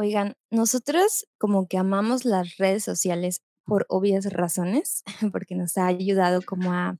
Oigan, 0.00 0.36
nosotros 0.52 1.26
como 1.38 1.66
que 1.66 1.76
amamos 1.76 2.24
las 2.24 2.56
redes 2.56 2.84
sociales 2.84 3.42
por 3.64 3.84
obvias 3.88 4.32
razones, 4.32 5.02
porque 5.32 5.56
nos 5.56 5.76
ha 5.76 5.88
ayudado 5.88 6.40
como 6.40 6.72
a, 6.72 6.98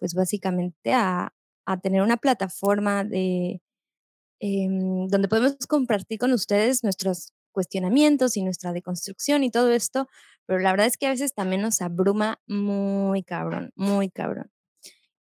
pues 0.00 0.14
básicamente 0.14 0.92
a, 0.92 1.32
a 1.64 1.80
tener 1.80 2.02
una 2.02 2.16
plataforma 2.16 3.04
de 3.04 3.62
em, 4.40 5.06
donde 5.06 5.28
podemos 5.28 5.58
compartir 5.68 6.18
con 6.18 6.32
ustedes 6.32 6.82
nuestros 6.82 7.34
cuestionamientos 7.52 8.36
y 8.36 8.42
nuestra 8.42 8.72
deconstrucción 8.72 9.44
y 9.44 9.52
todo 9.52 9.70
esto, 9.70 10.08
pero 10.46 10.58
la 10.58 10.72
verdad 10.72 10.88
es 10.88 10.96
que 10.96 11.06
a 11.06 11.10
veces 11.10 11.34
también 11.34 11.62
nos 11.62 11.80
abruma 11.80 12.40
muy 12.48 13.22
cabrón, 13.22 13.70
muy 13.76 14.10
cabrón. 14.10 14.50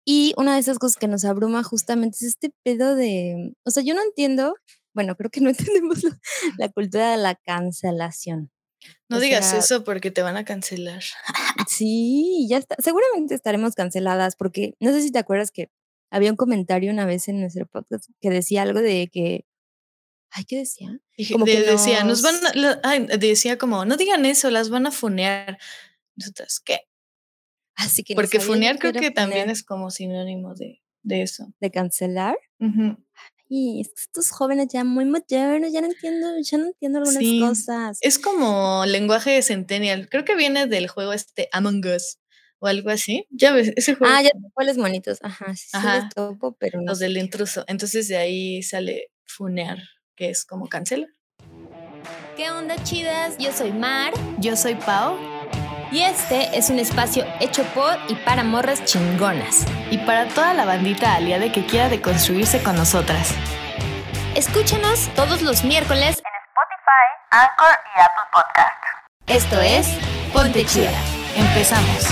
Y 0.03 0.33
una 0.37 0.55
de 0.55 0.61
esas 0.61 0.79
cosas 0.79 0.97
que 0.97 1.07
nos 1.07 1.25
abruma 1.25 1.63
justamente 1.63 2.17
es 2.17 2.23
este 2.23 2.51
pedo 2.63 2.95
de, 2.95 3.53
o 3.65 3.69
sea, 3.69 3.83
yo 3.83 3.93
no 3.93 4.01
entiendo, 4.01 4.55
bueno, 4.93 5.15
creo 5.15 5.29
que 5.29 5.41
no 5.41 5.49
entendemos 5.73 6.03
la, 6.03 6.19
la 6.57 6.69
cultura 6.69 7.11
de 7.11 7.17
la 7.17 7.35
cancelación. 7.35 8.51
No 9.09 9.17
O 9.17 9.19
digas 9.19 9.49
sea, 9.49 9.59
eso 9.59 9.83
porque 9.83 10.09
te 10.11 10.21
van 10.21 10.37
a 10.37 10.45
cancelar. 10.45 11.03
sí, 11.67 12.47
ya 12.49 12.57
está. 12.57 12.75
Seguramente 12.79 13.35
estaremos 13.35 13.75
canceladas 13.75 14.35
porque 14.35 14.75
no 14.79 14.91
sé 14.91 15.01
si 15.01 15.11
te 15.11 15.19
acuerdas 15.19 15.51
que 15.51 15.69
había 16.11 16.31
un 16.31 16.37
comentario 16.37 16.91
una 16.91 17.05
vez 17.05 17.27
en 17.27 17.39
nuestro 17.41 17.67
podcast 17.67 18.05
que 18.21 18.29
decía 18.29 18.61
algo 18.63 18.79
de 18.81 19.09
que, 19.11 19.45
ay, 20.31 20.45
¿qué 20.45 20.57
decía? 20.57 20.97
Que 21.17 21.35
de- 21.37 21.63
decía, 21.63 22.03
nos 22.03 22.21
van 22.21 22.35
a- 22.45 22.53
la- 22.55 22.79
ay, 22.83 23.05
decía 23.19 23.57
como, 23.57 23.83
no 23.85 23.97
digan 23.97 24.25
eso, 24.25 24.49
las 24.49 24.69
van 24.69 24.87
a 24.87 24.91
funear. 24.91 25.57
Nosotras, 26.15 26.59
¿qué? 26.63 26.81
así 27.75 28.03
que 28.03 28.13
nos 28.13 28.23
Porque 28.23 28.39
funear 28.41 28.77
creo 28.77 28.91
que 28.91 29.09
también 29.11 29.49
es 29.49 29.63
como 29.63 29.89
sinónimo 29.91 30.53
de, 30.55 30.81
de 31.03 31.21
eso. 31.21 31.53
de 31.61 31.71
cancelar. 31.71 32.37
Ujú. 32.59 32.97
Y 33.51 33.81
es 33.81 33.87
que 33.89 34.01
estos 34.03 34.29
jóvenes 34.29 34.67
ya 34.71 34.83
muy 34.83 35.05
modernos, 35.05 35.71
ya 35.73 35.81
no 35.81 35.87
entiendo, 35.87 36.27
ya 36.41 36.57
no 36.59 36.67
entiendo 36.67 36.99
algunas 36.99 37.19
Sí, 37.19 37.39
cosas. 37.39 37.97
es 38.01 38.19
como 38.19 38.85
lenguaje 38.85 39.31
de 39.31 39.41
Centennial. 39.41 40.07
Creo 40.09 40.23
que 40.23 40.35
viene 40.35 40.67
del 40.67 40.87
juego 40.87 41.13
este 41.13 41.49
Among 41.51 41.83
Us 41.87 42.19
o 42.59 42.67
algo 42.67 42.91
así. 42.91 43.25
Ya 43.31 43.51
ves, 43.53 43.73
ese 43.75 43.95
juego, 43.95 44.13
Ah, 44.15 44.21
ya 44.21 44.29
sé 44.29 44.51
cuáles 44.53 44.77
monitos. 44.77 45.17
Ajá, 45.23 45.55
sí, 45.55 45.67
sí 45.71 45.77
los 45.77 45.83
ajá, 45.83 46.09
topo, 46.13 46.55
pero 46.59 46.79
no 46.79 46.91
los 46.91 46.99
del 46.99 47.17
intruso. 47.17 47.63
Entonces 47.67 48.07
de 48.07 48.17
ahí 48.17 48.61
sale 48.61 49.11
funear, 49.25 49.79
que 50.15 50.29
es 50.29 50.45
como 50.45 50.67
cancela. 50.67 51.07
¿Qué 52.37 52.51
onda, 52.51 52.81
chidas? 52.83 53.35
Yo 53.37 53.51
soy 53.51 53.71
Mar 53.71 54.13
Yo 54.39 54.55
soy 54.55 54.75
Pau 54.75 55.17
y 55.91 56.01
este 56.01 56.57
es 56.57 56.69
un 56.69 56.79
espacio 56.79 57.25
hecho 57.39 57.63
por 57.73 57.97
y 58.07 58.15
para 58.15 58.43
morras 58.43 58.83
chingonas. 58.85 59.65
y 59.91 59.97
para 59.99 60.27
toda 60.27 60.53
la 60.53 60.65
bandita 60.65 61.15
aliada 61.15 61.51
que 61.51 61.65
quiera 61.65 61.89
deconstruirse 61.89 62.61
con 62.61 62.75
nosotras. 62.75 63.33
Escúchanos 64.35 65.09
todos 65.15 65.41
los 65.41 65.63
miércoles. 65.63 66.17
Spotify, 66.17 67.05
Anchor 67.31 67.79
y 67.95 68.01
Apple 68.01 68.23
Podcast. 68.31 68.83
Esto 69.27 69.59
es 69.61 69.87
Ponte 70.31 70.65
Chida. 70.65 70.91
Empezamos. 71.35 72.05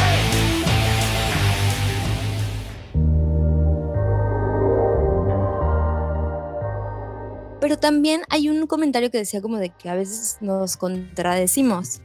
Pero 7.60 7.78
también 7.80 8.22
hay 8.30 8.50
un 8.50 8.68
comentario 8.68 9.10
que 9.10 9.18
decía 9.18 9.42
como 9.42 9.58
de 9.58 9.70
que 9.72 9.90
a 9.90 9.96
veces 9.96 10.38
nos 10.42 10.78
contradecimos. 10.78 12.02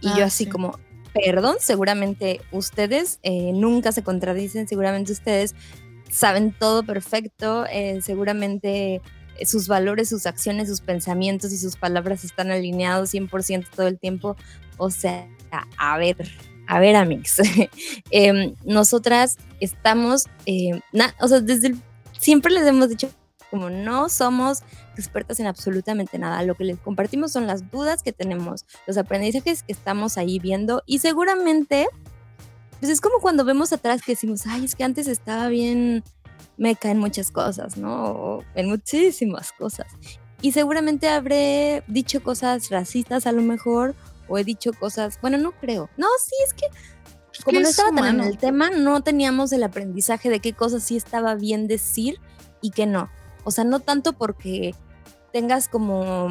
Y 0.00 0.08
yo 0.16 0.24
Ah, 0.24 0.26
así 0.26 0.44
sí. 0.44 0.50
como, 0.50 0.78
perdón, 1.12 1.56
seguramente 1.60 2.40
ustedes 2.50 3.18
eh, 3.22 3.52
nunca 3.52 3.92
se 3.92 4.02
contradicen, 4.02 4.68
seguramente 4.68 5.12
ustedes 5.12 5.54
saben 6.10 6.52
todo 6.52 6.82
perfecto, 6.82 7.66
eh, 7.66 8.00
seguramente 8.02 9.00
eh, 9.38 9.46
sus 9.46 9.68
valores, 9.68 10.08
sus 10.08 10.26
acciones, 10.26 10.68
sus 10.68 10.80
pensamientos 10.80 11.52
y 11.52 11.58
sus 11.58 11.76
palabras 11.76 12.24
están 12.24 12.50
alineados 12.50 13.12
100% 13.12 13.66
todo 13.74 13.86
el 13.86 13.98
tiempo. 13.98 14.36
O 14.78 14.90
sea, 14.90 15.28
a 15.78 15.98
ver, 15.98 16.16
a 16.66 16.80
ver, 16.80 16.96
amigos, 16.96 17.36
em, 18.10 18.54
nosotras 18.64 19.38
estamos, 19.60 20.24
o 21.20 21.28
sea, 21.28 21.40
desde 21.40 21.74
siempre 22.18 22.52
les 22.52 22.66
hemos 22.66 22.88
dicho 22.88 23.10
como 23.50 23.68
no 23.68 24.08
somos 24.08 24.62
expertas 25.00 25.40
en 25.40 25.46
absolutamente 25.46 26.18
nada. 26.18 26.42
Lo 26.42 26.54
que 26.54 26.64
les 26.64 26.78
compartimos 26.78 27.32
son 27.32 27.46
las 27.46 27.70
dudas 27.70 28.02
que 28.02 28.12
tenemos, 28.12 28.66
los 28.86 28.96
aprendizajes 28.96 29.62
que 29.62 29.72
estamos 29.72 30.18
ahí 30.18 30.38
viendo 30.38 30.82
y 30.86 30.98
seguramente, 30.98 31.86
pues 32.80 32.90
es 32.92 33.00
como 33.00 33.18
cuando 33.20 33.44
vemos 33.44 33.72
atrás 33.72 34.02
que 34.02 34.12
decimos, 34.12 34.46
ay, 34.46 34.64
es 34.64 34.74
que 34.74 34.84
antes 34.84 35.06
estaba 35.06 35.48
bien 35.48 36.04
meca 36.56 36.90
en 36.90 36.98
muchas 36.98 37.30
cosas, 37.30 37.76
¿no? 37.76 38.04
O 38.04 38.44
en 38.54 38.68
muchísimas 38.68 39.52
cosas. 39.52 39.86
Y 40.40 40.52
seguramente 40.52 41.08
habré 41.08 41.84
dicho 41.86 42.22
cosas 42.22 42.68
racistas 42.70 43.26
a 43.26 43.32
lo 43.32 43.42
mejor, 43.42 43.94
o 44.28 44.38
he 44.38 44.44
dicho 44.44 44.72
cosas, 44.72 45.18
bueno, 45.20 45.38
no 45.38 45.52
creo. 45.52 45.88
No, 45.96 46.06
sí, 46.24 46.34
es 46.46 46.54
que 46.54 46.66
como 47.44 47.60
no 47.60 47.66
es 47.66 47.70
estaba 47.70 47.94
tan 47.94 48.20
en 48.20 48.26
el 48.26 48.38
tema, 48.38 48.70
no 48.70 49.02
teníamos 49.02 49.52
el 49.52 49.62
aprendizaje 49.62 50.30
de 50.30 50.40
qué 50.40 50.52
cosas 50.52 50.82
sí 50.82 50.96
estaba 50.96 51.34
bien 51.34 51.66
decir 51.66 52.18
y 52.60 52.70
qué 52.70 52.86
no. 52.86 53.10
O 53.44 53.50
sea, 53.50 53.64
no 53.64 53.80
tanto 53.80 54.12
porque 54.12 54.74
tengas 55.32 55.68
como 55.68 56.28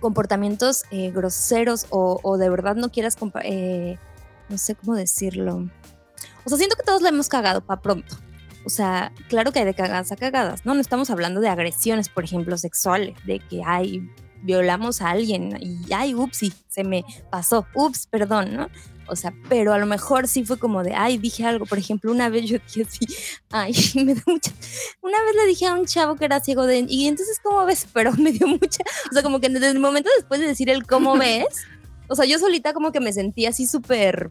comportamientos 0.00 0.84
eh, 0.90 1.10
groseros 1.10 1.86
o, 1.90 2.36
de 2.38 2.48
verdad 2.48 2.74
no 2.74 2.90
quieras, 2.90 3.16
eh, 3.44 3.98
no 4.48 4.58
sé 4.58 4.74
cómo 4.74 4.94
decirlo. 4.94 5.68
O 6.44 6.48
sea, 6.48 6.58
siento 6.58 6.76
que 6.76 6.82
todos 6.82 7.02
la 7.02 7.10
hemos 7.10 7.28
cagado 7.28 7.60
para 7.60 7.80
pronto. 7.80 8.16
O 8.64 8.70
sea, 8.70 9.12
claro 9.28 9.52
que 9.52 9.60
hay 9.60 9.64
de 9.64 9.74
cagadas 9.74 10.12
a 10.12 10.16
cagadas, 10.16 10.66
¿no? 10.66 10.74
No 10.74 10.80
estamos 10.80 11.10
hablando 11.10 11.40
de 11.40 11.48
agresiones, 11.48 12.08
por 12.08 12.24
ejemplo, 12.24 12.58
sexuales, 12.58 13.16
de 13.24 13.38
que, 13.38 13.62
ay, 13.64 14.10
violamos 14.42 15.00
a 15.00 15.10
alguien 15.10 15.56
y, 15.60 15.92
ay, 15.92 16.14
ups, 16.14 16.52
se 16.68 16.84
me 16.84 17.04
pasó, 17.30 17.66
ups, 17.74 18.06
perdón, 18.06 18.54
¿no? 18.54 18.68
O 19.10 19.16
sea, 19.16 19.34
pero 19.48 19.72
a 19.72 19.78
lo 19.78 19.86
mejor 19.86 20.28
sí 20.28 20.44
fue 20.44 20.58
como 20.58 20.82
de, 20.82 20.94
ay, 20.94 21.18
dije 21.18 21.44
algo. 21.44 21.66
Por 21.66 21.78
ejemplo, 21.78 22.12
una 22.12 22.28
vez 22.28 22.48
yo 22.48 22.58
dije 22.66 22.86
así, 22.88 23.00
ay, 23.50 23.74
me 24.04 24.14
da 24.14 24.22
mucha. 24.26 24.52
Una 25.02 25.22
vez 25.24 25.34
le 25.36 25.46
dije 25.46 25.66
a 25.66 25.74
un 25.74 25.86
chavo 25.86 26.16
que 26.16 26.24
era 26.24 26.40
ciego 26.40 26.66
de. 26.66 26.86
Y 26.88 27.06
entonces, 27.08 27.40
¿cómo 27.42 27.64
ves? 27.66 27.86
Pero 27.92 28.12
me 28.14 28.32
dio 28.32 28.46
mucha. 28.46 28.82
O 29.10 29.12
sea, 29.12 29.22
como 29.22 29.40
que 29.40 29.48
desde 29.48 29.70
el 29.70 29.80
momento 29.80 30.08
después 30.16 30.40
de 30.40 30.46
decir 30.46 30.70
el 30.70 30.86
cómo 30.86 31.16
ves, 31.16 31.66
o 32.08 32.14
sea, 32.14 32.24
yo 32.24 32.38
solita 32.38 32.72
como 32.72 32.92
que 32.92 33.00
me 33.00 33.12
sentí 33.12 33.46
así 33.46 33.66
súper 33.66 34.30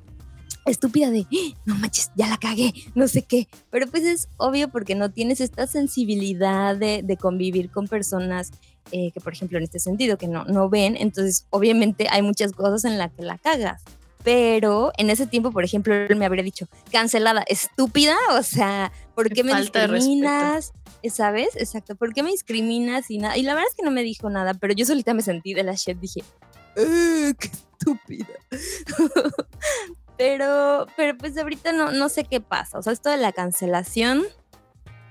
estúpida 0.66 1.09
de, 1.09 1.22
"Ah, 1.22 1.57
no 1.66 1.75
manches, 1.75 2.12
ya 2.16 2.28
la 2.28 2.38
cagué, 2.38 2.73
no 2.94 3.07
sé 3.07 3.23
qué. 3.23 3.47
Pero 3.72 3.88
pues 3.88 4.03
es 4.03 4.28
obvio 4.38 4.69
porque 4.69 4.95
no 4.95 5.09
tienes 5.12 5.41
esta 5.41 5.68
sensibilidad 5.68 6.75
de, 6.75 7.01
de 7.03 7.18
convivir 7.18 7.72
con 7.72 7.88
personas 7.88 8.51
eh, 8.91 9.12
que, 9.12 9.19
por 9.22 9.34
ejemplo, 9.34 9.57
en 9.57 9.63
este 9.63 9.79
sentido, 9.79 10.18
que 10.18 10.28
no, 10.28 10.45
no 10.45 10.69
ven. 10.69 10.95
Entonces, 10.97 11.45
obviamente 11.50 12.07
hay 12.09 12.22
muchas 12.22 12.53
cosas 12.53 12.85
en 12.85 12.97
las 12.97 13.12
que 13.13 13.23
la 13.23 13.38
cagas. 13.38 13.84
Pero 14.24 14.91
en 14.97 15.09
ese 15.09 15.28
tiempo, 15.28 15.52
por 15.52 15.63
ejemplo, 15.63 15.94
él 15.94 16.16
me 16.16 16.25
habría 16.25 16.44
dicho, 16.44 16.68
cancelada, 16.91 17.44
estúpida, 17.47 18.16
o 18.31 18.44
sea, 18.44 18.91
¿por 19.16 19.30
qué 19.30 19.44
me 19.44 19.52
Falta 19.52 19.88
discriminas? 19.88 20.74
¿Sabes? 21.09 21.56
Exacto, 21.56 21.96
¿por 21.96 22.13
qué 22.13 22.24
me 22.24 22.31
discriminas 22.31 23.09
y 23.09 23.18
nada? 23.18 23.38
Y 23.38 23.44
la 23.44 23.53
verdad 23.53 23.69
es 23.69 23.75
que 23.75 23.84
no 23.84 23.91
me 23.91 24.03
dijo 24.03 24.30
nada, 24.30 24.53
pero 24.53 24.74
yo 24.74 24.85
solita 24.85 25.13
me 25.13 25.22
sentí 25.22 25.53
de 25.53 25.63
la 25.63 25.74
shit, 25.74 25.97
dije, 25.97 26.22
"Eh, 26.75 27.34
qué 27.40 27.47
estúpida. 27.47 28.28
pero, 30.18 30.88
pero 30.97 31.18
pues 31.18 31.38
ahorita 31.38 31.72
no, 31.72 31.91
no 31.91 32.09
sé 32.09 32.25
qué 32.25 32.41
pasa. 32.41 32.78
O 32.78 32.81
sea, 32.81 32.94
esto 32.94 33.09
de 33.09 33.18
la 33.18 33.31
cancelación. 33.31 34.25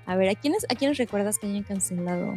A 0.07 0.17
ver, 0.17 0.29
¿a 0.31 0.35
quiénes, 0.35 0.65
¿a 0.71 0.75
quiénes 0.75 0.99
recuerdas 0.99 1.39
que 1.39 1.47
hayan 1.47 1.65
cancelado? 1.65 2.35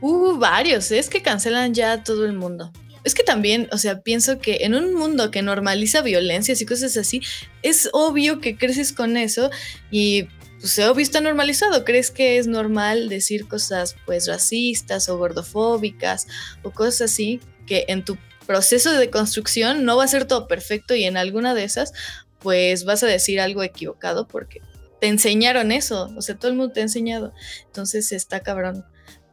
Uh, 0.00 0.36
varios, 0.36 0.90
es 0.90 1.08
que 1.08 1.22
cancelan 1.22 1.72
ya 1.72 1.92
a 1.92 2.04
todo 2.04 2.26
el 2.26 2.32
mundo. 2.32 2.72
Es 3.04 3.14
que 3.14 3.22
también, 3.22 3.68
o 3.70 3.78
sea, 3.78 4.00
pienso 4.00 4.38
que 4.38 4.58
en 4.62 4.74
un 4.74 4.94
mundo 4.94 5.30
que 5.30 5.42
normaliza 5.42 6.02
violencias 6.02 6.60
y 6.60 6.66
cosas 6.66 6.96
así, 6.96 7.20
es 7.62 7.88
obvio 7.92 8.40
que 8.40 8.56
creces 8.56 8.92
con 8.92 9.16
eso 9.16 9.50
y 9.90 10.28
pues 10.58 10.78
obvio 10.78 11.02
está 11.02 11.20
normalizado. 11.20 11.84
¿Crees 11.84 12.10
que 12.10 12.38
es 12.38 12.46
normal 12.46 13.10
decir 13.10 13.46
cosas 13.46 13.96
pues 14.06 14.26
racistas 14.26 15.08
o 15.10 15.18
gordofóbicas 15.18 16.26
o 16.62 16.70
cosas 16.70 17.12
así 17.12 17.40
que 17.66 17.84
en 17.88 18.04
tu 18.04 18.16
proceso 18.46 18.92
de 18.92 19.10
construcción 19.10 19.84
no 19.84 19.96
va 19.96 20.04
a 20.04 20.08
ser 20.08 20.24
todo 20.26 20.48
perfecto 20.48 20.94
y 20.94 21.04
en 21.04 21.16
alguna 21.16 21.54
de 21.54 21.64
esas 21.64 21.92
pues 22.38 22.84
vas 22.84 23.02
a 23.02 23.06
decir 23.06 23.40
algo 23.40 23.62
equivocado 23.62 24.28
porque 24.28 24.60
te 25.00 25.08
enseñaron 25.08 25.72
eso, 25.72 26.10
o 26.16 26.22
sea, 26.22 26.36
todo 26.36 26.50
el 26.50 26.56
mundo 26.56 26.72
te 26.72 26.80
ha 26.80 26.84
enseñado. 26.84 27.34
Entonces 27.66 28.12
está 28.12 28.40
cabrón. 28.40 28.84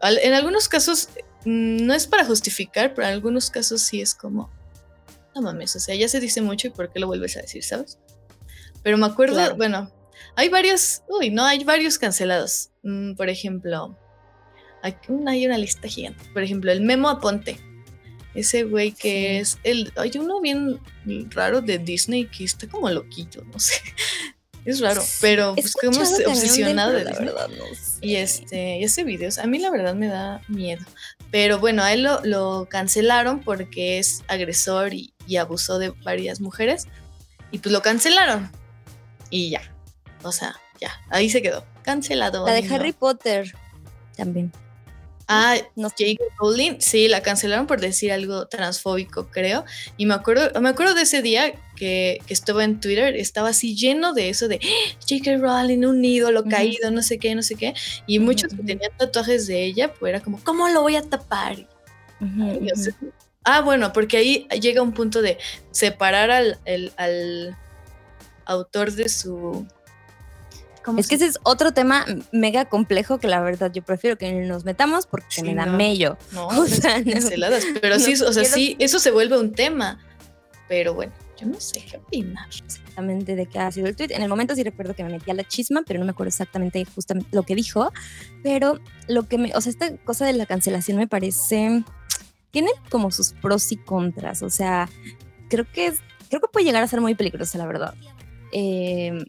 En 0.01 0.33
algunos 0.33 0.67
casos 0.67 1.09
no 1.45 1.93
es 1.93 2.07
para 2.07 2.25
justificar, 2.25 2.93
pero 2.93 3.07
en 3.07 3.13
algunos 3.13 3.49
casos 3.49 3.81
sí 3.81 4.01
es 4.01 4.13
como, 4.15 4.49
no 5.35 5.41
mames, 5.41 5.75
o 5.75 5.79
sea, 5.79 5.95
ya 5.95 6.07
se 6.07 6.19
dice 6.19 6.41
mucho 6.41 6.67
y 6.67 6.69
por 6.71 6.91
qué 6.91 6.99
lo 6.99 7.07
vuelves 7.07 7.37
a 7.37 7.41
decir, 7.41 7.63
¿sabes? 7.63 7.97
Pero 8.83 8.97
me 8.97 9.05
acuerdo, 9.05 9.35
Claro. 9.35 9.55
bueno, 9.55 9.91
hay 10.35 10.49
varios, 10.49 11.01
uy, 11.07 11.29
no, 11.29 11.43
hay 11.45 11.63
varios 11.63 11.97
cancelados. 11.97 12.69
Mm, 12.83 13.13
por 13.15 13.29
ejemplo, 13.29 13.97
hay 14.81 14.95
una, 15.07 15.31
hay 15.31 15.45
una 15.45 15.57
lista 15.57 15.87
gigante. 15.87 16.23
Por 16.33 16.41
ejemplo, 16.43 16.71
el 16.71 16.81
Memo 16.81 17.09
Aponte. 17.09 17.59
Ese 18.33 18.63
güey 18.63 18.93
que 18.93 19.43
Sí. 19.43 19.57
es 19.57 19.57
el. 19.63 19.91
Hay 19.97 20.11
uno 20.17 20.39
bien 20.39 20.79
raro 21.31 21.61
de 21.61 21.77
Disney 21.79 22.25
que 22.27 22.45
está 22.45 22.65
como 22.67 22.89
loquillo, 22.89 23.43
no 23.43 23.59
sé. 23.59 23.73
Es 24.63 24.79
raro, 24.79 25.03
pero 25.21 25.55
pues 25.55 25.73
como 25.73 25.97
de 25.97 26.27
obsesionado 26.27 26.91
de 26.91 27.03
Disney. 27.03 27.25
verdad 27.25 27.49
no 27.49 27.65
sé. 27.75 27.97
Y 27.99 28.15
este, 28.17 28.77
y 28.77 28.83
ese 28.83 29.03
videos, 29.03 29.39
a 29.39 29.47
mí 29.47 29.57
la 29.57 29.71
verdad 29.71 29.95
me 29.95 30.07
da 30.07 30.39
miedo. 30.47 30.85
Pero 31.31 31.59
bueno, 31.59 31.83
a 31.83 31.93
él 31.93 32.03
lo, 32.03 32.21
lo 32.23 32.67
cancelaron 32.69 33.39
porque 33.39 33.99
es 33.99 34.23
agresor 34.27 34.93
y, 34.93 35.13
y 35.25 35.37
abusó 35.37 35.79
de 35.79 35.89
varias 36.03 36.41
mujeres. 36.41 36.87
Y 37.51 37.59
pues 37.59 37.71
lo 37.71 37.81
cancelaron. 37.81 38.51
Y 39.29 39.49
ya. 39.49 39.61
O 40.23 40.31
sea, 40.31 40.55
ya. 40.79 40.91
Ahí 41.09 41.29
se 41.29 41.41
quedó. 41.41 41.65
Cancelado. 41.83 42.45
La 42.45 42.53
de. 42.53 42.67
Harry 42.73 42.91
Potter 42.91 43.53
también. 44.15 44.51
Ah, 45.31 45.55
No 45.75 45.89
J.K. 45.89 46.23
Rowling, 46.39 46.75
sí, 46.79 47.07
la 47.07 47.21
cancelaron 47.21 47.65
por 47.67 47.79
decir 47.79 48.11
algo 48.11 48.47
transfóbico, 48.47 49.27
creo. 49.31 49.63
Y 49.97 50.05
me 50.05 50.13
acuerdo, 50.13 50.59
me 50.61 50.69
acuerdo 50.69 50.93
de 50.93 51.03
ese 51.03 51.21
día 51.21 51.53
que, 51.75 52.19
que 52.27 52.33
estuve 52.33 52.63
en 52.63 52.79
Twitter, 52.79 53.15
estaba 53.15 53.49
así 53.49 53.75
lleno 53.75 54.13
de 54.13 54.29
eso 54.29 54.47
de 54.47 54.59
"¡Ah! 54.61 54.97
J.K. 55.07 55.37
Rowling, 55.37 55.85
un 55.85 56.03
ídolo 56.03 56.43
caído, 56.45 56.91
no 56.91 57.01
sé 57.01 57.17
qué, 57.17 57.33
no 57.35 57.41
sé 57.43 57.55
qué. 57.55 57.73
Y 58.07 58.19
muchos 58.19 58.51
que 58.53 58.63
tenían 58.63 58.91
tatuajes 58.97 59.47
de 59.47 59.63
ella, 59.65 59.93
pues 59.93 60.09
era 60.11 60.19
como, 60.19 60.43
¿cómo 60.43 60.67
lo 60.69 60.81
voy 60.81 60.95
a 60.97 61.01
tapar? 61.01 61.67
O 62.71 62.75
sea, 62.75 62.93
ah, 63.45 63.61
bueno, 63.61 63.91
porque 63.93 64.17
ahí 64.17 64.47
llega 64.61 64.81
un 64.81 64.91
punto 64.93 65.21
de 65.21 65.37
separar 65.71 66.29
al, 66.29 66.59
el- 66.65 66.91
al 66.97 67.57
autor 68.45 68.91
de 68.91 69.07
su. 69.09 69.65
¿Cómo 70.83 70.99
Es 70.99 71.07
que 71.07 71.17
se- 71.17 71.25
ese 71.25 71.31
es 71.33 71.39
otro 71.43 71.71
tema 71.73 72.05
mega 72.31 72.65
complejo 72.65 73.17
que 73.19 73.27
la 73.27 73.39
verdad 73.41 73.71
yo 73.73 73.83
prefiero 73.83 74.17
que 74.17 74.31
nos 74.31 74.65
metamos 74.65 75.05
porque 75.07 75.27
Sí, 75.29 75.43
me 75.43 75.55
da 75.55 75.65
no. 75.65 75.77
mello. 75.77 76.17
No, 76.31 76.47
o 76.47 76.65
sea, 76.67 76.99
no. 76.99 77.11
canceladas. 77.11 77.63
Pero 77.81 77.95
no 77.97 78.03
sí, 78.03 78.13
o 78.13 78.17
sea, 78.33 78.43
quiero- 78.43 78.55
sí, 78.55 78.75
eso 78.79 78.99
se 78.99 79.11
vuelve 79.11 79.37
un 79.39 79.53
tema. 79.53 79.99
Pero 80.67 80.93
bueno, 80.93 81.11
yo 81.37 81.47
no 81.47 81.59
sé 81.59 81.83
qué 81.89 81.97
opinar. 81.97 82.47
exactamente 82.47 83.35
de 83.35 83.45
qué 83.45 83.59
ha 83.59 83.69
sido 83.71 83.87
el 83.87 83.95
tweet. 83.95 84.11
En 84.11 84.21
el 84.21 84.29
momento 84.29 84.55
sí 84.55 84.63
recuerdo 84.63 84.93
que 84.95 85.03
me 85.03 85.09
metí 85.09 85.29
a 85.29 85.33
la 85.33 85.43
chisma, 85.43 85.81
pero 85.85 85.99
no 85.99 86.05
me 86.05 86.11
acuerdo 86.11 86.29
exactamente 86.29 86.85
justamente 86.95 87.29
lo 87.33 87.43
que 87.43 87.55
dijo. 87.55 87.91
Pero 88.41 88.79
lo 89.09 89.23
que 89.27 89.37
me, 89.37 89.53
o 89.55 89.59
sea, 89.59 89.69
esta 89.71 89.97
cosa 89.97 90.25
de 90.25 90.33
la 90.33 90.45
cancelación 90.45 90.97
me 90.97 91.07
parece, 91.07 91.83
tiene 92.51 92.69
como 92.89 93.11
sus 93.11 93.33
pros 93.33 93.69
y 93.73 93.77
contras. 93.77 94.43
O 94.43 94.49
sea, 94.49 94.87
creo 95.49 95.65
que 95.69 95.87
es, 95.87 95.99
creo 96.29 96.39
que 96.39 96.47
puede 96.47 96.65
llegar 96.65 96.83
a 96.83 96.87
ser 96.87 97.01
muy 97.01 97.15
peligrosa, 97.15 97.57
la 97.57 97.65
verdad. 97.65 97.93
Eh, 98.53 99.25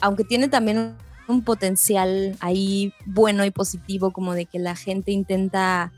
aunque 0.00 0.24
tiene 0.24 0.48
también 0.48 0.78
un, 0.78 0.96
un 1.28 1.42
potencial 1.42 2.36
ahí 2.40 2.92
bueno 3.06 3.44
y 3.44 3.50
positivo, 3.50 4.12
como 4.12 4.34
de 4.34 4.46
que 4.46 4.58
la 4.58 4.76
gente 4.76 5.12
intenta. 5.12 5.92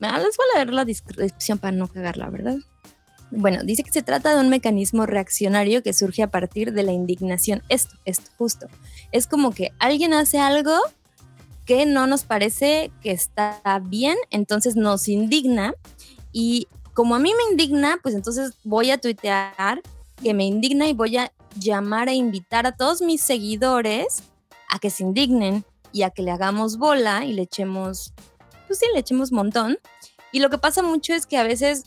Ah, 0.00 0.18
Les 0.18 0.36
voy 0.36 0.46
a 0.52 0.58
leer 0.58 0.72
la 0.72 0.84
descripción 0.84 1.58
para 1.58 1.76
no 1.76 1.88
cagarla, 1.88 2.28
¿verdad? 2.28 2.56
Bueno, 3.30 3.62
dice 3.64 3.82
que 3.82 3.92
se 3.92 4.02
trata 4.02 4.34
de 4.34 4.40
un 4.40 4.50
mecanismo 4.50 5.06
reaccionario 5.06 5.82
que 5.82 5.94
surge 5.94 6.22
a 6.22 6.30
partir 6.30 6.72
de 6.72 6.82
la 6.82 6.92
indignación. 6.92 7.62
Esto, 7.68 7.96
esto, 8.04 8.30
justo. 8.36 8.66
Es 9.10 9.26
como 9.26 9.52
que 9.52 9.72
alguien 9.78 10.12
hace 10.12 10.38
algo 10.38 10.76
que 11.64 11.86
no 11.86 12.06
nos 12.06 12.24
parece 12.24 12.90
que 13.00 13.12
está 13.12 13.60
bien, 13.84 14.16
entonces 14.30 14.76
nos 14.76 15.08
indigna 15.08 15.72
y 16.32 16.66
como 16.92 17.14
a 17.14 17.18
mí 17.18 17.32
me 17.34 17.52
indigna, 17.52 17.98
pues 18.02 18.14
entonces 18.14 18.52
voy 18.64 18.90
a 18.90 18.98
tuitear 18.98 19.80
que 20.22 20.34
me 20.34 20.44
indigna 20.44 20.88
y 20.88 20.92
voy 20.92 21.16
a 21.16 21.32
llamar 21.56 22.08
e 22.08 22.14
invitar 22.14 22.66
a 22.66 22.72
todos 22.72 23.02
mis 23.02 23.20
seguidores 23.20 24.22
a 24.68 24.78
que 24.78 24.90
se 24.90 25.02
indignen 25.02 25.64
y 25.92 26.02
a 26.02 26.10
que 26.10 26.22
le 26.22 26.30
hagamos 26.30 26.78
bola 26.78 27.24
y 27.24 27.32
le 27.32 27.42
echemos, 27.42 28.14
pues 28.66 28.78
sí, 28.78 28.86
le 28.92 29.00
echemos 29.00 29.32
montón. 29.32 29.78
Y 30.32 30.40
lo 30.40 30.48
que 30.48 30.58
pasa 30.58 30.82
mucho 30.82 31.12
es 31.12 31.26
que 31.26 31.36
a 31.36 31.42
veces 31.42 31.84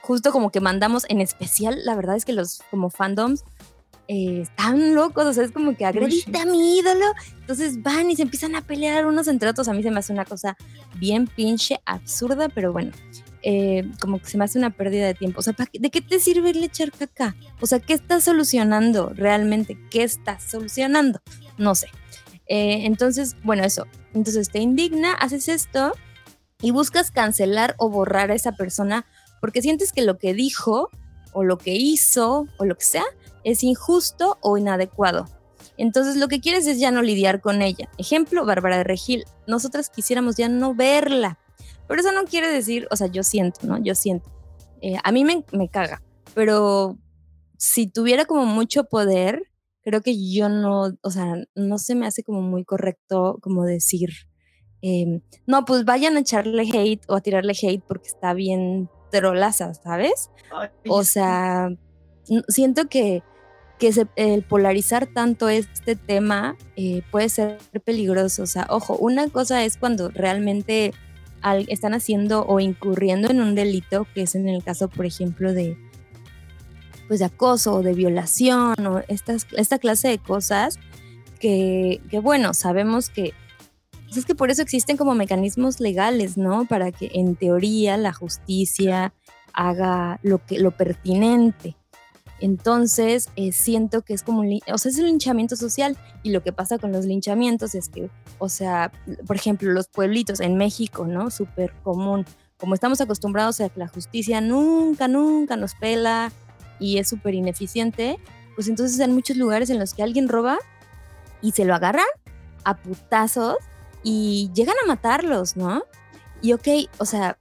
justo 0.00 0.32
como 0.32 0.50
que 0.50 0.60
mandamos, 0.60 1.04
en 1.08 1.20
especial, 1.20 1.84
la 1.84 1.96
verdad 1.96 2.16
es 2.16 2.24
que 2.24 2.34
los 2.34 2.60
como 2.70 2.90
fandoms 2.90 3.42
eh, 4.06 4.42
están 4.42 4.94
locos, 4.94 5.24
o 5.24 5.32
sea, 5.32 5.44
es 5.44 5.50
como 5.50 5.76
que 5.76 5.86
agrediste 5.86 6.38
a 6.38 6.44
mi 6.44 6.78
ídolo, 6.78 7.06
entonces 7.40 7.82
van 7.82 8.10
y 8.10 8.16
se 8.16 8.22
empiezan 8.22 8.54
a 8.54 8.60
pelear 8.60 9.06
unos 9.06 9.28
entre 9.28 9.48
otros, 9.48 9.66
a 9.66 9.72
mí 9.72 9.82
se 9.82 9.90
me 9.90 10.00
hace 10.00 10.12
una 10.12 10.26
cosa 10.26 10.58
bien 10.96 11.26
pinche 11.26 11.80
absurda, 11.86 12.50
pero 12.50 12.70
bueno, 12.70 12.92
eh, 13.46 13.84
como 14.00 14.18
que 14.20 14.26
se 14.26 14.38
me 14.38 14.44
hace 14.44 14.58
una 14.58 14.70
pérdida 14.70 15.06
de 15.06 15.14
tiempo, 15.14 15.40
o 15.40 15.42
sea, 15.42 15.52
¿para 15.52 15.70
qué- 15.70 15.78
¿de 15.78 15.90
qué 15.90 16.00
te 16.00 16.18
sirve 16.18 16.50
el 16.50 16.64
echar 16.64 16.90
caca? 16.92 17.36
O 17.60 17.66
sea, 17.66 17.78
¿qué 17.78 17.92
estás 17.92 18.24
solucionando 18.24 19.10
realmente? 19.14 19.76
¿Qué 19.90 20.02
estás 20.02 20.42
solucionando? 20.44 21.20
No 21.58 21.74
sé. 21.74 21.88
Eh, 22.46 22.86
entonces, 22.86 23.36
bueno, 23.42 23.62
eso, 23.64 23.86
entonces 24.14 24.48
te 24.50 24.60
indigna, 24.60 25.12
haces 25.14 25.48
esto 25.48 25.92
y 26.62 26.70
buscas 26.70 27.10
cancelar 27.10 27.74
o 27.78 27.90
borrar 27.90 28.30
a 28.30 28.34
esa 28.34 28.52
persona 28.52 29.04
porque 29.40 29.60
sientes 29.62 29.92
que 29.92 30.02
lo 30.02 30.16
que 30.18 30.32
dijo 30.34 30.88
o 31.32 31.44
lo 31.44 31.58
que 31.58 31.74
hizo 31.74 32.46
o 32.58 32.64
lo 32.64 32.76
que 32.76 32.84
sea 32.84 33.04
es 33.44 33.62
injusto 33.62 34.38
o 34.40 34.56
inadecuado. 34.56 35.26
Entonces 35.76 36.16
lo 36.16 36.28
que 36.28 36.40
quieres 36.40 36.66
es 36.66 36.78
ya 36.78 36.90
no 36.90 37.02
lidiar 37.02 37.40
con 37.40 37.60
ella. 37.60 37.88
Ejemplo, 37.98 38.46
Bárbara 38.46 38.78
de 38.78 38.84
Regil. 38.84 39.24
Nosotras 39.46 39.90
quisiéramos 39.90 40.36
ya 40.36 40.48
no 40.48 40.74
verla. 40.74 41.38
Pero 41.88 42.00
eso 42.00 42.12
no 42.12 42.24
quiere 42.24 42.48
decir, 42.48 42.86
o 42.90 42.96
sea, 42.96 43.06
yo 43.08 43.22
siento, 43.22 43.60
¿no? 43.66 43.78
Yo 43.82 43.94
siento. 43.94 44.30
Eh, 44.80 44.96
a 45.02 45.12
mí 45.12 45.24
me, 45.24 45.44
me 45.52 45.68
caga. 45.68 46.02
Pero 46.34 46.98
si 47.58 47.86
tuviera 47.86 48.24
como 48.24 48.44
mucho 48.46 48.84
poder, 48.84 49.42
creo 49.82 50.00
que 50.00 50.16
yo 50.32 50.48
no, 50.48 50.96
o 51.02 51.10
sea, 51.10 51.34
no 51.54 51.78
se 51.78 51.94
me 51.94 52.06
hace 52.06 52.22
como 52.22 52.42
muy 52.42 52.64
correcto 52.64 53.38
como 53.42 53.64
decir, 53.64 54.10
eh, 54.82 55.20
no, 55.46 55.64
pues 55.64 55.84
vayan 55.84 56.16
a 56.16 56.20
echarle 56.20 56.62
hate 56.72 57.02
o 57.08 57.14
a 57.16 57.20
tirarle 57.20 57.52
hate 57.60 57.82
porque 57.86 58.08
está 58.08 58.34
bien 58.34 58.88
trolaza, 59.10 59.72
¿sabes? 59.74 60.30
O 60.90 61.04
sea, 61.04 61.68
siento 62.48 62.88
que, 62.88 63.22
que 63.78 63.92
se- 63.92 64.08
el 64.16 64.42
polarizar 64.42 65.06
tanto 65.06 65.48
este 65.48 65.96
tema 65.96 66.56
eh, 66.76 67.02
puede 67.10 67.28
ser 67.28 67.58
peligroso. 67.84 68.42
O 68.42 68.46
sea, 68.46 68.66
ojo, 68.70 68.96
una 68.98 69.28
cosa 69.28 69.64
es 69.64 69.76
cuando 69.76 70.08
realmente 70.10 70.92
al- 71.44 71.66
están 71.68 71.94
haciendo 71.94 72.44
o 72.46 72.58
incurriendo 72.58 73.30
en 73.30 73.40
un 73.40 73.54
delito, 73.54 74.06
que 74.14 74.22
es 74.22 74.34
en 74.34 74.48
el 74.48 74.64
caso, 74.64 74.88
por 74.88 75.06
ejemplo, 75.06 75.52
de 75.52 75.76
pues 77.06 77.20
de 77.20 77.26
acoso 77.26 77.74
o 77.74 77.82
de 77.82 77.92
violación 77.92 78.74
o 78.86 79.02
estas, 79.08 79.46
esta 79.58 79.78
clase 79.78 80.08
de 80.08 80.18
cosas 80.18 80.78
que, 81.38 82.00
bueno, 82.22 82.54
sabemos 82.54 83.10
que 83.10 83.34
pues 84.06 84.16
es 84.16 84.24
que 84.24 84.34
por 84.34 84.50
eso 84.50 84.62
existen 84.62 84.96
como 84.96 85.14
mecanismos 85.14 85.80
legales, 85.80 86.38
¿no? 86.38 86.64
Para 86.64 86.92
que 86.92 87.10
en 87.14 87.36
teoría 87.36 87.96
la 87.98 88.12
justicia 88.14 89.12
haga 89.52 90.18
lo 90.22 90.38
que 90.46 90.58
lo 90.58 90.70
pertinente. 90.70 91.76
Entonces, 92.44 93.30
eh, 93.36 93.52
siento 93.52 94.02
que 94.02 94.12
es 94.12 94.22
como 94.22 94.40
un, 94.40 94.60
o 94.70 94.76
sea, 94.76 94.90
es 94.90 94.98
un 94.98 95.06
linchamiento 95.06 95.56
social 95.56 95.96
y 96.22 96.30
lo 96.30 96.42
que 96.42 96.52
pasa 96.52 96.76
con 96.76 96.92
los 96.92 97.06
linchamientos 97.06 97.74
es 97.74 97.88
que, 97.88 98.10
o 98.36 98.50
sea, 98.50 98.92
por 99.26 99.36
ejemplo, 99.36 99.72
los 99.72 99.88
pueblitos 99.88 100.40
en 100.40 100.58
México, 100.58 101.06
¿no? 101.06 101.30
Súper 101.30 101.72
común. 101.82 102.26
Como 102.58 102.74
estamos 102.74 103.00
acostumbrados 103.00 103.62
a 103.62 103.70
que 103.70 103.80
la 103.80 103.88
justicia 103.88 104.42
nunca, 104.42 105.08
nunca 105.08 105.56
nos 105.56 105.74
pela 105.74 106.32
y 106.78 106.98
es 106.98 107.08
súper 107.08 107.32
ineficiente, 107.32 108.18
pues 108.56 108.68
entonces 108.68 109.00
hay 109.00 109.08
muchos 109.08 109.38
lugares 109.38 109.70
en 109.70 109.78
los 109.78 109.94
que 109.94 110.02
alguien 110.02 110.28
roba 110.28 110.58
y 111.40 111.52
se 111.52 111.64
lo 111.64 111.74
agarran 111.74 112.04
a 112.64 112.76
putazos 112.76 113.56
y 114.02 114.50
llegan 114.52 114.76
a 114.84 114.86
matarlos, 114.86 115.56
¿no? 115.56 115.82
Y 116.42 116.52
ok, 116.52 116.68
o 116.98 117.06
sea, 117.06 117.38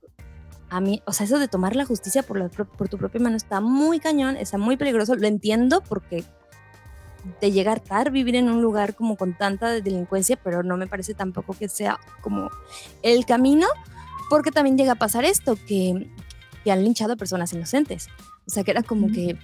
a 0.76 0.80
mí, 0.82 1.02
o 1.06 1.14
sea, 1.14 1.26
eso 1.26 1.38
de 1.40 1.48
tomar 1.48 1.76
la 1.76 1.86
justicia 1.86 2.24
por, 2.24 2.38
la 2.40 2.50
pro- 2.50 2.66
por 2.68 2.90
tu 2.90 2.98
propia 2.98 3.22
mano 3.22 3.36
está 3.38 3.62
muy 3.62 4.00
cañón, 4.00 4.38
está 4.38 4.58
muy 4.58 4.76
peligroso, 4.76 5.16
lo 5.16 5.28
entiendo 5.28 5.82
porque 5.82 6.24
te 7.40 7.52
llega 7.52 7.72
a 7.72 7.76
hartar 7.76 8.10
vivir 8.12 8.36
en 8.36 8.50
un 8.50 8.62
lugar 8.62 8.96
como 8.96 9.16
con 9.16 9.38
tanta 9.38 9.70
delincuencia, 9.70 10.36
pero 10.44 10.64
no 10.64 10.76
me 10.78 10.88
parece 10.88 11.14
tampoco 11.14 11.54
que 11.54 11.70
sea 11.70 12.00
como 12.22 12.50
el 13.04 13.26
camino, 13.26 13.68
porque 14.30 14.52
también 14.52 14.78
llega 14.78 14.94
a 14.94 14.96
pasar 14.96 15.26
esto, 15.26 15.56
que, 15.68 16.10
que 16.64 16.72
han 16.72 16.84
linchado 16.84 17.14
a 17.14 17.16
personas 17.18 17.54
inocentes. 17.54 18.08
O 18.48 18.50
sea, 18.50 18.64
que 18.64 18.72
era 18.72 18.82
como 18.84 19.08
Mm. 19.10 19.14
que 19.14 19.38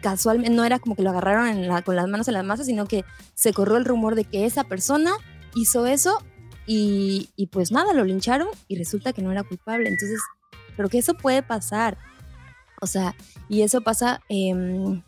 casualmente, 0.00 0.56
no 0.56 0.64
era 0.64 0.78
como 0.78 0.96
que 0.96 1.02
lo 1.02 1.10
agarraron 1.10 1.48
en 1.48 1.68
la- 1.68 1.82
con 1.82 1.94
las 1.96 2.08
manos 2.08 2.26
en 2.28 2.34
la 2.34 2.42
masa, 2.42 2.64
sino 2.64 2.86
que 2.86 3.04
se 3.34 3.52
corrió 3.52 3.76
el 3.76 3.84
rumor 3.84 4.14
de 4.14 4.24
que 4.24 4.46
esa 4.46 4.64
persona 4.64 5.12
hizo 5.54 5.86
eso 5.86 6.22
y, 6.72 7.46
pues 7.48 7.72
nada, 7.72 7.92
lo 7.92 8.04
lincharon 8.04 8.46
y 8.68 8.76
resulta 8.76 9.12
que 9.12 9.22
no 9.22 9.32
era 9.32 9.42
culpable. 9.42 9.88
Entonces, 9.88 10.20
pero 10.76 10.88
que 10.88 10.98
eso 10.98 11.14
puede 11.14 11.42
pasar. 11.42 11.98
O 12.80 12.86
sea, 12.86 13.14
y 13.48 13.62
eso 13.62 13.80
pasa 13.80 14.20
em, 14.28 15.02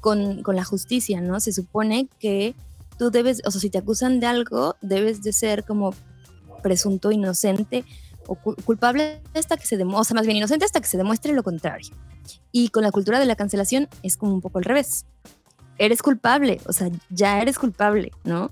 con, 0.00 0.42
con 0.42 0.54
la 0.54 0.64
justicia, 0.64 1.20
¿no? 1.20 1.40
Se 1.40 1.52
supone 1.52 2.08
que 2.20 2.54
tú 2.98 3.10
debes, 3.10 3.40
o 3.46 3.50
sea, 3.50 3.60
si 3.60 3.70
te 3.70 3.78
acusan 3.78 4.20
de 4.20 4.26
algo, 4.26 4.76
debes 4.82 5.22
de 5.22 5.32
ser 5.32 5.64
como 5.64 5.94
presunto 6.62 7.10
inocente 7.10 7.84
o 8.26 8.34
cu- 8.34 8.56
culpable 8.64 9.22
hasta 9.34 9.56
que 9.56 9.66
se 9.66 9.76
demuestre, 9.76 10.14
más 10.14 10.26
bien 10.26 10.36
inocente 10.38 10.64
hasta 10.64 10.80
que 10.80 10.88
se 10.88 10.96
demuestre 10.98 11.32
lo 11.32 11.42
contrario. 11.42 11.88
Y 12.52 12.68
con 12.68 12.82
la 12.82 12.90
cultura 12.90 13.18
de 13.18 13.24
la 13.26 13.36
cancelación 13.36 13.88
es 14.02 14.16
como 14.16 14.34
un 14.34 14.40
poco 14.40 14.58
al 14.58 14.64
revés. 14.64 15.06
Eres 15.78 16.02
culpable, 16.02 16.60
o 16.66 16.72
sea, 16.72 16.88
ya 17.10 17.40
eres 17.40 17.58
culpable, 17.58 18.10
¿no? 18.24 18.50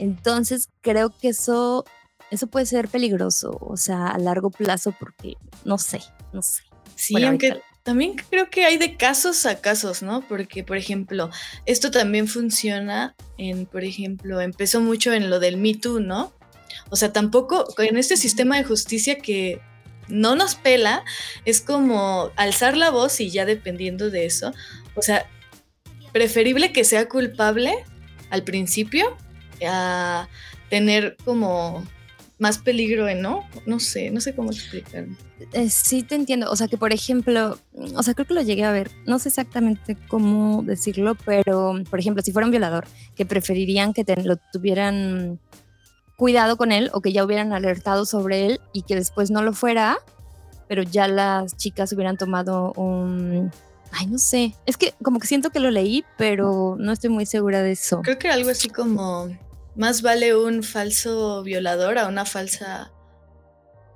Entonces 0.00 0.70
creo 0.80 1.10
que 1.10 1.28
eso, 1.28 1.84
eso 2.30 2.46
puede 2.46 2.64
ser 2.66 2.88
peligroso, 2.88 3.56
o 3.60 3.76
sea, 3.76 4.08
a 4.08 4.18
largo 4.18 4.50
plazo, 4.50 4.94
porque 4.98 5.34
no 5.64 5.76
sé, 5.76 6.00
no 6.32 6.40
sé. 6.42 6.62
Sí, 6.96 7.12
Bueno, 7.14 7.28
aunque 7.28 7.48
ahorita- 7.50 7.66
también 7.82 8.16
creo 8.30 8.48
que 8.50 8.64
hay 8.64 8.78
de 8.78 8.96
casos 8.96 9.44
a 9.46 9.60
casos, 9.60 10.02
¿no? 10.02 10.26
Porque, 10.26 10.64
por 10.64 10.76
ejemplo, 10.78 11.30
esto 11.66 11.90
también 11.90 12.28
funciona 12.28 13.14
en, 13.36 13.66
por 13.66 13.84
ejemplo, 13.84 14.40
empezó 14.40 14.80
mucho 14.80 15.12
en 15.12 15.28
lo 15.28 15.38
del 15.38 15.58
Me 15.58 15.74
Too, 15.74 16.00
¿no? 16.00 16.32
O 16.88 16.96
sea, 16.96 17.12
tampoco 17.12 17.66
en 17.78 17.98
este 17.98 18.16
sistema 18.16 18.56
de 18.56 18.64
justicia 18.64 19.18
que 19.18 19.60
no 20.08 20.34
nos 20.34 20.54
pela, 20.54 21.04
es 21.44 21.60
como 21.60 22.30
alzar 22.36 22.76
la 22.76 22.90
voz 22.90 23.20
y 23.20 23.30
ya 23.30 23.44
dependiendo 23.44 24.10
de 24.10 24.24
eso. 24.26 24.52
O 24.96 25.02
sea, 25.02 25.26
preferible 26.12 26.72
que 26.72 26.84
sea 26.84 27.08
culpable 27.08 27.74
al 28.30 28.42
principio 28.44 29.16
a 29.66 30.28
tener 30.68 31.16
como 31.24 31.84
más 32.40 32.56
peligro, 32.58 33.06
¿no? 33.14 33.46
No 33.66 33.78
sé, 33.80 34.10
no 34.10 34.20
sé 34.20 34.34
cómo 34.34 34.50
explicarlo. 34.50 35.14
Eh, 35.52 35.68
sí, 35.68 36.02
te 36.02 36.14
entiendo. 36.14 36.50
O 36.50 36.56
sea, 36.56 36.68
que 36.68 36.78
por 36.78 36.92
ejemplo, 36.92 37.58
o 37.94 38.02
sea, 38.02 38.14
creo 38.14 38.26
que 38.26 38.34
lo 38.34 38.40
llegué 38.40 38.64
a 38.64 38.72
ver. 38.72 38.90
No 39.06 39.18
sé 39.18 39.28
exactamente 39.28 39.96
cómo 40.08 40.62
decirlo, 40.62 41.16
pero 41.26 41.74
por 41.90 42.00
ejemplo, 42.00 42.22
si 42.22 42.32
fuera 42.32 42.46
un 42.46 42.50
violador, 42.50 42.86
que 43.14 43.26
preferirían 43.26 43.92
que 43.92 44.04
lo 44.24 44.36
tuvieran 44.52 45.38
cuidado 46.16 46.56
con 46.56 46.72
él 46.72 46.90
o 46.94 47.02
que 47.02 47.12
ya 47.12 47.24
hubieran 47.24 47.52
alertado 47.52 48.06
sobre 48.06 48.46
él 48.46 48.60
y 48.72 48.82
que 48.82 48.94
después 48.94 49.30
no 49.30 49.42
lo 49.42 49.52
fuera, 49.52 49.98
pero 50.66 50.82
ya 50.82 51.08
las 51.08 51.56
chicas 51.58 51.92
hubieran 51.92 52.16
tomado 52.16 52.72
un... 52.72 53.50
Ay, 53.92 54.06
no 54.06 54.18
sé. 54.18 54.54
Es 54.64 54.78
que 54.78 54.94
como 55.02 55.18
que 55.18 55.26
siento 55.26 55.50
que 55.50 55.60
lo 55.60 55.70
leí, 55.70 56.04
pero 56.16 56.76
no 56.78 56.92
estoy 56.92 57.10
muy 57.10 57.26
segura 57.26 57.62
de 57.62 57.72
eso. 57.72 58.00
Creo 58.02 58.18
que 58.18 58.28
algo 58.28 58.48
así 58.48 58.68
como 58.68 59.28
más 59.80 60.02
vale 60.02 60.36
un 60.36 60.62
falso 60.62 61.42
violador 61.42 61.96
a 61.96 62.06
una 62.06 62.26
falsa. 62.26 62.92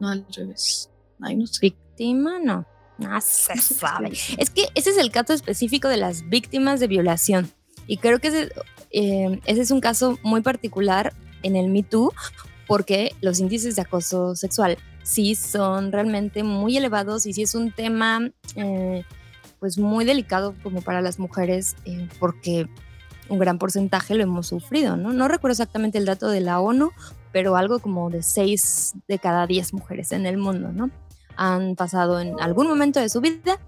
No, 0.01 0.09
al 0.09 0.25
revés. 0.35 0.91
Ay, 1.21 1.37
no 1.37 1.47
sé. 1.47 1.59
Víctima, 1.61 2.39
no. 2.43 2.67
No 2.97 3.21
se 3.21 3.55
sabe. 3.59 4.13
Es 4.39 4.49
que 4.49 4.69
ese 4.75 4.91
es 4.91 4.97
el 4.97 5.11
caso 5.11 5.35
específico 5.35 5.89
de 5.89 5.99
las 5.99 6.27
víctimas 6.31 6.81
de 6.81 6.87
violación. 6.87 7.53
Y 7.87 7.99
creo 7.99 8.19
que 8.19 8.29
ese, 8.29 8.53
eh, 8.93 9.41
ese 9.45 9.61
es 9.61 9.71
un 9.71 9.83
caso 9.83 10.19
muy 10.23 10.41
particular 10.41 11.13
en 11.43 11.55
el 11.55 11.69
Me 11.69 11.83
Too 11.83 12.15
porque 12.67 13.15
los 13.21 13.39
índices 13.39 13.77
de 13.77 13.83
acoso 13.83 14.35
sexual 14.37 14.79
sí 15.03 15.35
son 15.35 15.93
realmente 15.93 16.43
muy 16.45 16.79
elevados 16.79 17.27
y 17.27 17.35
sí 17.35 17.43
es 17.43 17.55
un 17.55 17.73
tema 17.73 18.31
eh, 18.57 19.05
pues 19.61 19.77
muy 19.77 20.07
delicado 20.07 20.55
como 20.63 20.81
para 20.81 21.03
las 21.03 21.19
mujeres 21.19 21.77
eh, 21.85 22.09
porque 22.19 22.71
un 23.29 23.39
gran 23.39 23.59
porcentaje 23.59 24.15
lo 24.15 24.23
hemos 24.23 24.47
sufrido, 24.49 24.97
¿no? 24.97 25.13
No 25.13 25.29
recuerdo 25.29 25.53
exactamente 25.53 25.99
el 25.99 26.05
dato 26.05 26.29
de 26.29 26.41
la 26.41 26.61
ONU, 26.61 26.91
pero 27.33 27.57
algo 27.57 27.79
como 27.79 28.11
de 28.11 28.23
6 28.23 28.95
de 29.09 29.19
cada 29.19 29.47
10 29.47 29.73
mujeres 29.75 30.13
en 30.13 30.27
el 30.27 30.37
mundo, 30.37 30.73
¿no? 30.73 30.91
Han 31.37 31.75
pasado 31.75 32.21
en 32.21 32.39
algún 32.41 32.69
momento 32.69 33.01
de 33.01 33.09
su 33.09 33.21
vida 33.21 33.59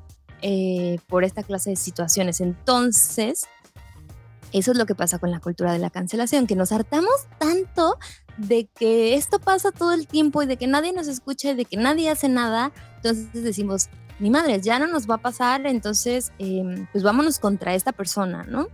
eh, 0.43 0.99
por 1.09 1.25
esta 1.25 1.43
clase 1.43 1.71
de 1.71 1.77
situaciones. 1.77 2.41
Entonces, 2.41 3.47
eso 4.53 4.73
es 4.73 4.79
lo 4.79 4.87
que 4.87 4.95
pasa 4.95 5.19
con 5.19 5.31
la 5.31 5.41
cultura 5.41 5.73
de 5.73 5.79
la 5.79 5.91
cancelación, 5.91 6.47
que 6.47 6.55
nos 6.55 6.73
hartamos 6.73 7.27
tanto 7.39 7.99
de 8.37 8.67
que 8.67 9.15
esto 9.15 9.39
pasa 9.39 9.73
todo 9.73 9.93
el 9.93 10.07
tiempo 10.07 10.43
y 10.43 10.47
de 10.47 10.57
que 10.57 10.67
nadie 10.67 10.93
nos 10.93 11.09
escucha 11.09 11.51
y 11.51 11.55
de 11.55 11.65
que 11.65 11.77
nadie 11.77 12.11
hace 12.11 12.29
nada. 12.29 12.73
Entonces 12.97 13.43
decimos, 13.43 13.89
mi 14.19 14.31
madre, 14.31 14.61
ya 14.61 14.79
no 14.79 14.87
nos 14.87 15.09
va 15.09 15.17
a 15.17 15.19
pasar, 15.19 15.67
entonces 15.67 16.33
em, 16.39 16.87
pues 16.93 17.03
vámonos 17.03 17.39
contra 17.39 17.75
esta 17.75 17.93
persona, 17.93 18.45
¿no? 18.45 18.69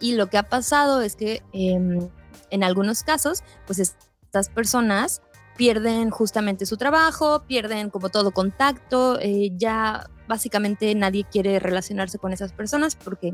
Y 0.00 0.14
lo 0.14 0.28
que 0.28 0.38
ha 0.38 0.44
pasado 0.44 1.00
es 1.02 1.16
que 1.16 1.42
em, 1.52 2.08
en 2.50 2.64
algunos 2.64 3.02
casos, 3.02 3.42
pues 3.66 3.78
estas 3.78 4.48
personas 4.48 5.22
pierden 5.56 6.10
justamente 6.10 6.66
su 6.66 6.76
trabajo, 6.76 7.44
pierden 7.46 7.90
como 7.90 8.08
todo 8.08 8.32
contacto, 8.32 9.18
eh, 9.20 9.50
ya 9.56 10.10
básicamente 10.26 10.94
nadie 10.94 11.24
quiere 11.30 11.58
relacionarse 11.58 12.18
con 12.18 12.32
esas 12.32 12.52
personas 12.52 12.96
porque 12.96 13.32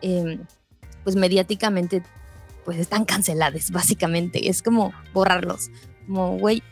em, 0.00 0.46
pues 1.04 1.16
mediáticamente 1.16 2.02
pues 2.66 2.78
están 2.78 3.04
canceladas, 3.04 3.70
básicamente. 3.70 4.50
Es 4.50 4.60
como 4.62 4.92
borrarlos. 5.14 5.70
Como, 6.06 6.36
güey, 6.36 6.62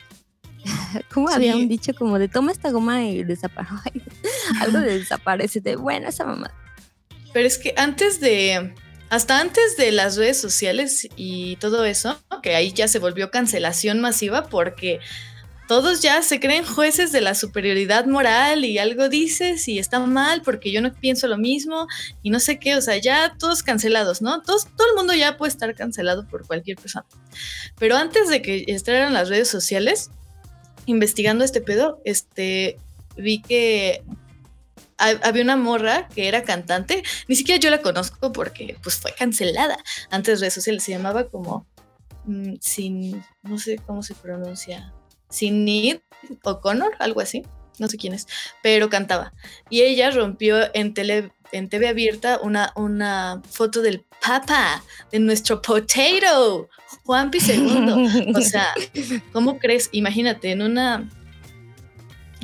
¿cómo 1.14 1.28
había 1.28 1.56
un 1.56 1.68
dicho 1.68 1.94
como 1.94 2.18
de 2.18 2.28
toma 2.28 2.52
esta 2.52 2.70
goma 2.72 3.04
y 3.04 3.22
desaparece? 3.22 4.02
Algo 4.60 4.80
de 4.80 4.98
desaparece, 4.98 5.60
de 5.60 5.76
bueno, 5.76 6.08
esa 6.08 6.24
mamá. 6.24 6.52
Pero 7.32 7.46
es 7.46 7.58
que 7.58 7.74
antes 7.76 8.20
de, 8.20 8.74
hasta 9.14 9.38
antes 9.38 9.76
de 9.76 9.92
las 9.92 10.16
redes 10.16 10.40
sociales 10.40 11.08
y 11.14 11.54
todo 11.56 11.84
eso, 11.84 12.18
que 12.42 12.56
ahí 12.56 12.72
ya 12.72 12.88
se 12.88 12.98
volvió 12.98 13.30
cancelación 13.30 14.00
masiva 14.00 14.48
porque 14.48 14.98
todos 15.68 16.02
ya 16.02 16.20
se 16.22 16.40
creen 16.40 16.64
jueces 16.64 17.12
de 17.12 17.20
la 17.20 17.36
superioridad 17.36 18.06
moral 18.06 18.64
y 18.64 18.78
algo 18.78 19.08
dices 19.08 19.68
y 19.68 19.78
está 19.78 20.00
mal 20.00 20.42
porque 20.42 20.72
yo 20.72 20.82
no 20.82 20.92
pienso 20.92 21.28
lo 21.28 21.38
mismo 21.38 21.86
y 22.24 22.30
no 22.30 22.40
sé 22.40 22.58
qué, 22.58 22.74
o 22.74 22.80
sea, 22.80 22.96
ya 22.96 23.36
todos 23.38 23.62
cancelados, 23.62 24.20
¿no? 24.20 24.42
Todos, 24.42 24.66
todo 24.76 24.88
el 24.90 24.96
mundo 24.96 25.14
ya 25.14 25.36
puede 25.36 25.50
estar 25.50 25.72
cancelado 25.76 26.26
por 26.26 26.44
cualquier 26.44 26.76
persona. 26.76 27.06
Pero 27.78 27.96
antes 27.96 28.28
de 28.28 28.42
que 28.42 28.64
estrenaran 28.66 29.14
las 29.14 29.28
redes 29.28 29.46
sociales, 29.46 30.10
investigando 30.86 31.44
este 31.44 31.60
pedo, 31.60 32.00
este, 32.04 32.78
vi 33.16 33.40
que 33.40 34.02
había 34.98 35.42
una 35.42 35.56
morra 35.56 36.08
que 36.08 36.28
era 36.28 36.42
cantante, 36.42 37.02
ni 37.28 37.36
siquiera 37.36 37.60
yo 37.60 37.70
la 37.70 37.82
conozco 37.82 38.32
porque 38.32 38.76
pues 38.82 38.96
fue 38.96 39.12
cancelada 39.12 39.76
antes 40.10 40.38
de 40.38 40.44
redes 40.44 40.54
sociales, 40.54 40.82
se 40.82 40.92
llamaba 40.92 41.28
como 41.28 41.66
mm, 42.24 42.54
sin, 42.60 43.24
no 43.42 43.58
sé 43.58 43.76
cómo 43.86 44.02
se 44.02 44.14
pronuncia, 44.14 44.92
o 46.44 46.50
O'Connor, 46.50 46.92
algo 46.98 47.20
así, 47.20 47.42
no 47.78 47.88
sé 47.88 47.96
quién 47.96 48.14
es, 48.14 48.26
pero 48.62 48.88
cantaba. 48.88 49.32
Y 49.68 49.82
ella 49.82 50.10
rompió 50.10 50.56
en, 50.74 50.94
tele, 50.94 51.32
en 51.52 51.68
TV 51.68 51.88
abierta 51.88 52.38
una, 52.42 52.72
una 52.76 53.42
foto 53.50 53.82
del 53.82 54.04
papa, 54.24 54.82
de 55.10 55.18
nuestro 55.18 55.60
potato, 55.60 56.68
Juanpi 57.04 57.38
II. 57.38 58.32
O 58.34 58.40
sea, 58.40 58.68
¿cómo 59.32 59.58
crees? 59.58 59.88
Imagínate, 59.92 60.52
en 60.52 60.62
una 60.62 61.08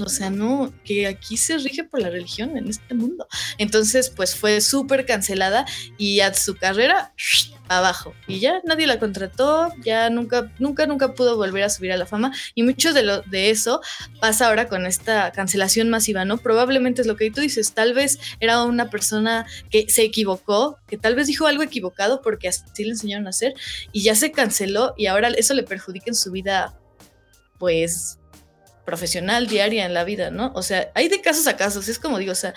o 0.06 0.08
sea, 0.08 0.30
no, 0.30 0.72
que 0.84 1.06
aquí 1.06 1.36
se 1.36 1.58
rige 1.58 1.84
por 1.84 2.00
la 2.00 2.10
religión 2.10 2.56
en 2.56 2.68
este 2.68 2.94
mundo. 2.94 3.26
Entonces, 3.58 4.10
pues 4.10 4.34
fue 4.34 4.60
súper 4.60 5.06
cancelada 5.06 5.66
y 5.98 6.20
a 6.20 6.32
su 6.34 6.56
carrera 6.56 7.12
abajo. 7.68 8.14
Y 8.26 8.40
ya 8.40 8.60
nadie 8.64 8.86
la 8.86 8.98
contrató, 8.98 9.72
ya 9.84 10.10
nunca, 10.10 10.52
nunca, 10.58 10.86
nunca 10.86 11.14
pudo 11.14 11.36
volver 11.36 11.62
a 11.62 11.70
subir 11.70 11.92
a 11.92 11.96
la 11.96 12.06
fama. 12.06 12.32
Y 12.54 12.62
mucho 12.62 12.92
de, 12.92 13.02
lo, 13.02 13.22
de 13.22 13.50
eso 13.50 13.80
pasa 14.20 14.48
ahora 14.48 14.68
con 14.68 14.86
esta 14.86 15.30
cancelación 15.30 15.88
masiva, 15.88 16.24
¿no? 16.24 16.38
Probablemente 16.38 17.02
es 17.02 17.06
lo 17.06 17.16
que 17.16 17.30
tú 17.30 17.40
dices, 17.40 17.72
tal 17.72 17.94
vez 17.94 18.18
era 18.40 18.64
una 18.64 18.90
persona 18.90 19.46
que 19.70 19.88
se 19.88 20.02
equivocó, 20.02 20.78
que 20.88 20.98
tal 20.98 21.14
vez 21.14 21.28
dijo 21.28 21.46
algo 21.46 21.62
equivocado 21.62 22.22
porque 22.22 22.48
así 22.48 22.84
le 22.84 22.90
enseñaron 22.90 23.26
a 23.26 23.30
hacer 23.30 23.54
y 23.92 24.02
ya 24.02 24.14
se 24.14 24.32
canceló 24.32 24.94
y 24.96 25.06
ahora 25.06 25.28
eso 25.28 25.54
le 25.54 25.62
perjudica 25.62 26.06
en 26.08 26.14
su 26.14 26.32
vida, 26.32 26.78
pues 27.58 28.19
profesional 28.90 29.46
diaria 29.46 29.86
en 29.86 29.94
la 29.94 30.02
vida, 30.02 30.30
¿no? 30.32 30.50
O 30.56 30.62
sea, 30.62 30.90
hay 30.96 31.08
de 31.08 31.20
casos 31.20 31.46
a 31.46 31.56
casos, 31.56 31.88
es 31.88 32.00
como 32.00 32.18
digo, 32.18 32.32
o 32.32 32.34
sea, 32.34 32.54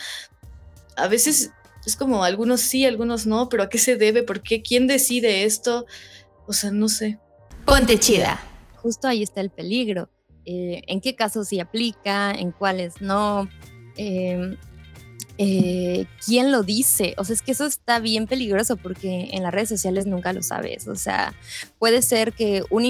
a 0.96 1.08
veces 1.08 1.52
es 1.86 1.96
como 1.96 2.24
algunos 2.24 2.62
sí, 2.62 2.88
algunos 2.88 3.28
no, 3.28 3.50
pero 3.50 3.62
¿a 3.62 3.70
qué 3.70 3.78
se 3.78 3.96
debe? 3.96 4.24
¿Por 4.24 4.42
qué? 4.42 4.64
¿Quién 4.64 4.88
decide 4.88 5.44
esto? 5.44 5.86
O 6.48 6.54
sea, 6.54 6.72
no 6.72 6.90
sé. 6.90 7.20
Ponte 7.66 8.00
chida. 8.00 8.40
Justo 8.78 9.08
ahí 9.08 9.22
está 9.22 9.42
el 9.42 9.52
peligro. 9.52 10.10
Eh, 10.46 10.82
¿En 10.88 11.00
qué 11.00 11.16
casos 11.16 11.48
sí 11.50 11.60
aplica? 11.60 12.32
¿En 12.32 12.52
cuáles 12.52 13.00
no? 13.00 13.48
Eh, 13.96 14.58
eh, 15.38 16.06
quién 16.26 16.52
lo 16.52 16.64
dice. 16.64 17.16
O 17.18 17.24
sea, 17.24 17.34
es 17.34 17.42
que 17.42 17.54
eso 17.54 17.66
está 17.66 18.00
bien 18.00 18.28
peligroso 18.28 18.78
porque 18.78 19.30
en 19.32 19.44
las 19.44 19.54
redes 19.54 19.70
sociales 19.70 20.06
nunca 20.06 20.34
lo 20.34 20.44
sabes. 20.44 20.88
O 20.88 20.96
sea, 20.96 21.34
puede 21.80 22.02
ser 22.02 22.34
que 22.34 22.64
un, 22.70 22.84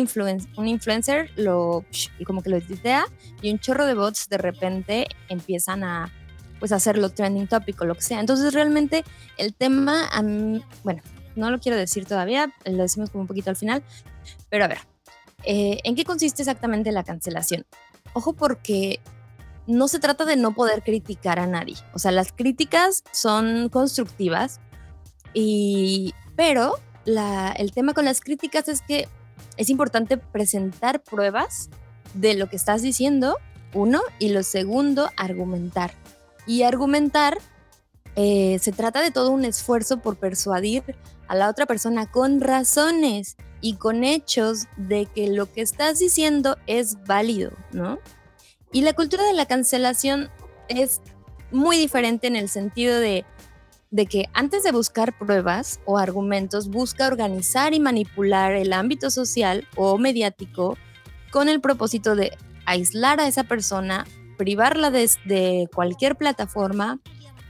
un 0.58 0.68
influencer 0.68 1.32
lo 1.36 1.86
como 2.26 2.42
que 2.42 2.50
lo 2.50 2.58
editea 2.58 3.06
y 3.42 3.52
un 3.52 3.60
chorro 3.60 3.86
de 3.86 3.94
bots 3.94 4.30
de 4.30 4.38
repente 4.38 5.08
empiezan 5.30 5.84
a 5.84 6.12
pues 6.60 6.72
hacerlo 6.72 7.10
trending 7.10 7.48
topic 7.48 7.82
o 7.82 7.86
lo 7.86 7.96
que 7.96 8.02
sea. 8.02 8.20
Entonces 8.20 8.54
realmente 8.54 9.04
el 9.38 9.54
tema, 9.54 10.08
a 10.12 10.22
mí, 10.22 10.64
bueno, 10.84 11.02
no 11.36 11.52
lo 11.52 11.60
quiero 11.60 11.78
decir 11.78 12.06
todavía, 12.06 12.54
lo 12.66 12.84
decimos 12.84 13.10
como 13.10 13.24
un 13.24 13.28
poquito 13.28 13.50
al 13.50 13.56
final, 13.56 13.84
pero 14.50 14.66
a 14.66 14.68
ver, 14.68 14.80
eh, 15.44 15.80
¿en 15.84 15.96
qué 15.96 16.06
consiste 16.06 16.42
exactamente 16.42 16.92
la 16.92 17.04
cancelación? 17.04 17.66
Ojo 18.14 18.34
porque 18.34 19.00
no 19.68 19.88
se 19.88 20.00
trata 20.00 20.26
de 20.26 20.36
no 20.36 20.54
poder 20.54 20.84
criticar 20.84 21.40
a 21.40 21.48
nadie. 21.48 21.76
O 21.94 22.00
sea, 22.00 22.12
las 22.12 22.32
críticas 22.32 23.04
son 23.12 23.70
constructivas, 23.70 24.60
y, 25.34 26.14
pero 26.36 26.76
el 27.06 27.72
tema 27.72 27.94
con 27.94 28.06
las 28.06 28.22
críticas 28.22 28.68
es 28.68 28.82
que 28.82 29.08
es 29.58 29.70
importante 29.70 30.18
presentar 30.18 31.04
pruebas 31.04 31.70
de 32.14 32.36
lo 32.36 32.50
que 32.50 32.56
estás 32.56 32.82
diciendo, 32.82 33.38
uno, 33.74 34.02
y 34.20 34.30
lo 34.30 34.44
segundo, 34.44 35.10
argumentar. 35.18 35.94
Y 36.46 36.64
argumentar 36.64 37.38
eh, 38.16 38.60
se 38.62 38.72
trata 38.72 39.02
de 39.02 39.12
todo 39.12 39.32
un 39.32 39.46
esfuerzo 39.46 40.00
por 40.00 40.18
persuadir 40.18 40.84
a 41.28 41.36
la 41.36 41.50
otra 41.50 41.66
persona 41.66 42.10
con 42.12 42.42
razones 42.42 43.38
y 43.62 43.76
con 43.76 44.04
hechos 44.04 44.68
de 44.78 45.08
que 45.08 45.28
lo 45.28 45.52
que 45.52 45.62
estás 45.62 46.00
diciendo 46.00 46.58
es 46.68 47.04
válido, 47.06 47.52
¿no? 47.72 47.98
Y 48.74 48.82
la 48.82 48.94
cultura 48.94 49.24
de 49.24 49.34
la 49.34 49.46
cancelación 49.46 50.30
es 50.68 51.02
muy 51.52 51.78
diferente 51.78 52.28
en 52.28 52.36
el 52.36 52.50
sentido 52.50 53.00
de 53.00 53.26
de 53.94 54.08
que 54.08 54.28
antes 54.34 54.64
de 54.64 54.72
buscar 54.72 55.16
pruebas 55.16 55.80
o 55.86 56.00
argumentos, 56.00 56.68
busca 56.68 57.06
organizar 57.06 57.76
y 57.76 57.80
manipular 57.80 58.54
el 58.54 58.74
ámbito 58.74 59.12
social 59.12 59.68
o 59.76 60.00
mediático 60.00 60.80
con 61.32 61.48
el 61.48 61.62
propósito 61.62 62.16
de 62.16 62.36
aislar 62.66 63.20
a 63.20 63.28
esa 63.28 63.44
persona, 63.44 64.08
privarla 64.36 64.90
de, 64.90 65.70
cualquier 65.76 66.16
plataforma 66.16 67.02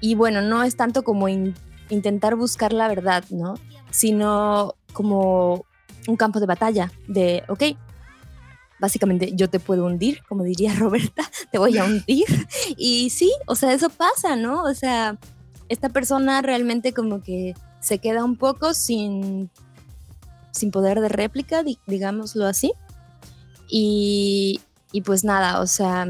y 0.01 0.15
bueno, 0.15 0.41
no 0.41 0.63
es 0.63 0.75
tanto 0.75 1.05
como 1.05 1.29
intentar 1.29 2.35
buscar 2.35 2.73
la 2.73 2.89
verdad, 2.89 3.23
¿no? 3.29 3.53
Sino 3.89 4.75
como 4.91 5.63
un 6.09 6.17
campo 6.17 6.41
de 6.41 6.45
batalla 6.45 6.91
de, 7.07 7.43
ok, 7.47 7.77
básicamente 8.79 9.31
yo 9.35 9.49
te 9.49 9.59
puedo 9.59 9.85
hundir, 9.85 10.21
como 10.27 10.43
diría 10.43 10.73
Roberta, 10.77 11.23
te 11.51 11.57
voy 11.57 11.77
a 11.77 11.85
hundir. 11.85 12.25
Y 12.77 13.09
sí, 13.09 13.31
o 13.47 13.55
sea, 13.55 13.73
eso 13.73 13.89
pasa, 13.89 14.35
¿no? 14.35 14.63
O 14.63 14.73
sea, 14.73 15.17
esta 15.69 15.89
persona 15.89 16.41
realmente 16.41 16.93
como 16.93 17.21
que 17.21 17.53
se 17.79 17.99
queda 17.99 18.23
un 18.23 18.37
poco 18.37 18.73
sin, 18.73 19.49
sin 20.51 20.71
poder 20.71 20.99
de 21.01 21.09
réplica, 21.09 21.63
digámoslo 21.87 22.45
así. 22.45 22.73
Y, 23.69 24.61
y 24.91 25.01
pues 25.01 25.23
nada, 25.23 25.59
o 25.61 25.67
sea, 25.67 26.05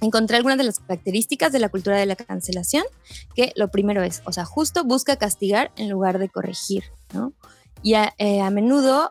encontré 0.00 0.36
algunas 0.36 0.58
de 0.58 0.64
las 0.64 0.78
características 0.78 1.52
de 1.52 1.58
la 1.58 1.68
cultura 1.68 1.96
de 1.96 2.06
la 2.06 2.16
cancelación, 2.16 2.84
que 3.34 3.52
lo 3.56 3.68
primero 3.68 4.02
es, 4.02 4.22
o 4.26 4.32
sea, 4.32 4.44
justo 4.44 4.84
busca 4.84 5.16
castigar 5.16 5.72
en 5.76 5.90
lugar 5.90 6.18
de 6.18 6.28
corregir, 6.28 6.84
¿no? 7.12 7.32
Y 7.82 7.94
a, 7.94 8.14
eh, 8.18 8.40
a 8.40 8.50
menudo 8.50 9.10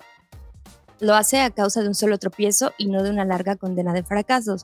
lo 1.03 1.15
hace 1.15 1.41
a 1.41 1.51
causa 1.51 1.81
de 1.81 1.89
un 1.89 1.95
solo 1.95 2.17
tropiezo 2.17 2.73
y 2.77 2.87
no 2.87 3.03
de 3.03 3.09
una 3.09 3.25
larga 3.25 3.55
condena 3.55 3.93
de 3.93 4.03
fracasos. 4.03 4.63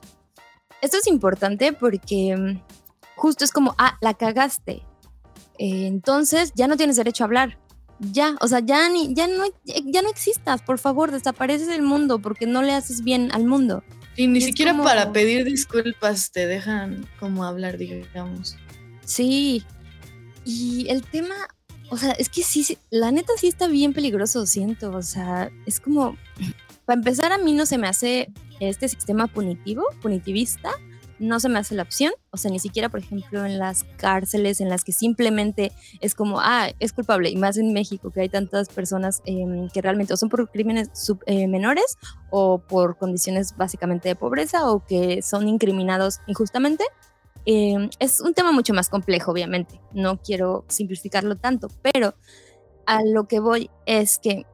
Esto 0.82 0.96
es 0.96 1.06
importante 1.06 1.72
porque 1.72 2.36
mm, 2.36 2.62
justo 3.16 3.44
es 3.44 3.52
como, 3.52 3.74
ah, 3.78 3.98
la 4.00 4.14
cagaste, 4.14 4.82
eh, 5.58 5.86
entonces 5.86 6.52
ya 6.54 6.66
no 6.66 6.76
tienes 6.76 6.96
derecho 6.96 7.22
a 7.24 7.26
hablar. 7.26 7.58
Ya, 7.98 8.36
o 8.40 8.48
sea, 8.48 8.60
ya, 8.60 8.88
ni, 8.88 9.14
ya, 9.14 9.26
no, 9.26 9.44
ya 9.64 10.00
no 10.00 10.08
existas, 10.08 10.62
por 10.62 10.78
favor, 10.78 11.10
desapareces 11.10 11.68
del 11.68 11.82
mundo 11.82 12.18
porque 12.18 12.46
no 12.46 12.62
le 12.62 12.72
haces 12.72 13.04
bien 13.04 13.30
al 13.32 13.44
mundo. 13.44 13.84
Y 14.16 14.26
ni 14.26 14.40
siquiera 14.40 14.74
para 14.82 15.12
pedir 15.12 15.44
disculpas 15.44 16.32
te 16.32 16.46
dejan 16.46 17.06
como 17.18 17.44
hablar, 17.44 17.76
digamos. 17.76 18.56
Sí, 19.04 19.64
y 20.46 20.86
el 20.88 21.02
tema, 21.02 21.34
o 21.90 21.96
sea, 21.96 22.12
es 22.12 22.28
que 22.28 22.42
sí, 22.42 22.78
la 22.90 23.10
neta 23.10 23.32
sí 23.36 23.48
está 23.48 23.66
bien 23.66 23.92
peligroso, 23.92 24.46
siento, 24.46 24.92
o 24.92 25.02
sea, 25.02 25.50
es 25.66 25.80
como, 25.80 26.16
para 26.84 26.98
empezar 26.98 27.32
a 27.32 27.38
mí 27.38 27.52
no 27.52 27.66
se 27.66 27.78
me 27.78 27.88
hace 27.88 28.32
este 28.60 28.88
sistema 28.88 29.26
punitivo, 29.26 29.84
punitivista, 30.00 30.70
no 31.18 31.38
se 31.38 31.48
me 31.48 31.58
hace 31.58 31.74
la 31.74 31.82
opción, 31.82 32.12
o 32.30 32.36
sea, 32.36 32.50
ni 32.50 32.58
siquiera, 32.58 32.88
por 32.88 33.00
ejemplo, 33.00 33.44
en 33.44 33.58
las 33.58 33.84
cárceles 33.96 34.60
en 34.60 34.70
las 34.70 34.84
que 34.84 34.92
simplemente 34.92 35.70
es 36.00 36.14
como, 36.14 36.40
ah, 36.40 36.70
es 36.78 36.92
culpable, 36.92 37.28
y 37.28 37.36
más 37.36 37.58
en 37.58 37.72
México, 37.72 38.10
que 38.10 38.22
hay 38.22 38.28
tantas 38.28 38.68
personas 38.70 39.20
em, 39.26 39.68
que 39.68 39.82
realmente 39.82 40.14
o 40.14 40.16
son 40.16 40.30
por 40.30 40.50
crímenes 40.50 40.88
eh, 41.26 41.46
menores 41.46 41.98
o 42.30 42.58
por 42.58 42.96
condiciones 42.96 43.54
básicamente 43.56 44.08
de 44.08 44.16
pobreza 44.16 44.70
o 44.70 44.84
que 44.84 45.20
son 45.22 45.46
incriminados 45.46 46.20
injustamente. 46.26 46.84
Em, 47.46 47.88
es 47.98 48.20
un 48.20 48.34
tema 48.34 48.52
mucho 48.52 48.74
más 48.74 48.88
complejo, 48.88 49.32
obviamente, 49.32 49.80
no 49.92 50.20
quiero 50.20 50.64
simplificarlo 50.68 51.36
tanto, 51.36 51.68
pero 51.82 52.14
a 52.86 53.02
lo 53.04 53.26
que 53.26 53.40
voy 53.40 53.70
es 53.86 54.18
que 54.18 54.44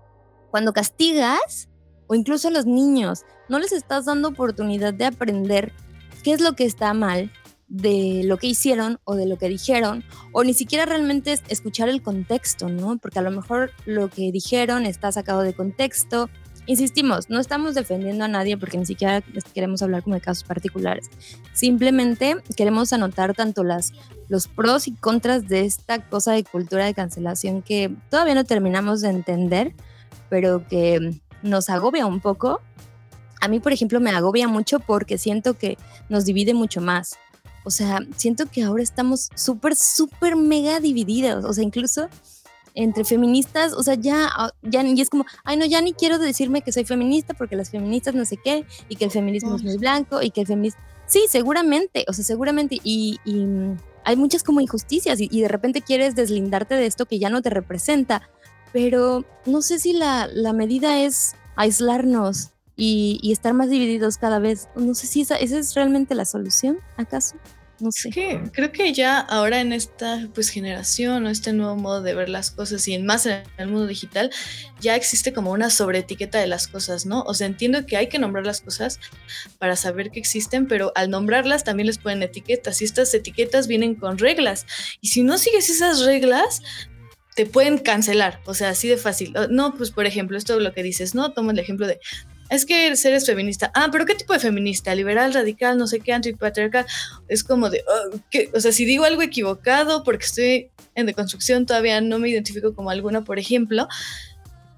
cuando 0.51 0.73
castigas, 0.73 1.69
o 2.07 2.15
incluso 2.15 2.49
a 2.49 2.51
los 2.53 2.67
niños, 2.67 3.25
no 3.49 3.59
les 3.59 3.73
estás 3.73 4.05
dando 4.05 4.29
oportunidad 4.29 4.95
de 4.95 5.07
aprender 5.07 5.73
qué 6.23 6.33
es 6.33 6.41
lo 6.41 6.55
que 6.55 6.65
está 6.65 6.95
mal 6.95 7.31
de 7.69 8.23
lo 8.25 8.37
que 8.37 8.47
hicieron 8.47 9.01
o 9.05 9.17
de 9.17 9.27
lo 9.27 9.39
que 9.39 9.49
dijeron, 9.49 10.05
o 10.33 10.45
ni 10.45 10.55
siquiera 10.55 10.87
realmente 10.87 11.39
escuchar 11.49 11.89
el 11.89 12.03
contexto, 12.03 12.69
¿no? 12.69 12.99
Porque 12.99 13.19
a 13.19 13.23
lo 13.23 13.31
mejor 13.31 13.73
lo 13.85 14.09
que 14.09 14.31
dijeron 14.31 14.87
está 14.87 15.11
sacado 15.11 15.43
de 15.43 15.55
contexto. 15.55 16.31
Insistimos, 16.67 17.31
no 17.31 17.39
estamos 17.39 17.75
defendiendo 17.75 18.25
a 18.25 18.29
nadie 18.29 18.57
porque 18.57 18.77
ni 18.77 18.87
siquiera 18.87 19.23
queremos 19.55 19.83
hablar 19.83 20.03
como 20.03 20.17
de 20.17 20.21
casos 20.21 20.45
particulares. 20.45 21.09
Simplemente 21.53 22.37
queremos 22.57 22.93
anotar 22.93 23.35
tanto 23.35 23.63
las, 23.63 23.93
los 24.29 24.49
pros 24.49 24.89
y 24.89 24.93
contras 24.93 25.47
de 25.47 25.61
esta 25.61 26.01
cosa 26.01 26.33
de 26.33 26.45
cultura 26.45 26.85
de 26.85 26.95
cancelación 26.95 27.63
que 27.63 27.95
todavía 28.11 28.35
no 28.35 28.45
terminamos 28.45 29.01
de 29.01 29.11
entender, 29.11 29.75
pero 30.29 30.67
que 30.67 31.21
nos 31.43 31.71
agobia 31.71 32.07
un 32.07 32.21
poco 32.21 32.61
a 33.41 33.49
mí, 33.49 33.61
por 33.61 33.73
ejemplo, 33.73 34.01
me 34.01 34.11
agobia 34.11 34.49
mucho 34.49 34.81
porque 34.81 35.19
siento 35.19 35.55
que 35.55 35.77
nos 36.09 36.25
divide 36.25 36.55
mucho 36.55 36.81
más. 36.81 37.17
O 37.65 37.71
sea, 37.71 38.01
siento 38.17 38.47
que 38.47 38.63
ahora 38.63 38.83
estamos 38.83 39.29
súper, 39.35 39.77
súper 39.77 40.37
mega 40.37 40.81
divididos. 40.81 41.45
O 41.45 41.53
sea, 41.53 41.65
incluso 41.65 42.09
entre 42.77 43.05
feministas, 43.05 43.73
o 43.73 43.83
sea, 43.83 43.95
ya, 43.95 44.29
ah, 44.37 44.53
ya 44.63 44.85
y 44.85 45.01
es 45.01 45.11
como, 45.11 45.25
ay, 45.45 45.57
no, 45.57 45.65
ya 45.65 45.81
ni 45.81 45.95
quiero 45.95 46.19
decirme 46.19 46.61
que 46.61 46.73
soy 46.73 46.85
feminista 46.85 47.35
porque 47.35 47.57
las 47.57 47.71
feministas 47.71 48.15
no 48.15 48.25
sé 48.25 48.37
qué, 48.37 48.65
y 48.89 48.97
que 48.97 49.07
el 49.07 49.11
feminismo 49.11 49.57
es 49.57 49.65
muy 49.65 49.79
blanco, 49.79 50.23
y 50.23 50.31
que 50.31 50.43
el 50.43 50.47
feminismo... 50.47 50.81
Sí, 51.07 51.25
seguramente, 51.29 52.05
o 52.09 52.13
sea, 52.13 52.25
seguramente, 52.25 52.79
y, 52.85 53.19
mm, 53.25 53.77
hay 54.05 54.17
muchas 54.17 54.45
como 54.45 54.61
injusticias, 54.61 55.19
y, 55.21 55.41
de 55.41 55.49
repente 55.49 55.81
quieres 55.81 56.15
deslindarte 56.15 56.75
de 56.75 56.87
esto 56.87 57.07
que 57.07 57.19
ya 57.19 57.31
no 57.31 57.43
te 57.43 57.51
representa, 57.51 58.29
pero 58.73 59.25
no 59.47 59.63
sé 59.63 59.79
si 59.79 59.95
la, 59.95 60.29
la 60.33 60.53
medida 60.53 61.01
es 61.01 61.35
aislarnos 61.57 62.51
y, 62.77 63.33
estar 63.33 63.55
más 63.55 63.71
divididos 63.71 64.19
cada 64.19 64.39
vez. 64.39 64.69
No 64.77 64.95
sé 64.95 65.07
si 65.07 65.23
esa, 65.23 65.37
esa 65.37 65.59
es 65.59 65.75
realmente 65.75 66.15
la 66.15 66.27
solución, 66.27 66.79
¿acaso? 66.97 67.37
No 67.79 67.93
sé. 67.93 68.11
que 68.11 68.41
creo 68.53 68.73
que 68.73 68.93
ya 68.93 69.19
ahora 69.19 69.61
en 69.61 69.73
esta 69.73 70.29
pues 70.35 70.49
generación 70.49 71.27
o 71.27 71.29
este 71.29 71.53
nuevo 71.53 71.77
modo 71.77 72.03
de 72.03 72.15
ver 72.15 72.29
las 72.29 72.51
cosas 72.51 72.87
y 72.89 72.95
en 72.95 73.05
más 73.05 73.27
en 73.27 73.43
el 73.59 73.69
mundo 73.69 73.87
digital 73.87 74.31
ya 74.81 74.97
existe 74.97 75.33
como 75.33 75.51
una 75.51 75.69
sobreetiqueta 75.69 76.39
de 76.39 76.47
las 76.47 76.69
cosas, 76.69 77.05
¿no? 77.05 77.23
O 77.23 77.35
sea, 77.35 77.47
entiendo 77.47 77.85
que 77.85 77.97
hay 77.97 78.09
que 78.09 78.19
nombrar 78.19 78.47
las 78.47 78.63
cosas 78.63 78.99
para 79.59 79.77
saber 79.77 80.11
que 80.11 80.19
existen, 80.19 80.67
pero 80.67 80.93
al 80.95 81.11
nombrarlas 81.11 81.65
también 81.65 81.87
les 81.87 81.99
ponen 81.99 82.23
etiquetas 82.23 82.81
y 82.81 82.85
estas 82.85 83.13
etiquetas 83.13 83.67
vienen 83.67 83.95
con 83.95 84.19
reglas 84.19 84.67
y 85.01 85.09
si 85.09 85.23
no 85.23 85.37
sigues 85.37 85.69
esas 85.69 86.01
reglas 86.01 86.63
te 87.35 87.45
pueden 87.45 87.77
cancelar, 87.77 88.41
o 88.47 88.55
sea, 88.55 88.71
así 88.71 88.89
de 88.89 88.97
fácil. 88.97 89.35
No, 89.51 89.75
pues 89.77 89.91
por 89.91 90.07
ejemplo, 90.07 90.39
esto 90.39 90.57
es 90.57 90.63
lo 90.63 90.73
que 90.73 90.83
dices, 90.83 91.15
¿no? 91.15 91.33
Toma 91.33 91.53
el 91.53 91.59
ejemplo 91.59 91.87
de, 91.87 92.01
es 92.49 92.65
que 92.67 92.87
eres 92.89 93.27
feminista. 93.27 93.71
Ah, 93.75 93.89
pero 93.91 94.07
¿qué 94.07 94.15
tipo 94.15 94.33
de 94.33 94.39
feminista? 94.39 94.95
Liberal, 94.95 95.35
radical, 95.35 95.77
no 95.77 95.87
sé 95.87 96.01
qué, 96.01 96.13
antipatriarcal. 96.13 96.87
Es 97.29 97.43
como 97.43 97.71
de, 97.71 97.83
oh, 97.89 98.17
o 98.55 98.61
sea, 98.61 98.73
si 98.73 98.85
digo 98.85 99.05
algo 99.05 99.23
equivocado 99.23 100.05
porque 100.05 100.25
estoy 100.25 100.71
en 100.95 101.07
deconstrucción, 101.07 101.67
todavía 101.67 102.01
no 102.01 102.19
me 102.19 102.29
identifico 102.29 102.75
como 102.75 102.91
alguna, 102.91 103.25
por 103.25 103.39
ejemplo, 103.39 103.89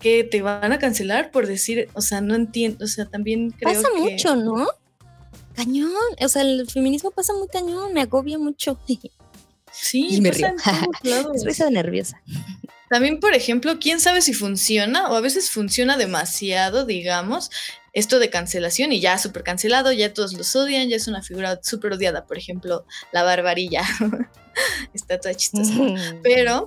que 0.01 0.25
te 0.25 0.43
van 0.43 0.73
a 0.73 0.79
cancelar 0.79 1.31
por 1.31 1.47
decir, 1.47 1.89
o 1.95 2.01
sea, 2.01 2.21
no 2.21 2.35
entiendo, 2.35 2.85
o 2.85 2.89
sea, 2.89 3.07
también 3.07 3.51
creo 3.51 3.75
pasa 3.75 3.89
mucho, 3.97 4.37
¿no? 4.37 4.67
Cañón, 5.55 5.91
o 6.21 6.29
sea, 6.29 6.43
el 6.43 6.69
feminismo 6.71 7.11
pasa 7.11 7.33
muy 7.35 7.49
cañón, 7.49 7.93
me 7.93 8.01
agobia 8.01 8.39
mucho. 8.39 8.79
Sí, 9.73 10.09
y 10.11 10.21
me 10.21 10.31
río. 10.31 10.49
Estoy 11.35 11.71
nerviosa. 11.71 12.23
También, 12.91 13.21
por 13.21 13.35
ejemplo, 13.35 13.79
quién 13.79 14.01
sabe 14.01 14.23
si 14.23 14.33
funciona 14.33 15.09
o 15.09 15.17
a 15.17 15.21
veces 15.21 15.51
funciona 15.51 15.97
demasiado, 15.97 16.87
digamos, 16.87 17.51
esto 17.93 18.19
de 18.19 18.31
cancelación 18.31 18.93
y 18.93 19.01
ya 19.01 19.19
súper 19.19 19.43
cancelado, 19.43 19.93
ya 19.93 20.15
todos 20.15 20.33
los 20.35 20.55
odian, 20.57 20.89
ya 20.89 20.97
es 20.97 21.09
una 21.09 21.23
figura 21.23 21.59
súper 21.63 21.95
odiada, 21.95 22.27
por 22.27 22.39
ejemplo, 22.39 22.87
la 23.13 23.23
barbarilla. 23.23 23.83
Está 24.95 25.19
toda 25.19 25.35
chistosa. 25.35 25.73
Pero 26.23 26.67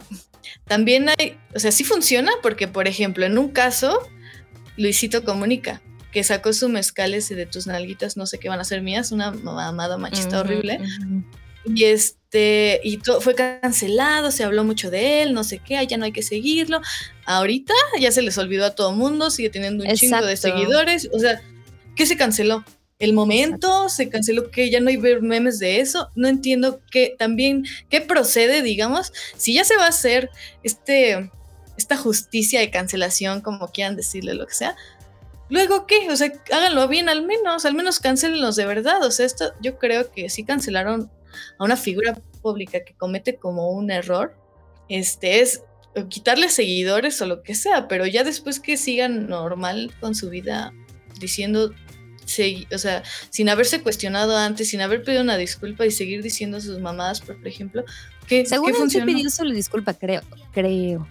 también 0.66 1.10
hay, 1.10 1.38
o 1.56 1.60
sea, 1.60 1.72
sí 1.72 1.84
funciona 1.84 2.32
porque, 2.42 2.68
por 2.68 2.88
ejemplo, 2.88 3.26
en 3.26 3.38
un 3.38 3.50
caso, 3.50 4.00
Luisito 4.78 5.24
comunica 5.24 5.82
que 6.12 6.24
sacó 6.24 6.52
su 6.54 6.68
mezcal 6.70 7.14
ese 7.14 7.36
de 7.36 7.46
tus 7.46 7.68
nalguitas, 7.68 8.18
no 8.18 8.26
sé 8.26 8.38
qué 8.38 8.50
van 8.50 8.60
a 8.60 8.66
ser 8.66 8.82
mías, 8.82 9.12
una 9.12 9.32
mamada 9.32 9.98
machista 9.98 10.42
horrible. 10.42 10.80
Y 11.66 11.84
este, 11.84 12.80
y 12.84 12.98
todo 12.98 13.22
fue 13.22 13.36
cancelado, 13.36 14.32
se 14.32 14.44
habló 14.44 14.64
mucho 14.64 14.90
de 14.90 15.22
él, 15.22 15.34
no 15.34 15.44
sé 15.44 15.60
qué, 15.60 15.86
ya 15.86 15.98
no 15.98 16.06
hay 16.06 16.12
que 16.12 16.24
seguirlo. 16.24 16.82
Ahorita 17.26 17.74
ya 18.00 18.12
se 18.12 18.22
les 18.22 18.38
olvidó 18.38 18.66
a 18.66 18.76
todo 18.76 18.92
mundo, 18.94 19.30
sigue 19.30 19.50
teniendo 19.50 19.84
un 19.84 19.94
chingo 19.96 20.26
de 20.26 20.38
seguidores. 20.38 21.10
O 21.14 21.20
sea, 21.20 21.42
¿qué 21.96 22.06
se 22.06 22.18
canceló? 22.18 22.64
El 23.00 23.14
momento, 23.14 23.90
se 23.90 24.10
canceló 24.10 24.52
que 24.52 24.70
ya 24.70 24.80
no 24.80 24.90
hay 24.90 24.98
memes 24.98 25.58
de 25.58 25.80
eso. 25.80 26.10
No 26.16 26.28
entiendo 26.28 26.82
qué 26.92 27.16
también, 27.18 27.66
qué 27.90 28.00
procede, 28.00 28.62
digamos, 28.62 29.12
si 29.36 29.56
ya 29.56 29.64
se 29.64 29.76
va 29.76 29.86
a 29.86 29.90
hacer 29.90 30.30
este, 30.62 31.32
esta 31.78 31.98
justicia 31.98 32.60
de 32.60 32.70
cancelación, 32.70 33.42
como 33.42 33.72
quieran 33.72 33.96
decirle, 33.96 34.36
lo 34.36 34.46
que 34.46 34.54
sea. 34.54 34.76
Luego, 35.50 35.86
¿qué? 35.86 36.10
O 36.10 36.16
sea, 36.16 36.32
háganlo 36.52 36.88
bien 36.88 37.10
al 37.10 37.26
menos, 37.26 37.66
al 37.66 37.74
menos 37.74 38.00
cancelenlos 38.00 38.56
de 38.56 38.66
verdad. 38.66 39.04
O 39.04 39.12
sea, 39.12 39.26
esto 39.26 39.52
yo 39.62 39.80
creo 39.80 40.12
que 40.12 40.30
sí 40.30 40.46
cancelaron 40.46 41.12
a 41.58 41.64
una 41.64 41.78
figura 41.78 42.18
pública 42.42 42.84
que 42.84 42.94
comete 42.94 43.36
como 43.38 43.72
un 43.72 43.92
error, 43.92 44.36
este 44.90 45.42
es 45.42 45.64
quitarle 46.10 46.50
seguidores 46.50 47.22
o 47.22 47.26
lo 47.26 47.44
que 47.44 47.54
sea, 47.56 47.88
pero 47.88 48.06
ya 48.06 48.24
después 48.24 48.60
que 48.60 48.78
sigan 48.78 49.28
normal 49.28 49.94
con 50.00 50.16
su 50.16 50.30
vida 50.30 50.74
diciendo 51.20 51.74
o 52.74 52.78
sea, 52.78 53.04
sin 53.30 53.50
haberse 53.50 53.82
cuestionado 53.82 54.38
antes, 54.38 54.70
sin 54.70 54.82
haber 54.82 55.04
pedido 55.04 55.22
una 55.22 55.38
disculpa 55.38 55.86
y 55.86 55.92
seguir 55.92 56.22
diciendo 56.24 56.62
sus 56.62 56.80
mamadas, 56.80 57.20
por 57.22 57.36
ejemplo. 57.46 57.84
¿qué, 58.28 58.46
Según 58.46 58.72
¿qué 58.74 58.90
se 58.90 59.02
pidió 59.02 59.30
solo 59.30 59.52
disculpa, 59.52 59.94
creo. 59.94 60.22
creo. 60.54 61.08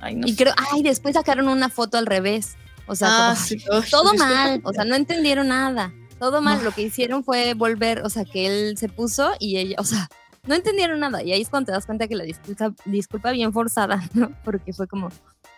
Ay, 0.00 0.16
no 0.16 0.26
y 0.26 0.34
creo, 0.34 0.52
ay, 0.72 0.82
después 0.82 1.14
sacaron 1.14 1.48
una 1.48 1.68
foto 1.68 1.96
al 1.98 2.06
revés. 2.06 2.56
O 2.86 2.94
sea, 2.94 3.08
Ah, 3.30 3.34
como, 3.34 3.46
sí. 3.46 3.90
todo 3.90 4.14
mal. 4.14 4.60
O 4.64 4.72
sea, 4.72 4.84
no 4.84 4.94
entendieron 4.96 5.48
nada. 5.48 5.92
Todo 6.20 6.40
mal. 6.40 6.58
No. 6.58 6.64
Lo 6.64 6.70
que 6.72 6.82
hicieron 6.82 7.24
fue 7.24 7.54
volver, 7.54 8.02
o 8.04 8.10
sea, 8.10 8.24
que 8.24 8.46
él 8.46 8.78
se 8.78 8.88
puso 8.88 9.32
y 9.40 9.56
ella, 9.56 9.74
o 9.78 9.84
sea, 9.84 10.08
no 10.46 10.54
entendieron 10.54 11.00
nada. 11.00 11.22
Y 11.24 11.32
ahí 11.32 11.40
es 11.42 11.48
cuando 11.48 11.66
te 11.66 11.72
das 11.72 11.86
cuenta 11.86 12.06
que 12.06 12.14
la 12.14 12.22
disculpa, 12.24 12.72
disculpa 12.84 13.32
bien 13.32 13.52
forzada, 13.52 14.02
¿no? 14.14 14.30
Porque 14.44 14.72
fue 14.72 14.86
como, 14.86 15.08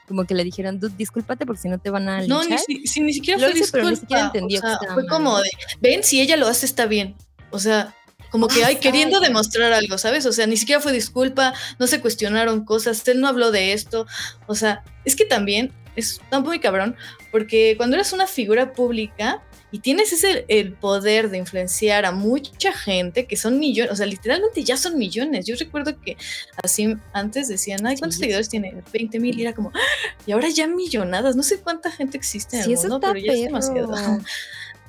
como 0.08 0.24
que 0.24 0.34
le 0.34 0.44
dijeron, 0.44 0.80
"Dude, 0.80 0.94
discúlpate 0.96 1.44
porque 1.46 1.62
si 1.62 1.68
no 1.68 1.78
te 1.78 1.90
van 1.90 2.08
a 2.08 2.22
No, 2.26 2.40
ni, 2.42 2.48
linchar". 2.48 2.60
si- 2.66 2.86
si 2.86 3.00
ni 3.00 3.12
siquiera 3.12 3.40
Lo 3.40 3.50
fue 3.50 3.58
hizo, 3.60 3.68
pero 3.72 3.84
ni 3.84 3.90
disculpa. 3.90 4.06
siquiera 4.14 4.26
entendió 4.26 4.58
o 4.58 4.62
sea, 4.62 4.78
fue 4.94 5.02
mal. 5.02 5.08
como 5.08 5.38
de, 5.40 5.50
ven, 5.80 6.02
si 6.04 6.20
ella 6.20 6.36
lo 6.36 6.46
hace 6.48 6.64
está 6.66 6.86
bien. 6.86 7.14
O 7.50 7.58
sea, 7.58 7.94
como 8.30 8.48
que, 8.48 8.64
ay, 8.64 8.76
queriendo 8.76 9.20
demostrar 9.20 9.72
algo, 9.74 9.98
¿sabes? 9.98 10.24
O 10.24 10.32
sea, 10.32 10.46
ni 10.46 10.56
siquiera 10.56 10.80
fue 10.80 10.90
disculpa, 10.92 11.52
no 11.78 11.86
se 11.86 12.00
cuestionaron 12.00 12.64
cosas, 12.64 13.06
él 13.08 13.20
no 13.20 13.28
habló 13.28 13.50
de 13.50 13.74
esto. 13.74 14.06
O 14.46 14.54
sea, 14.54 14.82
es 15.04 15.16
que 15.16 15.26
también 15.26 15.70
es 15.96 16.12
está 16.22 16.40
muy 16.40 16.58
cabrón, 16.58 16.96
porque 17.30 17.74
cuando 17.76 17.96
eres 17.96 18.14
una 18.14 18.26
figura 18.26 18.72
pública 18.72 19.42
y 19.72 19.80
tienes 19.80 20.12
ese 20.12 20.44
el 20.48 20.74
poder 20.74 21.30
de 21.30 21.38
influenciar 21.38 22.04
a 22.04 22.12
mucha 22.12 22.72
gente, 22.72 23.26
que 23.26 23.36
son 23.36 23.58
millones, 23.58 23.90
o 23.92 23.96
sea, 23.96 24.06
literalmente 24.06 24.62
ya 24.62 24.76
son 24.76 24.96
millones. 24.98 25.46
Yo 25.46 25.56
recuerdo 25.58 25.98
que 26.00 26.16
así 26.62 26.94
antes 27.12 27.48
decían, 27.48 27.84
ay, 27.86 27.96
¿cuántos 27.96 28.16
Sí, 28.16 28.20
seguidores 28.20 28.48
tiene? 28.48 28.74
20 28.92 29.18
mil, 29.18 29.38
y 29.38 29.42
era 29.42 29.54
como, 29.54 29.70
¡ah! 29.74 29.80
y 30.26 30.32
ahora 30.32 30.48
ya 30.50 30.66
millonadas, 30.68 31.34
no 31.34 31.42
sé 31.42 31.58
cuánta 31.58 31.90
gente 31.90 32.16
existe 32.18 32.58
en 32.58 32.64
Sí, 32.64 32.72
el 32.72 32.78
eso 32.78 32.88
mundo, 32.88 33.00
pero 33.00 33.18
ya 33.18 33.32
es 33.32 33.40
demasiado. 33.42 33.92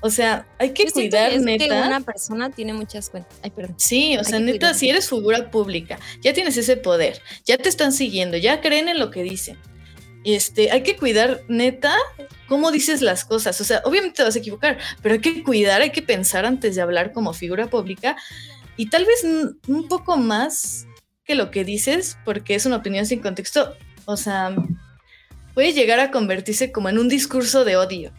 O 0.06 0.10
sea, 0.10 0.46
hay 0.60 0.72
que 0.72 0.84
Yo 0.88 0.92
cuidar, 0.92 1.30
que 1.30 1.38
es 1.38 1.42
neta. 1.44 1.64
que 1.64 1.72
una 1.88 2.02
persona 2.02 2.50
tiene 2.50 2.74
muchas 2.74 3.10
cuentas. 3.10 3.38
Ay, 3.42 3.52
perdón. 3.52 3.76
Sí, 3.80 4.18
o 4.18 4.24
sea, 4.26 4.38
neta, 4.38 4.74
si 4.74 4.90
eres 4.90 5.08
figura 5.10 5.50
pública, 5.50 5.98
ya 6.22 6.34
tienes 6.34 6.58
ese 6.58 6.76
poder, 6.76 7.22
ya 7.46 7.58
te 7.58 7.70
están 7.70 7.94
siguiendo, 7.94 8.36
ya 8.36 8.60
creen 8.60 8.90
en 8.90 9.00
lo 9.00 9.12
que 9.12 9.24
dicen. 9.24 9.58
Este, 10.24 10.72
hay 10.72 10.84
que 10.84 10.96
cuidar, 10.96 11.42
neta, 11.48 11.96
cómo 12.48 12.72
dices 12.72 13.02
las 13.02 13.26
cosas. 13.26 13.60
O 13.60 13.64
sea, 13.64 13.82
obviamente 13.86 14.18
te 14.18 14.24
vas 14.24 14.36
a 14.36 14.40
equivocar, 14.40 14.78
pero 15.02 15.16
hay 15.16 15.22
que 15.22 15.44
cuidar, 15.44 15.82
hay 15.82 15.92
que 15.92 16.02
pensar 16.02 16.46
antes 16.46 16.76
de 16.76 16.82
hablar 16.82 17.12
como 17.12 17.34
figura 17.34 17.68
pública 17.68 18.16
y 18.78 18.90
tal 18.90 19.06
vez 19.06 19.24
un 19.68 19.88
poco 19.88 20.18
más 20.18 20.88
que 21.26 21.36
lo 21.36 21.52
que 21.52 21.64
dices, 21.64 22.18
porque 22.26 22.56
es 22.56 22.66
una 22.66 22.78
opinión 22.78 23.06
sin 23.06 23.20
contexto. 23.20 23.76
O 24.06 24.18
sea, 24.18 24.56
puede 25.54 25.74
llegar 25.74 26.00
a 26.00 26.12
convertirse 26.12 26.72
como 26.72 26.90
en 26.90 27.00
un 27.00 27.08
discurso 27.08 27.66
de 27.66 27.78
odio. 27.78 28.12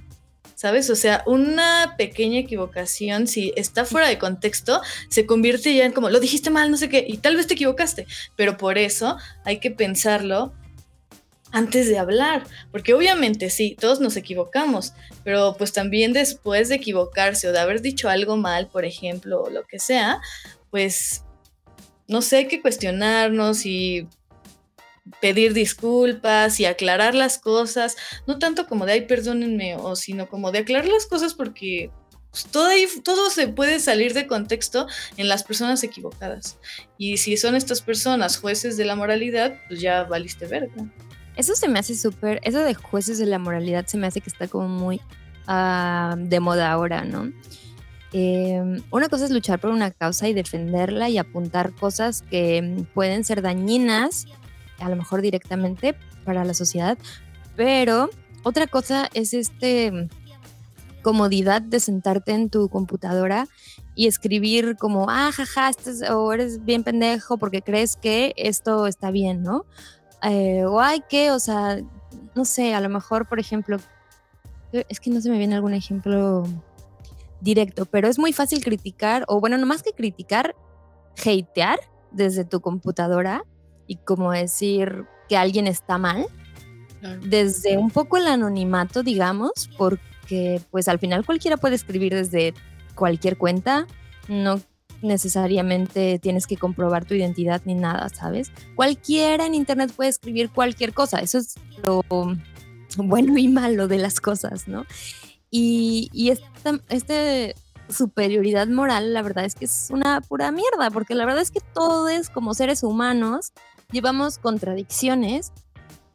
¿Sabes? 0.55 0.89
O 0.89 0.95
sea, 0.95 1.25
una 1.27 1.95
pequeña 1.99 2.39
equivocación, 2.39 3.27
si 3.27 3.53
está 3.57 3.85
fuera 3.85 4.09
de 4.09 4.19
contexto, 4.19 4.81
se 5.09 5.27
convierte 5.27 5.75
ya 5.75 5.85
en 5.85 5.93
como, 5.93 6.09
lo 6.11 6.21
dijiste 6.21 6.49
mal, 6.49 6.71
no 6.71 6.77
sé 6.77 6.89
qué, 6.89 7.05
y 7.07 7.19
tal 7.19 7.37
vez 7.37 7.49
te 7.49 7.55
equivocaste, 7.55 8.07
pero 8.37 8.57
por 8.57 8.79
eso 8.79 9.19
hay 9.45 9.59
que 9.59 9.73
pensarlo 9.73 10.55
antes 11.55 11.89
de 11.89 11.99
hablar, 11.99 12.45
porque 12.73 12.95
obviamente 12.95 13.49
sí, 13.49 13.77
todos 13.81 14.01
nos 14.01 14.17
equivocamos, 14.17 14.93
pero 15.23 15.55
pues 15.57 15.73
también 15.73 16.13
después 16.13 16.69
de 16.69 16.75
equivocarse 16.75 17.47
o 17.49 17.53
de 17.53 17.61
haber 17.61 17.81
dicho 17.81 18.09
algo 18.09 18.37
mal, 18.37 18.67
por 18.67 18.85
ejemplo, 18.85 19.41
o 19.43 19.51
lo 19.51 19.63
que 19.65 19.79
sea, 19.79 20.21
pues, 20.71 21.23
no 22.09 22.23
sé, 22.23 22.39
hay 22.39 22.49
que 22.49 22.61
cuestionarnos 22.61 23.67
y 23.67 24.09
pedir 25.21 25.53
disculpas 25.55 26.59
y 26.59 26.65
aclarar 26.65 27.15
las 27.15 27.39
cosas, 27.39 27.97
no 28.27 28.39
tanto 28.41 28.67
como 28.67 28.85
de, 28.85 28.93
ay, 28.95 29.01
perdónenme, 29.03 29.77
o 29.77 29.95
sino 29.97 30.29
como 30.29 30.51
de 30.51 30.59
aclarar 30.59 30.89
las 30.89 31.07
cosas 31.07 31.35
porque 31.35 31.91
pues, 32.31 32.47
todo, 32.47 32.67
ahí- 32.67 32.89
todo 33.05 33.31
se 33.31 33.47
puede 33.47 33.79
salir 33.79 34.13
de 34.13 34.27
contexto 34.27 34.89
en 35.17 35.29
las 35.29 35.45
personas 35.45 35.85
equivocadas. 35.85 36.59
Y 36.99 37.19
si 37.19 37.37
son 37.37 37.55
estas 37.55 37.81
personas 37.81 38.39
jueces 38.39 38.77
de 38.77 38.87
la 38.87 38.97
moralidad, 38.97 39.57
pues 39.69 39.81
ya 39.81 40.03
valiste 40.03 40.47
verga. 40.47 40.91
Eso 41.37 41.55
se 41.55 41.69
me 41.69 41.79
hace 41.79 41.95
súper, 41.97 42.41
eso 42.45 42.59
de 42.61 42.75
jueces 42.75 43.19
de 43.19 43.27
la 43.27 43.39
moralidad 43.39 43.87
se 43.87 43.97
me 43.99 44.07
hace 44.07 44.21
que 44.21 44.31
está 44.31 44.47
como 44.49 44.69
muy 44.69 45.01
ah, 45.47 46.15
de 46.19 46.41
moda 46.41 46.71
ahora, 46.71 47.05
¿no? 47.05 47.33
Eh, 48.13 48.81
una 48.93 49.09
cosa 49.09 49.25
es 49.25 49.33
luchar 49.33 49.59
por 49.59 49.71
una 49.71 49.91
causa 49.91 50.29
y 50.29 50.35
defenderla 50.35 51.09
y 51.09 51.19
apuntar 51.19 51.73
cosas 51.73 52.23
que 52.23 52.85
pueden 52.95 53.25
ser 53.25 53.43
dañinas, 53.43 54.27
a 54.79 54.89
lo 54.89 54.95
mejor 54.97 55.21
directamente 55.21 55.97
para 56.25 56.45
la 56.45 56.55
sociedad, 56.55 56.97
pero 57.57 58.11
otra 58.45 58.69
cosa 58.69 59.09
es 59.15 59.35
este 59.35 60.09
comodidad 61.03 61.61
de 61.61 61.81
sentarte 61.81 62.33
en 62.33 62.49
tu 62.49 62.69
computadora 62.69 63.47
y 63.95 64.07
escribir 64.07 64.77
como, 64.79 65.11
ah, 65.11 65.31
jaja, 65.33 65.69
esto 65.69 65.91
es- 65.91 66.09
o 66.09 66.33
eres 66.33 66.65
bien 66.65 66.83
pendejo 66.83 67.37
porque 67.37 67.63
crees 67.63 67.97
que 67.97 68.33
esto 68.37 68.87
está 68.87 69.11
bien, 69.11 69.43
¿no? 69.43 69.67
Eh, 70.25 70.65
o 70.65 70.81
hay 70.81 71.01
que, 71.09 71.31
o 71.31 71.39
sea, 71.39 71.79
no 72.35 72.45
sé, 72.45 72.75
a 72.75 72.81
lo 72.81 72.89
mejor, 72.89 73.29
por 73.29 73.39
ejemplo, 73.39 73.79
es 74.73 75.01
que 75.01 75.11
no 75.11 75.21
se 75.21 75.31
me 75.31 75.39
viene 75.39 75.55
algún 75.55 75.75
ejemplo 75.75 76.45
directo, 77.41 77.85
pero 77.87 78.09
es 78.09 78.19
muy 78.19 78.33
fácil 78.33 78.65
criticar, 78.65 79.25
o 79.29 79.41
bueno, 79.41 79.59
no 79.59 79.67
más 79.67 79.83
que 79.83 79.93
criticar, 79.93 80.57
hatear 81.19 81.79
desde 82.11 82.45
tu 82.45 82.61
computadora 82.61 83.45
y 83.87 83.97
como 83.97 84.33
decir 84.33 85.05
que 85.29 85.37
alguien 85.37 85.67
está 85.67 85.99
mal, 85.99 86.27
desde 87.23 87.77
un 87.77 87.91
poco 87.91 88.17
el 88.17 88.27
anonimato, 88.27 89.03
digamos, 89.03 89.69
porque 89.77 90.63
pues 90.71 90.89
al 90.89 90.99
final 90.99 91.27
cualquiera 91.27 91.59
puede 91.59 91.75
escribir 91.75 92.15
desde 92.15 92.55
cualquier 92.95 93.37
cuenta, 93.37 93.87
no 94.27 94.59
necesariamente 95.03 96.19
tienes 96.19 96.47
que 96.47 96.57
comprobar 96.57 97.05
tu 97.05 97.15
identidad 97.15 97.63
ni 97.65 97.75
nada, 97.75 98.09
¿sabes? 98.09 98.53
Cualquiera 98.75 99.47
en 99.47 99.55
internet 99.55 99.93
puede 99.95 100.11
escribir 100.11 100.51
cualquier 100.51 100.93
cosa, 100.93 101.21
eso 101.21 101.39
es 101.39 101.55
lo 101.83 102.03
bueno 102.97 103.39
y 103.39 103.49
malo 103.49 103.89
de 103.89 103.99
las 103.99 104.21
cosas, 104.21 104.69
¿no? 104.69 104.87
Y, 105.51 106.09
y 106.13 106.31
esta 106.31 106.81
este 106.89 107.55
superioridad 107.89 108.67
moral, 108.67 109.13
la 109.13 109.23
verdad 109.23 109.45
es 109.45 109.55
que 109.55 109.67
es 109.67 109.89
una 109.91 110.21
pura 110.21 110.51
mierda, 110.51 110.91
porque 110.91 111.15
la 111.15 111.27
verdad 111.27 111.43
es 111.43 111.51
que 111.51 111.61
todos 111.61 112.31
como 112.31 112.55
seres 112.55 112.83
humanos 112.83 113.53
llevamos 113.91 114.39
contradicciones 114.39 115.53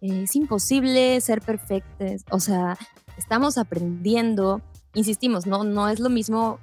eh, 0.01 0.23
es 0.23 0.35
imposible 0.35 1.19
ser 1.21 1.41
perfectos, 1.41 2.23
o 2.31 2.39
sea, 2.39 2.77
estamos 3.17 3.57
aprendiendo, 3.57 4.61
insistimos, 4.93 5.45
no, 5.45 5.63
no 5.63 5.89
es 5.89 5.99
lo 5.99 6.09
mismo 6.09 6.59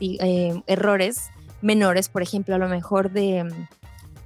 eh, 0.00 0.62
errores 0.66 1.30
menores, 1.64 2.08
por 2.08 2.22
ejemplo, 2.22 2.54
a 2.54 2.58
lo 2.58 2.68
mejor 2.68 3.10
de 3.10 3.44
mm, 3.44 3.68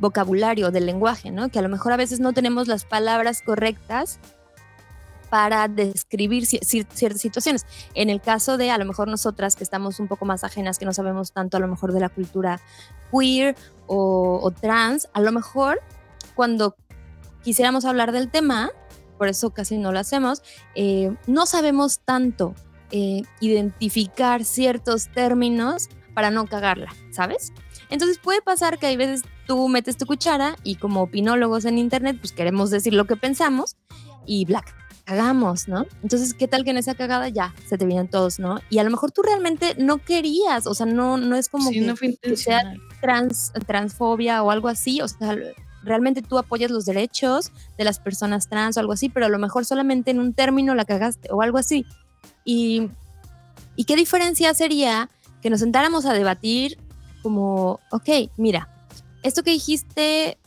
vocabulario, 0.00 0.70
del 0.70 0.86
lenguaje, 0.86 1.30
¿no? 1.30 1.48
Que 1.48 1.58
a 1.58 1.62
lo 1.62 1.68
mejor 1.68 1.92
a 1.92 1.96
veces 1.96 2.20
no 2.20 2.32
tenemos 2.32 2.68
las 2.68 2.84
palabras 2.84 3.42
correctas 3.42 4.18
para 5.30 5.68
describir 5.68 6.44
ci- 6.44 6.60
ci- 6.60 6.86
ciertas 6.92 7.20
situaciones. 7.20 7.66
En 7.94 8.08
el 8.10 8.20
caso 8.20 8.56
de 8.56 8.70
a 8.70 8.78
lo 8.78 8.84
mejor 8.86 9.08
nosotras 9.08 9.56
que 9.56 9.64
estamos 9.64 10.00
un 10.00 10.08
poco 10.08 10.24
más 10.24 10.42
ajenas, 10.42 10.78
que 10.78 10.84
no 10.86 10.92
sabemos 10.92 11.32
tanto 11.32 11.56
a 11.56 11.60
lo 11.60 11.68
mejor 11.68 11.92
de 11.92 12.00
la 12.00 12.08
cultura 12.08 12.60
queer 13.12 13.54
o, 13.86 14.40
o 14.42 14.50
trans, 14.50 15.08
a 15.12 15.20
lo 15.20 15.30
mejor 15.32 15.80
cuando 16.34 16.76
quisiéramos 17.42 17.84
hablar 17.84 18.12
del 18.12 18.30
tema, 18.30 18.70
por 19.18 19.28
eso 19.28 19.50
casi 19.50 19.76
no 19.78 19.92
lo 19.92 19.98
hacemos, 19.98 20.42
eh, 20.74 21.14
no 21.26 21.44
sabemos 21.46 21.98
tanto 22.00 22.54
eh, 22.90 23.22
identificar 23.40 24.44
ciertos 24.44 25.08
términos 25.08 25.88
para 26.18 26.32
no 26.32 26.48
cagarla, 26.48 26.92
¿sabes? 27.12 27.52
Entonces 27.90 28.18
puede 28.18 28.42
pasar 28.42 28.80
que 28.80 28.86
hay 28.86 28.96
veces 28.96 29.22
tú 29.46 29.68
metes 29.68 29.96
tu 29.96 30.04
cuchara 30.04 30.56
y 30.64 30.74
como 30.74 31.00
opinólogos 31.00 31.64
en 31.64 31.78
internet, 31.78 32.16
pues 32.18 32.32
queremos 32.32 32.70
decir 32.70 32.92
lo 32.92 33.04
que 33.04 33.14
pensamos 33.14 33.76
y 34.26 34.44
black 34.44 34.74
cagamos, 35.04 35.68
¿no? 35.68 35.86
Entonces, 36.02 36.34
¿qué 36.34 36.48
tal 36.48 36.64
que 36.64 36.70
en 36.70 36.78
esa 36.78 36.96
cagada 36.96 37.28
ya 37.28 37.54
se 37.68 37.78
te 37.78 37.86
vienen 37.86 38.08
todos, 38.08 38.40
¿no? 38.40 38.58
Y 38.68 38.78
a 38.78 38.82
lo 38.82 38.90
mejor 38.90 39.12
tú 39.12 39.22
realmente 39.22 39.76
no 39.78 39.98
querías, 39.98 40.66
o 40.66 40.74
sea, 40.74 40.86
no, 40.86 41.18
no 41.18 41.36
es 41.36 41.48
como 41.48 41.68
sí, 41.68 41.78
que, 41.78 41.86
no 41.86 41.94
que 41.94 42.36
sea 42.36 42.74
trans, 43.00 43.52
transfobia 43.68 44.42
o 44.42 44.50
algo 44.50 44.66
así, 44.66 45.00
o 45.00 45.06
sea, 45.06 45.36
realmente 45.84 46.20
tú 46.20 46.36
apoyas 46.36 46.72
los 46.72 46.84
derechos 46.84 47.52
de 47.78 47.84
las 47.84 48.00
personas 48.00 48.48
trans 48.48 48.76
o 48.76 48.80
algo 48.80 48.92
así, 48.92 49.08
pero 49.08 49.26
a 49.26 49.28
lo 49.28 49.38
mejor 49.38 49.64
solamente 49.64 50.10
en 50.10 50.18
un 50.18 50.34
término 50.34 50.74
la 50.74 50.84
cagaste 50.84 51.28
o 51.30 51.42
algo 51.42 51.58
así. 51.58 51.86
Y, 52.44 52.90
¿y 53.76 53.84
qué 53.84 53.94
diferencia 53.94 54.52
sería 54.52 55.08
que 55.42 55.50
nos 55.50 55.60
sentáramos 55.60 56.06
a 56.06 56.12
debatir 56.12 56.78
como, 57.22 57.80
ok, 57.90 58.30
mira, 58.36 58.68
esto 59.22 59.42
que 59.42 59.50
dijiste, 59.50 60.38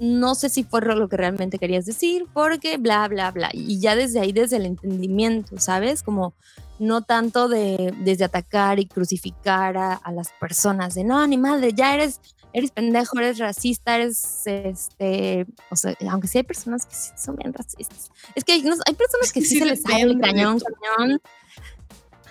no 0.00 0.34
sé 0.34 0.48
si 0.48 0.64
fue 0.64 0.80
lo 0.82 1.08
que 1.08 1.16
realmente 1.16 1.58
querías 1.58 1.86
decir, 1.86 2.26
porque 2.32 2.76
bla, 2.76 3.06
bla, 3.08 3.30
bla. 3.30 3.50
Y 3.52 3.80
ya 3.80 3.96
desde 3.96 4.20
ahí, 4.20 4.32
desde 4.32 4.56
el 4.56 4.66
entendimiento, 4.66 5.58
¿sabes? 5.58 6.02
Como 6.02 6.34
no 6.78 7.02
tanto 7.02 7.48
de 7.48 7.92
desde 8.00 8.24
atacar 8.24 8.78
y 8.78 8.86
crucificar 8.86 9.76
a, 9.76 9.94
a 9.94 10.12
las 10.12 10.28
personas, 10.40 10.94
de 10.94 11.02
no, 11.04 11.26
ni 11.26 11.36
madre, 11.36 11.72
ya 11.72 11.94
eres 11.94 12.20
eres 12.54 12.70
pendejo, 12.70 13.18
eres 13.18 13.38
racista, 13.38 13.96
eres 13.96 14.42
este, 14.46 15.46
o 15.70 15.76
sea, 15.76 15.94
aunque 16.10 16.28
sí 16.28 16.38
hay 16.38 16.44
personas 16.44 16.86
que 16.86 16.94
sí 16.94 17.10
son 17.16 17.36
bien 17.36 17.52
racistas. 17.52 18.10
Es 18.34 18.42
que 18.42 18.52
hay, 18.52 18.62
no- 18.62 18.74
hay 18.86 18.94
personas 18.94 19.32
que 19.32 19.40
sí, 19.42 19.46
sí 19.48 19.58
se 19.58 19.64
les 19.66 19.82
sale 19.82 20.06
de 20.06 20.18
cañón, 20.18 20.58
cañón. 20.96 21.20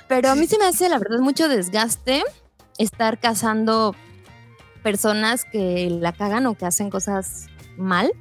Pero 0.07 0.29
a 0.29 0.35
mí 0.35 0.47
se 0.47 0.57
me 0.57 0.65
hace, 0.65 0.89
la 0.89 0.99
verdad, 0.99 1.19
mucho 1.19 1.49
desgaste 1.49 2.23
estar 2.77 3.19
cazando 3.19 3.95
personas 4.83 5.45
que 5.45 5.89
la 5.89 6.13
cagan 6.13 6.45
o 6.45 6.55
que 6.55 6.65
hacen 6.65 6.89
cosas 6.89 7.47
mal, 7.77 8.11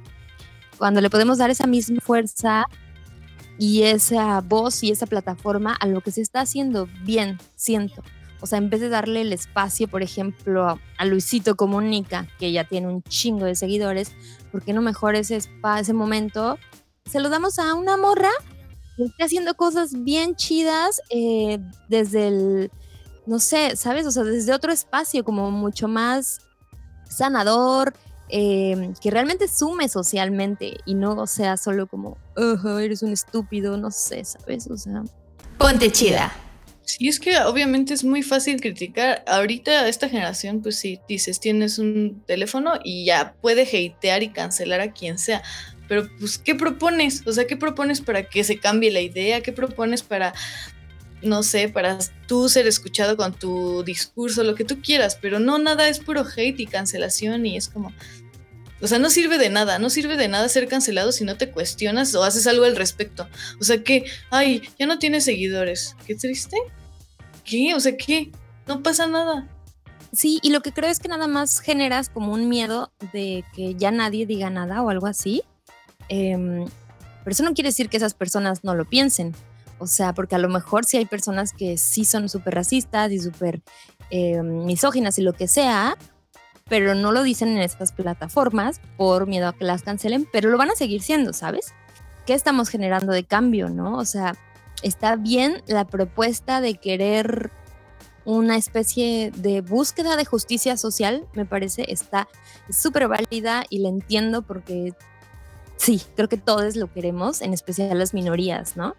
cuando 0.77 1.01
le 1.01 1.09
podemos 1.09 1.37
dar 1.37 1.49
esa 1.49 1.65
misma 1.65 2.01
fuerza 2.01 2.65
y 3.57 3.83
esa 3.83 4.41
voz 4.41 4.83
y 4.83 4.91
esa 4.91 5.05
plataforma 5.05 5.73
a 5.73 5.87
lo 5.87 6.01
que 6.01 6.11
se 6.11 6.21
está 6.21 6.41
haciendo 6.41 6.87
bien, 7.03 7.39
siento. 7.55 8.03
O 8.39 8.45
sea, 8.45 8.59
en 8.59 8.69
vez 8.69 8.81
de 8.81 8.89
darle 8.89 9.21
el 9.21 9.33
espacio, 9.33 9.87
por 9.87 10.03
ejemplo, 10.03 10.79
a 10.97 11.05
Luisito 11.05 11.55
Comunica, 11.55 12.27
que 12.37 12.51
ya 12.51 12.65
tiene 12.65 12.87
un 12.87 13.01
chingo 13.01 13.45
de 13.45 13.55
seguidores, 13.55 14.11
¿por 14.51 14.61
qué 14.61 14.73
no 14.73 14.81
mejor 14.81 15.15
ese, 15.15 15.37
ese 15.37 15.93
momento? 15.93 16.59
Se 17.05 17.19
lo 17.19 17.29
damos 17.29 17.57
a 17.57 17.73
una 17.73 17.97
morra 17.97 18.29
está 19.05 19.25
haciendo 19.25 19.53
cosas 19.55 20.03
bien 20.03 20.35
chidas 20.35 21.01
eh, 21.09 21.59
desde 21.87 22.27
el, 22.27 22.71
no 23.25 23.39
sé, 23.39 23.75
¿sabes? 23.75 24.05
O 24.05 24.11
sea, 24.11 24.23
desde 24.23 24.53
otro 24.53 24.71
espacio, 24.71 25.23
como 25.23 25.51
mucho 25.51 25.87
más 25.87 26.39
sanador, 27.09 27.93
eh, 28.29 28.93
que 29.01 29.11
realmente 29.11 29.47
sume 29.47 29.87
socialmente 29.87 30.77
y 30.85 30.95
no 30.95 31.27
sea 31.27 31.57
solo 31.57 31.87
como, 31.87 32.17
eres 32.81 33.01
un 33.01 33.13
estúpido, 33.13 33.77
no 33.77 33.91
sé, 33.91 34.23
¿sabes? 34.25 34.67
O 34.67 34.77
sea. 34.77 35.03
Ponte 35.57 35.91
chida. 35.91 36.33
Sí, 36.87 37.09
es 37.09 37.19
que 37.19 37.37
obviamente 37.39 37.93
es 37.93 38.05
muy 38.05 38.23
fácil 38.23 38.61
criticar. 38.61 39.21
Ahorita 39.27 39.89
esta 39.89 40.07
generación, 40.07 40.61
pues 40.61 40.77
sí, 40.77 41.01
dices, 41.07 41.41
tienes 41.41 41.79
un 41.79 42.23
teléfono 42.25 42.73
y 42.81 43.03
ya 43.03 43.35
puede 43.41 43.63
hatear 43.63 44.23
y 44.23 44.29
cancelar 44.29 44.79
a 44.79 44.93
quien 44.93 45.17
sea. 45.17 45.43
Pero 45.87 46.09
pues, 46.19 46.37
¿qué 46.37 46.55
propones? 46.55 47.23
O 47.25 47.31
sea, 47.31 47.47
¿qué 47.47 47.57
propones 47.57 48.01
para 48.01 48.23
que 48.23 48.43
se 48.43 48.59
cambie 48.59 48.91
la 48.91 49.01
idea? 49.01 49.41
¿Qué 49.41 49.51
propones 49.51 50.03
para, 50.03 50.33
no 51.21 51.43
sé, 51.43 51.69
para 51.69 51.97
tú 52.27 52.49
ser 52.49 52.67
escuchado 52.67 53.17
con 53.17 53.33
tu 53.33 53.83
discurso, 53.83 54.43
lo 54.43 54.55
que 54.55 54.65
tú 54.65 54.81
quieras? 54.81 55.17
Pero 55.21 55.39
no, 55.39 55.57
nada 55.57 55.87
es 55.87 55.99
puro 55.99 56.25
hate 56.25 56.59
y 56.59 56.65
cancelación 56.65 57.45
y 57.45 57.57
es 57.57 57.69
como, 57.69 57.93
o 58.81 58.87
sea, 58.87 58.99
no 58.99 59.09
sirve 59.09 59.37
de 59.37 59.49
nada, 59.49 59.79
no 59.79 59.89
sirve 59.89 60.17
de 60.17 60.27
nada 60.27 60.49
ser 60.49 60.67
cancelado 60.67 61.11
si 61.11 61.23
no 61.23 61.35
te 61.35 61.49
cuestionas 61.49 62.13
o 62.15 62.23
haces 62.23 62.45
algo 62.47 62.65
al 62.65 62.75
respecto. 62.75 63.27
O 63.59 63.63
sea 63.63 63.83
que, 63.83 64.05
ay, 64.29 64.61
ya 64.77 64.85
no 64.85 64.99
tienes 64.99 65.25
seguidores. 65.25 65.95
Qué 66.05 66.15
triste. 66.15 66.57
¿Qué? 67.43 67.73
O 67.73 67.79
sea, 67.79 67.95
¿qué? 67.97 68.31
No 68.67 68.83
pasa 68.83 69.07
nada. 69.07 69.47
Sí, 70.13 70.39
y 70.41 70.51
lo 70.51 70.61
que 70.61 70.71
creo 70.71 70.89
es 70.89 70.99
que 70.99 71.07
nada 71.07 71.27
más 71.27 71.59
generas 71.59 72.09
como 72.09 72.33
un 72.33 72.49
miedo 72.49 72.91
de 73.13 73.43
que 73.53 73.75
ya 73.75 73.91
nadie 73.91 74.25
diga 74.25 74.49
nada 74.49 74.81
o 74.81 74.89
algo 74.89 75.07
así. 75.07 75.43
Em, 76.09 76.65
pero 77.23 77.31
eso 77.33 77.43
no 77.43 77.53
quiere 77.53 77.69
decir 77.69 77.89
que 77.89 77.97
esas 77.97 78.13
personas 78.13 78.63
no 78.63 78.75
lo 78.75 78.85
piensen. 78.85 79.35
O 79.79 79.87
sea, 79.87 80.13
porque 80.13 80.35
a 80.35 80.39
lo 80.39 80.49
mejor 80.49 80.85
sí 80.85 80.97
hay 80.97 81.05
personas 81.05 81.53
que 81.53 81.77
sí 81.77 82.05
son 82.05 82.29
súper 82.29 82.55
racistas 82.55 83.11
y 83.11 83.19
súper 83.19 83.61
em, 84.09 84.65
misóginas 84.65 85.19
y 85.19 85.21
lo 85.21 85.33
que 85.33 85.47
sea, 85.47 85.97
pero 86.67 86.95
no 86.95 87.11
lo 87.11 87.23
dicen 87.23 87.49
en 87.49 87.59
estas 87.59 87.91
plataformas 87.91 88.81
por 88.97 89.27
miedo 89.27 89.47
a 89.47 89.53
que 89.53 89.65
las 89.65 89.83
cancelen, 89.83 90.27
pero 90.31 90.49
lo 90.49 90.57
van 90.57 90.71
a 90.71 90.75
seguir 90.75 91.01
siendo, 91.01 91.33
¿sabes? 91.33 91.73
¿Qué 92.25 92.33
estamos 92.33 92.69
generando 92.69 93.13
de 93.13 93.23
cambio, 93.23 93.69
no? 93.69 93.97
O 93.97 94.05
sea, 94.05 94.35
está 94.81 95.15
bien 95.15 95.61
la 95.67 95.85
propuesta 95.85 96.61
de 96.61 96.75
querer 96.75 97.51
una 98.25 98.57
especie 98.57 99.31
de 99.37 99.61
búsqueda 99.61 100.17
de 100.17 100.25
justicia 100.25 100.75
social, 100.75 101.25
me 101.33 101.45
parece, 101.45 101.85
está 101.91 102.27
súper 102.69 103.07
válida 103.07 103.63
y 103.69 103.79
la 103.79 103.87
entiendo 103.87 104.41
porque 104.41 104.93
sí, 105.77 106.01
creo 106.15 106.29
que 106.29 106.37
todos 106.37 106.75
lo 106.75 106.91
queremos, 106.91 107.41
en 107.41 107.53
especial 107.53 107.97
las 107.97 108.13
minorías, 108.13 108.77
¿no? 108.77 108.95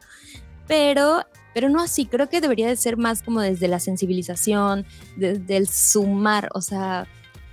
Pero, 0.66 1.24
pero 1.54 1.68
no 1.68 1.80
así, 1.80 2.06
creo 2.06 2.28
que 2.28 2.40
debería 2.40 2.68
de 2.68 2.76
ser 2.76 2.96
más 2.96 3.22
como 3.22 3.40
desde 3.40 3.68
la 3.68 3.80
sensibilización, 3.80 4.86
desde 5.16 5.56
el 5.56 5.68
sumar, 5.68 6.50
o 6.54 6.60
sea, 6.60 7.06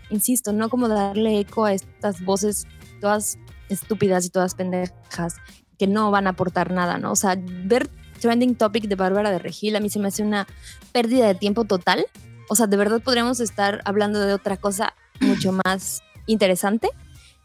insisto, 0.10 0.54
no 0.54 0.70
como 0.70 0.88
darle 0.88 1.40
eco 1.40 1.66
a 1.66 1.74
estas 1.74 2.24
voces 2.24 2.68
todas 3.02 3.38
estúpidas 3.70 4.26
y 4.26 4.30
todas 4.30 4.56
pendejas 4.56 5.36
que 5.78 5.88
no 5.88 6.12
van 6.12 6.28
a 6.28 6.32
aportar 6.32 6.72
nada, 6.72 6.98
¿no? 6.98 7.12
O 7.12 7.16
sea, 7.16 7.36
ver 7.38 7.90
Trending 8.20 8.56
Topic 8.56 8.86
de 8.86 8.96
Bárbara 8.96 9.32
de 9.32 9.40
Regil 9.40 9.76
a 9.76 9.80
mí 9.80 9.90
se 9.90 10.00
me 10.00 10.08
hace 10.08 10.24
una 10.24 10.48
pérdida 10.92 11.28
de 11.28 11.36
tiempo 11.36 11.66
total. 11.66 12.06
O 12.50 12.56
sea, 12.56 12.68
de 12.68 12.78
verdad 12.78 13.02
podríamos 13.02 13.40
estar 13.40 13.82
hablando 13.86 14.20
de 14.20 14.34
otra 14.34 14.58
cosa 14.58 14.94
mucho 15.20 15.52
más 15.66 16.02
interesante. 16.26 16.90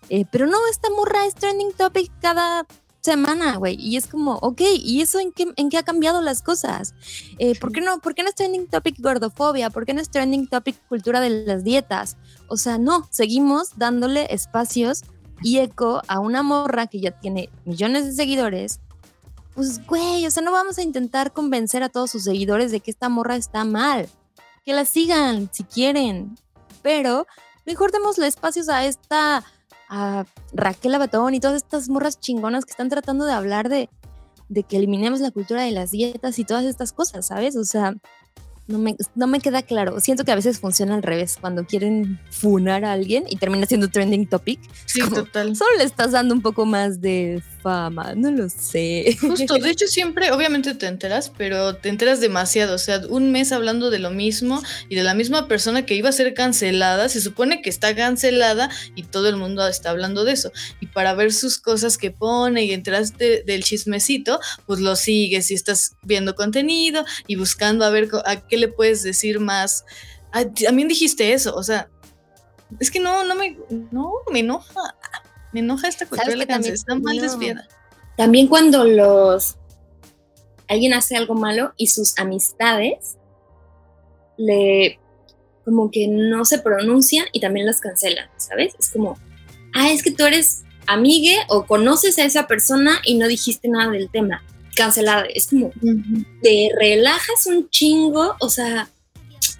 Eh, 0.08 0.24
pero 0.30 0.46
no, 0.46 0.58
esta 0.70 0.90
morra 0.90 1.26
es 1.26 1.34
Trending 1.34 1.72
Topic 1.72 2.10
cada 2.20 2.66
semana, 3.00 3.56
güey. 3.56 3.76
Y 3.78 3.96
es 3.96 4.06
como, 4.06 4.34
ok, 4.36 4.60
¿y 4.76 5.00
eso 5.00 5.20
en 5.20 5.32
qué, 5.32 5.46
en 5.56 5.70
qué 5.70 5.78
ha 5.78 5.82
cambiado 5.82 6.20
las 6.22 6.42
cosas? 6.42 6.94
Eh, 7.38 7.58
¿por, 7.58 7.72
qué 7.72 7.80
no, 7.80 7.98
¿Por 8.00 8.14
qué 8.14 8.22
no 8.22 8.28
es 8.28 8.34
trending 8.34 8.68
topic 8.68 8.96
gordofobia? 8.98 9.70
¿Por 9.70 9.86
qué 9.86 9.94
no 9.94 10.00
es 10.00 10.10
trending 10.10 10.46
topic 10.46 10.76
cultura 10.88 11.20
de 11.20 11.30
las 11.44 11.64
dietas? 11.64 12.16
O 12.48 12.56
sea, 12.56 12.78
no, 12.78 13.08
seguimos 13.10 13.76
dándole 13.76 14.26
espacios 14.32 15.02
y 15.42 15.58
eco 15.58 16.02
a 16.08 16.20
una 16.20 16.42
morra 16.42 16.86
que 16.86 17.00
ya 17.00 17.12
tiene 17.12 17.48
millones 17.64 18.04
de 18.04 18.12
seguidores. 18.12 18.80
Pues, 19.54 19.84
güey, 19.86 20.26
o 20.26 20.30
sea, 20.30 20.42
no 20.42 20.52
vamos 20.52 20.78
a 20.78 20.82
intentar 20.82 21.32
convencer 21.32 21.82
a 21.82 21.88
todos 21.88 22.10
sus 22.10 22.24
seguidores 22.24 22.70
de 22.70 22.80
que 22.80 22.90
esta 22.90 23.08
morra 23.08 23.36
está 23.36 23.64
mal. 23.64 24.08
Que 24.64 24.74
la 24.74 24.84
sigan 24.84 25.48
si 25.52 25.64
quieren. 25.64 26.36
Pero 26.82 27.26
mejor 27.66 27.92
démosle 27.92 28.26
espacios 28.26 28.68
a 28.68 28.84
esta 28.84 29.42
a 29.90 30.24
Raquel 30.52 30.94
Abatón 30.94 31.34
y 31.34 31.40
todas 31.40 31.56
estas 31.56 31.88
morras 31.88 32.20
chingonas 32.20 32.64
que 32.64 32.70
están 32.70 32.88
tratando 32.88 33.26
de 33.26 33.32
hablar 33.32 33.68
de, 33.68 33.90
de 34.48 34.62
que 34.62 34.76
eliminemos 34.76 35.20
la 35.20 35.32
cultura 35.32 35.62
de 35.62 35.72
las 35.72 35.90
dietas 35.90 36.38
y 36.38 36.44
todas 36.44 36.64
estas 36.64 36.92
cosas, 36.92 37.26
¿sabes? 37.26 37.56
O 37.56 37.64
sea, 37.64 37.94
no 38.68 38.78
me, 38.78 38.96
no 39.16 39.26
me 39.26 39.40
queda 39.40 39.62
claro. 39.62 39.98
Siento 39.98 40.24
que 40.24 40.30
a 40.30 40.36
veces 40.36 40.60
funciona 40.60 40.94
al 40.94 41.02
revés, 41.02 41.38
cuando 41.40 41.66
quieren 41.66 42.20
funar 42.30 42.84
a 42.84 42.92
alguien 42.92 43.24
y 43.28 43.36
termina 43.36 43.66
siendo 43.66 43.88
trending 43.88 44.28
topic. 44.28 44.60
Sí, 44.86 45.00
total. 45.10 45.56
Solo 45.56 45.70
le 45.76 45.84
estás 45.84 46.12
dando 46.12 46.34
un 46.34 46.40
poco 46.40 46.66
más 46.66 47.00
de 47.00 47.42
fama, 47.62 48.14
no 48.14 48.30
lo 48.30 48.48
sé. 48.48 49.16
Justo, 49.20 49.58
de 49.58 49.70
hecho 49.70 49.86
siempre, 49.86 50.32
obviamente 50.32 50.74
te 50.74 50.86
enteras, 50.86 51.30
pero 51.36 51.76
te 51.76 51.88
enteras 51.88 52.20
demasiado. 52.20 52.74
O 52.74 52.78
sea, 52.78 53.00
un 53.08 53.30
mes 53.32 53.52
hablando 53.52 53.90
de 53.90 53.98
lo 53.98 54.10
mismo 54.10 54.62
y 54.88 54.96
de 54.96 55.02
la 55.02 55.14
misma 55.14 55.48
persona 55.48 55.86
que 55.86 55.94
iba 55.94 56.08
a 56.08 56.12
ser 56.12 56.34
cancelada, 56.34 57.08
se 57.08 57.20
supone 57.20 57.62
que 57.62 57.70
está 57.70 57.94
cancelada 57.94 58.70
y 58.94 59.04
todo 59.04 59.28
el 59.28 59.36
mundo 59.36 59.66
está 59.66 59.90
hablando 59.90 60.24
de 60.24 60.32
eso. 60.32 60.52
Y 60.80 60.86
para 60.86 61.14
ver 61.14 61.32
sus 61.32 61.58
cosas 61.58 61.98
que 61.98 62.10
pone 62.10 62.64
y 62.64 62.72
enteraste 62.72 63.42
del 63.46 63.64
chismecito, 63.64 64.40
pues 64.66 64.80
lo 64.80 64.96
sigues 64.96 65.50
y 65.50 65.54
estás 65.54 65.96
viendo 66.02 66.34
contenido 66.34 67.04
y 67.26 67.36
buscando 67.36 67.84
a 67.84 67.90
ver 67.90 68.08
a 68.24 68.36
qué 68.36 68.56
le 68.56 68.68
puedes 68.68 69.02
decir 69.02 69.40
más? 69.40 69.84
Ah, 70.32 70.44
también 70.44 70.88
dijiste 70.88 71.32
eso, 71.32 71.54
o 71.54 71.62
sea, 71.62 71.88
es 72.78 72.90
que 72.90 73.00
no, 73.00 73.24
no 73.24 73.34
me, 73.34 73.58
no, 73.90 74.12
me 74.30 74.40
enoja, 74.40 74.94
me 75.52 75.60
enoja 75.60 75.88
esta 75.88 76.06
cultura 76.06 76.30
de 76.30 76.36
la 76.36 76.46
canción, 76.46 76.74
está 76.74 76.94
mal 76.94 77.18
desviada. 77.18 77.66
También 78.16 78.48
cuando 78.48 78.84
los, 78.84 79.56
alguien 80.68 80.94
hace 80.94 81.16
algo 81.16 81.34
malo 81.34 81.72
y 81.76 81.88
sus 81.88 82.18
amistades 82.18 83.16
le, 84.36 84.98
como 85.64 85.90
que 85.90 86.06
no 86.08 86.44
se 86.44 86.58
pronuncian 86.58 87.26
y 87.32 87.40
también 87.40 87.66
las 87.66 87.80
cancelan, 87.80 88.28
¿sabes? 88.36 88.74
Es 88.78 88.90
como, 88.90 89.18
ah, 89.74 89.90
es 89.90 90.02
que 90.02 90.10
tú 90.10 90.24
eres 90.24 90.62
amigue 90.86 91.36
o 91.48 91.66
conoces 91.66 92.18
a 92.18 92.24
esa 92.24 92.46
persona 92.46 93.00
y 93.04 93.16
no 93.16 93.28
dijiste 93.28 93.68
nada 93.68 93.90
del 93.90 94.10
tema 94.10 94.42
cancelada. 94.74 95.24
Es 95.34 95.48
como, 95.48 95.72
te 96.42 96.70
relajas 96.78 97.46
un 97.46 97.68
chingo, 97.70 98.34
o 98.40 98.48
sea, 98.48 98.88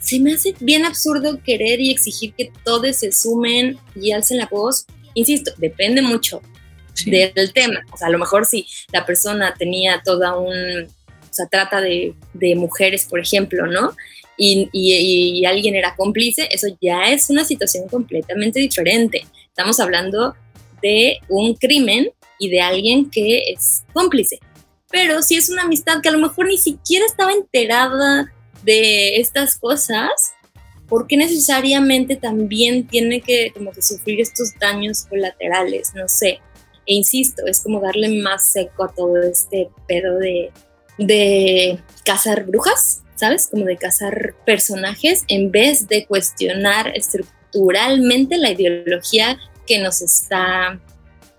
se 0.01 0.19
me 0.19 0.35
hace 0.35 0.55
bien 0.61 0.85
absurdo 0.85 1.43
querer 1.43 1.81
y 1.81 1.91
exigir 1.91 2.35
que 2.35 2.51
todos 2.65 2.97
se 2.97 3.13
sumen 3.13 3.79
y 3.95 4.13
alcen 4.13 4.39
la 4.39 4.47
voz. 4.47 4.87
Insisto, 5.15 5.53
depende 5.59 6.03
mucho 6.03 6.43
del 7.07 7.53
tema. 7.53 7.81
O 7.93 7.97
sea, 7.97 8.09
a 8.09 8.11
lo 8.11 8.19
mejor 8.19 8.47
si 8.47 8.67
la 8.93 9.07
persona 9.07 9.55
tenía 9.59 10.03
toda 10.05 10.37
un, 10.39 10.55
o 10.55 11.33
sea, 11.33 11.47
trata 11.47 11.81
de, 11.81 12.15
mujeres, 12.57 13.07
por 13.09 13.21
ejemplo, 13.21 13.67
¿no? 13.67 13.95
Y, 14.37 14.69
y, 14.73 15.45
alguien 15.45 15.75
era 15.75 15.95
cómplice, 15.97 16.49
eso 16.51 16.69
ya 16.81 17.05
es 17.11 17.29
una 17.29 17.45
situación 17.45 17.89
completamente 17.89 18.59
diferente. 18.59 19.27
Estamos 19.49 19.81
hablando 19.81 20.35
de 20.81 21.19
un 21.29 21.55
crimen 21.55 22.11
y 22.39 22.49
de 22.49 22.63
alguien 22.63 23.11
que 23.11 23.53
es 23.53 23.83
cómplice. 23.93 24.39
Pero 24.91 25.23
si 25.23 25.37
es 25.37 25.51
una 25.51 25.63
amistad 25.63 26.01
que 26.03 26.09
a 26.09 26.13
lo 26.13 26.19
mejor 26.19 26.47
ni 26.47 26.57
siquiera 26.57 27.05
estaba 27.05 27.33
enterada 27.33 28.33
de 28.63 29.17
estas 29.17 29.59
cosas, 29.59 30.33
¿por 30.91 31.07
qué 31.07 31.17
necesariamente 31.17 32.17
también 32.17 32.87
tiene 32.87 33.23
que 33.23 33.53
como 33.55 33.71
que 33.71 33.81
sufrir 33.81 34.21
estos 34.21 34.59
daños 34.59 35.07
colaterales? 35.09 35.93
No 35.95 36.09
sé. 36.09 36.41
E 36.85 36.95
insisto, 36.95 37.47
es 37.47 37.63
como 37.63 37.81
darle 37.81 38.21
más 38.21 38.53
seco 38.53 38.85
a 38.85 38.93
todo 38.93 39.23
este 39.23 39.71
pedo 39.87 40.19
de, 40.19 40.51
de 40.99 41.79
cazar 42.05 42.45
brujas, 42.45 43.03
¿sabes? 43.15 43.47
Como 43.49 43.65
de 43.65 43.77
cazar 43.77 44.35
personajes 44.45 45.23
en 45.29 45.53
vez 45.53 45.87
de 45.87 46.07
cuestionar 46.07 46.93
estructuralmente 46.97 48.37
la 48.37 48.51
ideología 48.51 49.39
que 49.67 49.79
nos 49.79 50.03
está 50.03 50.81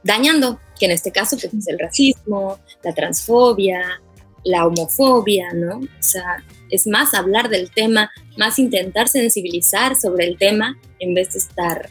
dañando 0.04 0.60
que 0.80 0.86
en 0.86 0.92
este 0.92 1.12
caso 1.12 1.38
pues, 1.38 1.54
es 1.54 1.68
el 1.68 1.78
racismo, 1.78 2.60
la 2.84 2.94
transfobia, 2.94 4.02
la 4.44 4.66
homofobia, 4.66 5.54
¿no? 5.54 5.78
O 5.78 6.04
sea, 6.04 6.44
es 6.72 6.88
más 6.88 7.14
hablar 7.14 7.50
del 7.50 7.70
tema, 7.70 8.12
más 8.38 8.58
intentar 8.58 9.08
sensibilizar 9.08 9.96
sobre 9.96 10.26
el 10.26 10.38
tema 10.38 10.80
en 11.00 11.14
vez 11.14 11.34
de 11.34 11.40
estar 11.40 11.90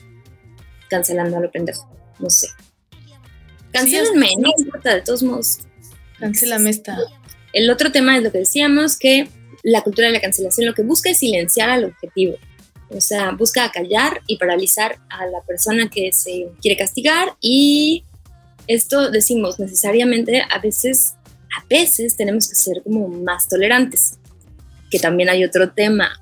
cancelando 0.88 1.36
a 1.36 1.40
lo 1.40 1.50
pendejo. 1.50 1.88
No 2.18 2.28
sé. 2.28 2.48
Cancelenme, 3.72 4.28
Sí, 4.28 4.36
no 4.36 4.50
importa, 4.58 4.94
de 4.94 5.02
todos 5.02 5.22
modos. 5.22 5.58
Cancélame 6.18 6.70
esta. 6.70 6.98
El 7.52 7.70
otro 7.70 7.92
tema 7.92 8.16
es 8.16 8.22
lo 8.22 8.32
que 8.32 8.38
decíamos, 8.38 8.98
que 8.98 9.28
la 9.62 9.82
cultura 9.82 10.08
de 10.08 10.14
la 10.14 10.20
cancelación 10.20 10.66
lo 10.66 10.74
que 10.74 10.82
busca 10.82 11.10
es 11.10 11.18
silenciar 11.18 11.70
al 11.70 11.84
objetivo. 11.84 12.36
O 12.90 13.00
sea, 13.00 13.30
busca 13.32 13.64
acallar 13.64 14.20
y 14.26 14.36
paralizar 14.36 14.98
a 15.08 15.26
la 15.26 15.40
persona 15.46 15.88
que 15.88 16.12
se 16.12 16.48
quiere 16.60 16.76
castigar 16.76 17.36
y 17.40 18.04
esto 18.66 19.10
decimos 19.10 19.58
necesariamente 19.60 20.42
a 20.48 20.58
veces, 20.58 21.14
a 21.56 21.64
veces 21.68 22.16
tenemos 22.16 22.48
que 22.48 22.56
ser 22.56 22.82
como 22.82 23.08
más 23.08 23.48
tolerantes, 23.48 24.18
que 24.90 24.98
también 24.98 25.28
hay 25.28 25.44
otro 25.44 25.70
tema. 25.72 26.20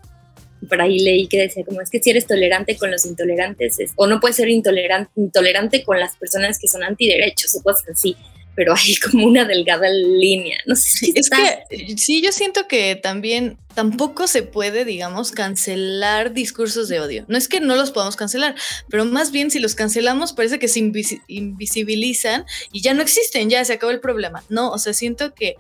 Por 0.69 0.81
ahí 0.83 0.99
leí 0.99 1.29
que 1.29 1.39
decía 1.39 1.65
como 1.65 1.81
es 1.81 1.89
que 1.91 2.01
si 2.03 2.11
eres 2.11 2.27
tolerante 2.27 2.77
con 2.77 2.91
los 2.91 3.07
intolerantes 3.07 3.79
es- 3.79 3.93
o 3.97 4.07
no 4.07 4.21
puedes 4.21 4.37
ser 4.37 4.49
intolerante, 4.49 5.11
intolerante 5.17 5.85
con 5.85 5.99
las 6.01 6.17
personas 6.17 6.59
que 6.59 6.67
son 6.69 6.83
antiderechos 6.83 7.55
o 7.55 7.63
cosas 7.63 7.89
así, 7.91 8.17
pero 8.57 8.75
hay 8.75 8.97
como 9.13 9.25
una 9.27 9.45
delgada 9.45 9.89
línea. 9.89 10.59
No 10.67 10.75
sé 10.75 10.89
si 10.89 11.11
Es 11.15 11.27
está- 11.31 11.65
que 11.71 11.97
sí, 11.97 12.21
yo 12.23 12.33
siento 12.33 12.67
que 12.67 12.97
también 12.97 13.57
tampoco 13.75 14.27
se 14.27 14.43
puede, 14.43 14.85
digamos, 14.85 15.31
cancelar 15.31 16.33
discursos 16.35 16.89
de 16.89 16.99
odio. 16.99 17.25
No 17.29 17.39
es 17.39 17.47
que 17.47 17.61
no 17.61 17.77
los 17.77 17.93
podamos 17.93 18.17
cancelar, 18.17 18.57
pero 18.91 19.05
más 19.05 19.31
bien 19.31 19.53
si 19.53 19.61
los 19.61 19.77
cancelamos 19.77 20.33
parece 20.33 20.59
que 20.59 20.67
se 20.67 20.81
invisi- 20.81 21.23
invisibilizan 21.29 22.45
y 22.73 22.81
ya 22.83 22.95
no 22.95 23.03
existen, 23.03 23.49
ya 23.49 23.65
se 23.65 23.75
acabó 23.75 23.93
el 23.93 24.01
problema. 24.01 24.43
No, 24.49 24.71
o 24.73 24.79
sea, 24.79 24.93
siento 24.93 25.35
que 25.35 25.55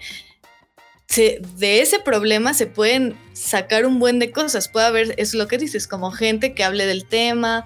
se- 1.08 1.40
de 1.56 1.80
ese 1.80 1.98
problema 2.00 2.54
se 2.54 2.66
pueden 2.66 3.16
sacar 3.32 3.86
un 3.86 3.98
buen 3.98 4.18
de 4.18 4.30
cosas. 4.30 4.68
Puede 4.68 4.86
haber, 4.86 5.14
es 5.16 5.34
lo 5.34 5.48
que 5.48 5.58
dices, 5.58 5.88
como 5.88 6.10
gente 6.12 6.54
que 6.54 6.64
hable 6.64 6.86
del 6.86 7.06
tema, 7.06 7.64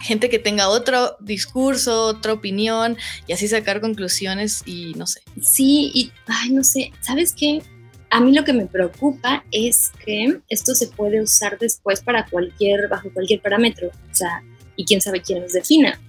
gente 0.00 0.28
que 0.28 0.38
tenga 0.38 0.68
otro 0.68 1.16
discurso, 1.20 2.04
otra 2.06 2.32
opinión 2.32 2.96
y 3.26 3.32
así 3.32 3.48
sacar 3.48 3.80
conclusiones 3.80 4.62
y 4.66 4.92
no 4.96 5.06
sé. 5.06 5.22
Sí, 5.40 5.90
y, 5.94 6.12
ay, 6.26 6.50
no 6.50 6.62
sé, 6.64 6.92
¿sabes 7.00 7.32
qué? 7.36 7.62
A 8.10 8.20
mí 8.20 8.32
lo 8.32 8.42
que 8.44 8.52
me 8.52 8.66
preocupa 8.66 9.44
es 9.52 9.90
que 10.04 10.40
esto 10.48 10.74
se 10.74 10.86
puede 10.88 11.20
usar 11.20 11.58
después 11.58 12.00
para 12.00 12.26
cualquier, 12.26 12.88
bajo 12.88 13.10
cualquier 13.12 13.40
parámetro, 13.42 13.88
o 13.88 14.14
sea, 14.14 14.42
y 14.76 14.84
quién 14.84 15.00
sabe 15.00 15.20
quién 15.20 15.42
los 15.42 15.52
defina. 15.52 16.00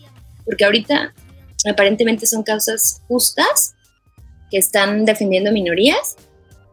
Porque 0.45 0.65
ahorita 0.65 1.13
aparentemente 1.69 2.25
son 2.25 2.43
causas 2.43 3.01
justas 3.07 3.75
que 4.49 4.57
están 4.57 5.03
defendiendo 5.05 5.51
minorías, 5.51 6.15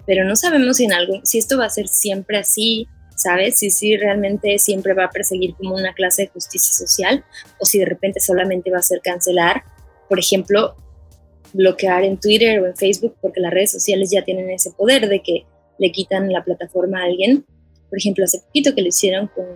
pero 0.06 0.24
no 0.24 0.36
sabemos 0.36 0.76
si 0.76 0.84
en 0.84 0.92
algún, 0.92 1.24
si 1.26 1.38
esto 1.38 1.58
va 1.58 1.66
a 1.66 1.70
ser 1.70 1.88
siempre 1.88 2.38
así, 2.38 2.86
¿sabes? 3.16 3.58
Si, 3.58 3.70
si 3.70 3.96
realmente 3.96 4.58
siempre 4.58 4.94
va 4.94 5.04
a 5.06 5.10
perseguir 5.10 5.54
como 5.56 5.74
una 5.74 5.94
clase 5.94 6.22
de 6.22 6.28
justicia 6.28 6.72
social 6.72 7.24
o 7.58 7.64
si 7.64 7.78
de 7.78 7.86
repente 7.86 8.20
solamente 8.20 8.70
va 8.70 8.78
a 8.78 8.82
ser 8.82 9.00
cancelar, 9.02 9.62
por 10.08 10.18
ejemplo, 10.18 10.76
bloquear 11.52 12.04
en 12.04 12.18
Twitter 12.20 12.60
o 12.60 12.66
en 12.66 12.76
Facebook, 12.76 13.16
porque 13.20 13.40
las 13.40 13.52
redes 13.52 13.72
sociales 13.72 14.10
ya 14.10 14.22
tienen 14.24 14.50
ese 14.50 14.70
poder 14.72 15.08
de 15.08 15.22
que 15.22 15.46
le 15.78 15.90
quitan 15.92 16.30
la 16.30 16.44
plataforma 16.44 17.00
a 17.00 17.04
alguien. 17.04 17.44
Por 17.88 17.98
ejemplo, 17.98 18.24
hace 18.24 18.40
poquito 18.40 18.74
que 18.74 18.82
lo 18.82 18.88
hicieron 18.88 19.28
con 19.28 19.46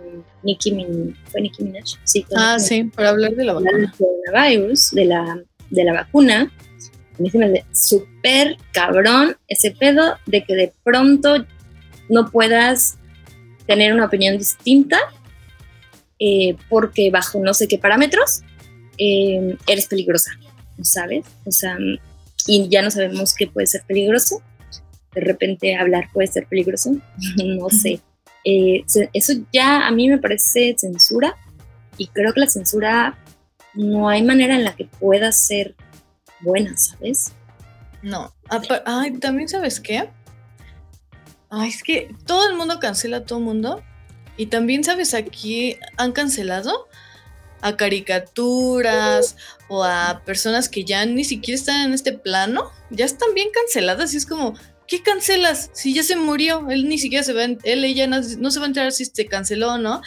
Nicki 0.43 0.71
Minaj, 0.71 1.15
¿fue 1.31 1.41
Nicki 1.41 1.63
Minaj? 1.63 1.83
Sí, 2.05 2.25
Ah, 2.35 2.55
Nicki 2.57 2.67
sí, 2.67 2.83
para 2.85 3.09
hablar 3.09 3.31
de 3.35 3.43
la 3.43 3.53
vacuna. 3.53 3.71
del 3.77 3.91
coronavirus, 3.91 4.91
de 4.91 5.05
la, 5.05 5.43
de 5.69 5.83
la 5.83 5.93
vacuna. 5.93 6.51
Mí 7.21 7.29
se 7.29 7.37
me 7.37 7.45
hace 7.45 7.65
súper 7.73 8.57
cabrón 8.73 9.37
ese 9.47 9.71
pedo 9.71 10.17
de 10.25 10.43
que 10.43 10.55
de 10.55 10.73
pronto 10.83 11.45
no 12.09 12.29
puedas 12.29 12.97
tener 13.67 13.93
una 13.93 14.05
opinión 14.05 14.37
distinta 14.37 14.97
eh, 16.19 16.55
porque 16.69 17.09
bajo 17.09 17.39
no 17.39 17.53
sé 17.53 17.67
qué 17.67 17.77
parámetros 17.77 18.41
eh, 18.97 19.57
eres 19.67 19.87
peligrosa, 19.87 20.31
¿sabes? 20.81 21.25
O 21.45 21.51
sea, 21.51 21.77
y 22.45 22.69
ya 22.69 22.81
no 22.81 22.91
sabemos 22.91 23.33
qué 23.33 23.47
puede 23.47 23.67
ser 23.67 23.83
peligroso. 23.87 24.41
De 25.13 25.21
repente 25.21 25.75
hablar 25.75 26.09
puede 26.13 26.27
ser 26.27 26.45
peligroso, 26.47 26.91
no 27.37 27.69
sé. 27.69 28.01
Eh, 28.43 28.83
eso 29.13 29.33
ya 29.51 29.87
a 29.87 29.91
mí 29.91 30.09
me 30.09 30.17
parece 30.17 30.75
censura 30.77 31.35
y 31.97 32.07
creo 32.07 32.33
que 32.33 32.39
la 32.39 32.47
censura 32.47 33.17
no 33.73 34.09
hay 34.09 34.23
manera 34.23 34.55
en 34.55 34.63
la 34.63 34.75
que 34.75 34.85
pueda 34.85 35.31
ser 35.31 35.75
buena, 36.41 36.77
¿sabes? 36.77 37.33
No. 38.01 38.33
Ay, 38.85 39.17
también 39.17 39.47
sabes 39.47 39.79
qué. 39.79 40.09
Ay, 41.49 41.69
es 41.69 41.83
que 41.83 42.13
todo 42.25 42.49
el 42.49 42.55
mundo 42.55 42.79
cancela 42.79 43.17
a 43.17 43.25
todo 43.25 43.39
el 43.39 43.45
mundo. 43.45 43.83
Y 44.37 44.47
también, 44.47 44.83
¿sabes? 44.83 45.13
Aquí 45.13 45.77
han 45.97 46.13
cancelado 46.13 46.87
a 47.61 47.77
caricaturas 47.77 49.35
o 49.67 49.83
a 49.83 50.23
personas 50.25 50.67
que 50.67 50.83
ya 50.83 51.05
ni 51.05 51.23
siquiera 51.23 51.59
están 51.59 51.87
en 51.87 51.93
este 51.93 52.13
plano. 52.13 52.71
Ya 52.89 53.05
están 53.05 53.33
bien 53.33 53.49
canceladas 53.53 54.13
y 54.13 54.17
es 54.17 54.25
como, 54.25 54.55
¿qué 54.87 55.03
cancelas? 55.03 55.69
Si 55.73 55.93
ya 55.93 56.03
se 56.03 56.15
murió, 56.15 56.69
él 56.69 56.89
ni 56.89 56.97
siquiera 56.97 57.23
se 57.23 57.33
va, 57.33 57.41
a 57.41 57.45
él, 57.45 57.83
ella 57.83 58.07
no, 58.07 58.21
no 58.39 58.51
se 58.51 58.59
va 58.59 58.65
a 58.65 58.67
enterar 58.67 58.91
si 58.91 59.05
se 59.05 59.25
canceló 59.27 59.73
o 59.73 59.77
no. 59.77 60.01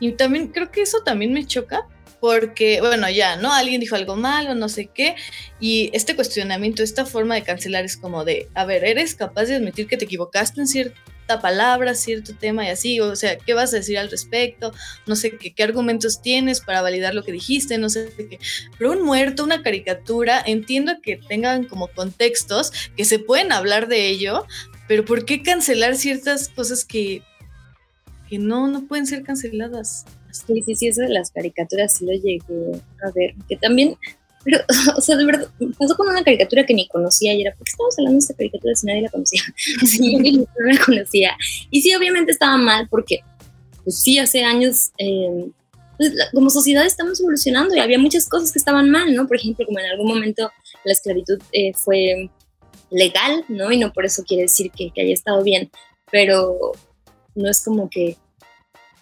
Y 0.00 0.12
también 0.12 0.48
creo 0.48 0.70
que 0.70 0.82
eso 0.82 1.02
también 1.02 1.32
me 1.32 1.46
choca 1.46 1.86
porque, 2.20 2.80
bueno, 2.80 3.08
ya, 3.10 3.36
¿no? 3.36 3.52
Alguien 3.52 3.80
dijo 3.80 3.96
algo 3.96 4.16
malo, 4.16 4.54
no 4.54 4.68
sé 4.68 4.86
qué. 4.92 5.14
Y 5.60 5.90
este 5.92 6.16
cuestionamiento, 6.16 6.82
esta 6.82 7.06
forma 7.06 7.34
de 7.34 7.42
cancelar 7.42 7.84
es 7.84 7.96
como 7.96 8.24
de, 8.24 8.48
a 8.54 8.64
ver, 8.64 8.84
¿eres 8.84 9.14
capaz 9.14 9.44
de 9.44 9.56
admitir 9.56 9.86
que 9.86 9.96
te 9.96 10.04
equivocaste 10.04 10.60
en 10.60 10.66
cierta 10.66 11.40
palabra, 11.40 11.94
cierto 11.94 12.34
tema 12.34 12.64
y 12.64 12.68
así? 12.68 13.00
O 13.00 13.14
sea, 13.16 13.38
¿qué 13.38 13.54
vas 13.54 13.72
a 13.72 13.76
decir 13.76 13.98
al 13.98 14.10
respecto? 14.10 14.72
No 15.06 15.16
sé 15.16 15.36
qué, 15.36 15.52
qué 15.52 15.62
argumentos 15.62 16.20
tienes 16.22 16.60
para 16.60 16.82
validar 16.82 17.14
lo 17.14 17.22
que 17.22 17.32
dijiste, 17.32 17.78
no 17.78 17.88
sé 17.88 18.10
qué. 18.16 18.38
Pero 18.78 18.92
un 18.92 19.02
muerto, 19.02 19.44
una 19.44 19.62
caricatura, 19.62 20.42
entiendo 20.44 20.94
que 21.02 21.16
tengan 21.28 21.64
como 21.64 21.88
contextos, 21.88 22.72
que 22.96 23.04
se 23.04 23.18
pueden 23.18 23.52
hablar 23.52 23.88
de 23.88 24.08
ello, 24.08 24.46
pero 24.88 25.04
¿por 25.04 25.24
qué 25.24 25.42
cancelar 25.42 25.96
ciertas 25.96 26.48
cosas 26.48 26.84
que, 26.84 27.22
que 28.28 28.38
no, 28.38 28.66
no 28.66 28.86
pueden 28.86 29.06
ser 29.06 29.22
canceladas? 29.22 30.06
Sí, 30.30 30.62
sí, 30.64 30.74
sí, 30.74 30.88
eso 30.88 31.02
de 31.02 31.08
las 31.08 31.30
caricaturas 31.30 31.94
sí 31.94 32.04
lo 32.04 32.12
llegué 32.12 32.40
a 33.02 33.10
ver, 33.14 33.34
que 33.48 33.56
también, 33.56 33.96
pero, 34.44 34.58
o 34.96 35.00
sea, 35.00 35.16
de 35.16 35.24
verdad, 35.24 35.48
pasó 35.78 35.96
con 35.96 36.08
una 36.08 36.22
caricatura 36.22 36.64
que 36.64 36.74
ni 36.74 36.88
conocía 36.88 37.34
y 37.34 37.42
era, 37.42 37.54
¿por 37.54 37.64
qué 37.64 37.70
estamos 37.70 37.94
hablando 37.98 38.14
de 38.16 38.20
esta 38.20 38.34
caricatura 38.34 38.74
si 38.74 38.86
nadie 38.86 39.02
la 39.02 39.10
conocía? 39.10 39.42
Sí, 39.86 40.16
no 40.16 40.72
la 40.72 40.84
conocía. 40.84 41.36
Y 41.70 41.82
sí, 41.82 41.94
obviamente 41.94 42.32
estaba 42.32 42.56
mal 42.56 42.88
porque, 42.90 43.20
pues 43.84 44.00
sí, 44.00 44.18
hace 44.18 44.44
años, 44.44 44.90
eh, 44.98 45.50
como 46.32 46.50
sociedad 46.50 46.86
estamos 46.86 47.20
evolucionando 47.20 47.74
y 47.74 47.80
había 47.80 47.98
muchas 47.98 48.28
cosas 48.28 48.52
que 48.52 48.58
estaban 48.58 48.88
mal, 48.90 49.12
¿no? 49.14 49.26
Por 49.26 49.36
ejemplo, 49.36 49.66
como 49.66 49.80
en 49.80 49.86
algún 49.86 50.08
momento 50.08 50.50
la 50.84 50.92
esclavitud 50.92 51.40
eh, 51.52 51.72
fue 51.74 52.30
legal, 52.90 53.44
¿no? 53.48 53.72
Y 53.72 53.78
no 53.78 53.92
por 53.92 54.06
eso 54.06 54.22
quiere 54.22 54.44
decir 54.44 54.70
que, 54.70 54.90
que 54.94 55.02
haya 55.02 55.12
estado 55.12 55.42
bien, 55.42 55.70
pero 56.10 56.56
no 57.34 57.50
es 57.50 57.62
como 57.64 57.90
que 57.90 58.16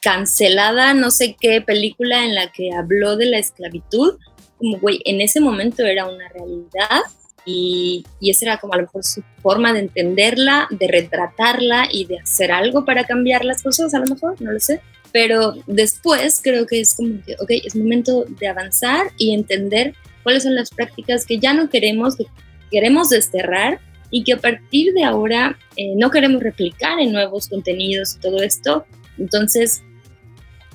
cancelada 0.06 0.94
no 0.94 1.10
sé 1.10 1.34
qué 1.40 1.60
película 1.60 2.24
en 2.24 2.36
la 2.36 2.52
que 2.52 2.72
habló 2.72 3.16
de 3.16 3.26
la 3.26 3.38
esclavitud, 3.38 4.18
como 4.56 4.78
güey, 4.78 5.00
en 5.04 5.20
ese 5.20 5.40
momento 5.40 5.84
era 5.84 6.06
una 6.06 6.28
realidad 6.28 7.02
y, 7.44 8.06
y 8.20 8.30
esa 8.30 8.44
era 8.44 8.58
como 8.58 8.74
a 8.74 8.76
lo 8.76 8.82
mejor 8.84 9.02
su 9.02 9.24
forma 9.42 9.72
de 9.72 9.80
entenderla, 9.80 10.68
de 10.70 10.86
retratarla 10.86 11.88
y 11.90 12.04
de 12.04 12.20
hacer 12.20 12.52
algo 12.52 12.84
para 12.84 13.02
cambiar 13.02 13.44
las 13.44 13.64
cosas, 13.64 13.94
a 13.94 13.98
lo 13.98 14.06
mejor, 14.06 14.40
no 14.40 14.52
lo 14.52 14.60
sé. 14.60 14.80
Pero 15.10 15.54
después 15.66 16.40
creo 16.40 16.68
que 16.68 16.78
es 16.78 16.94
como 16.94 17.20
que, 17.24 17.34
ok, 17.40 17.50
es 17.64 17.74
momento 17.74 18.26
de 18.28 18.46
avanzar 18.46 19.08
y 19.18 19.34
entender 19.34 19.92
cuáles 20.22 20.44
son 20.44 20.54
las 20.54 20.70
prácticas 20.70 21.26
que 21.26 21.40
ya 21.40 21.52
no 21.52 21.68
queremos, 21.68 22.14
que 22.14 22.26
queremos 22.70 23.10
desterrar 23.10 23.80
y 24.12 24.22
que 24.22 24.34
a 24.34 24.38
partir 24.38 24.92
de 24.92 25.02
ahora 25.02 25.58
eh, 25.74 25.94
no 25.96 26.12
queremos 26.12 26.40
replicar 26.44 27.00
en 27.00 27.10
nuevos 27.10 27.48
contenidos 27.48 28.14
y 28.14 28.20
todo 28.20 28.40
esto. 28.40 28.86
Entonces, 29.18 29.82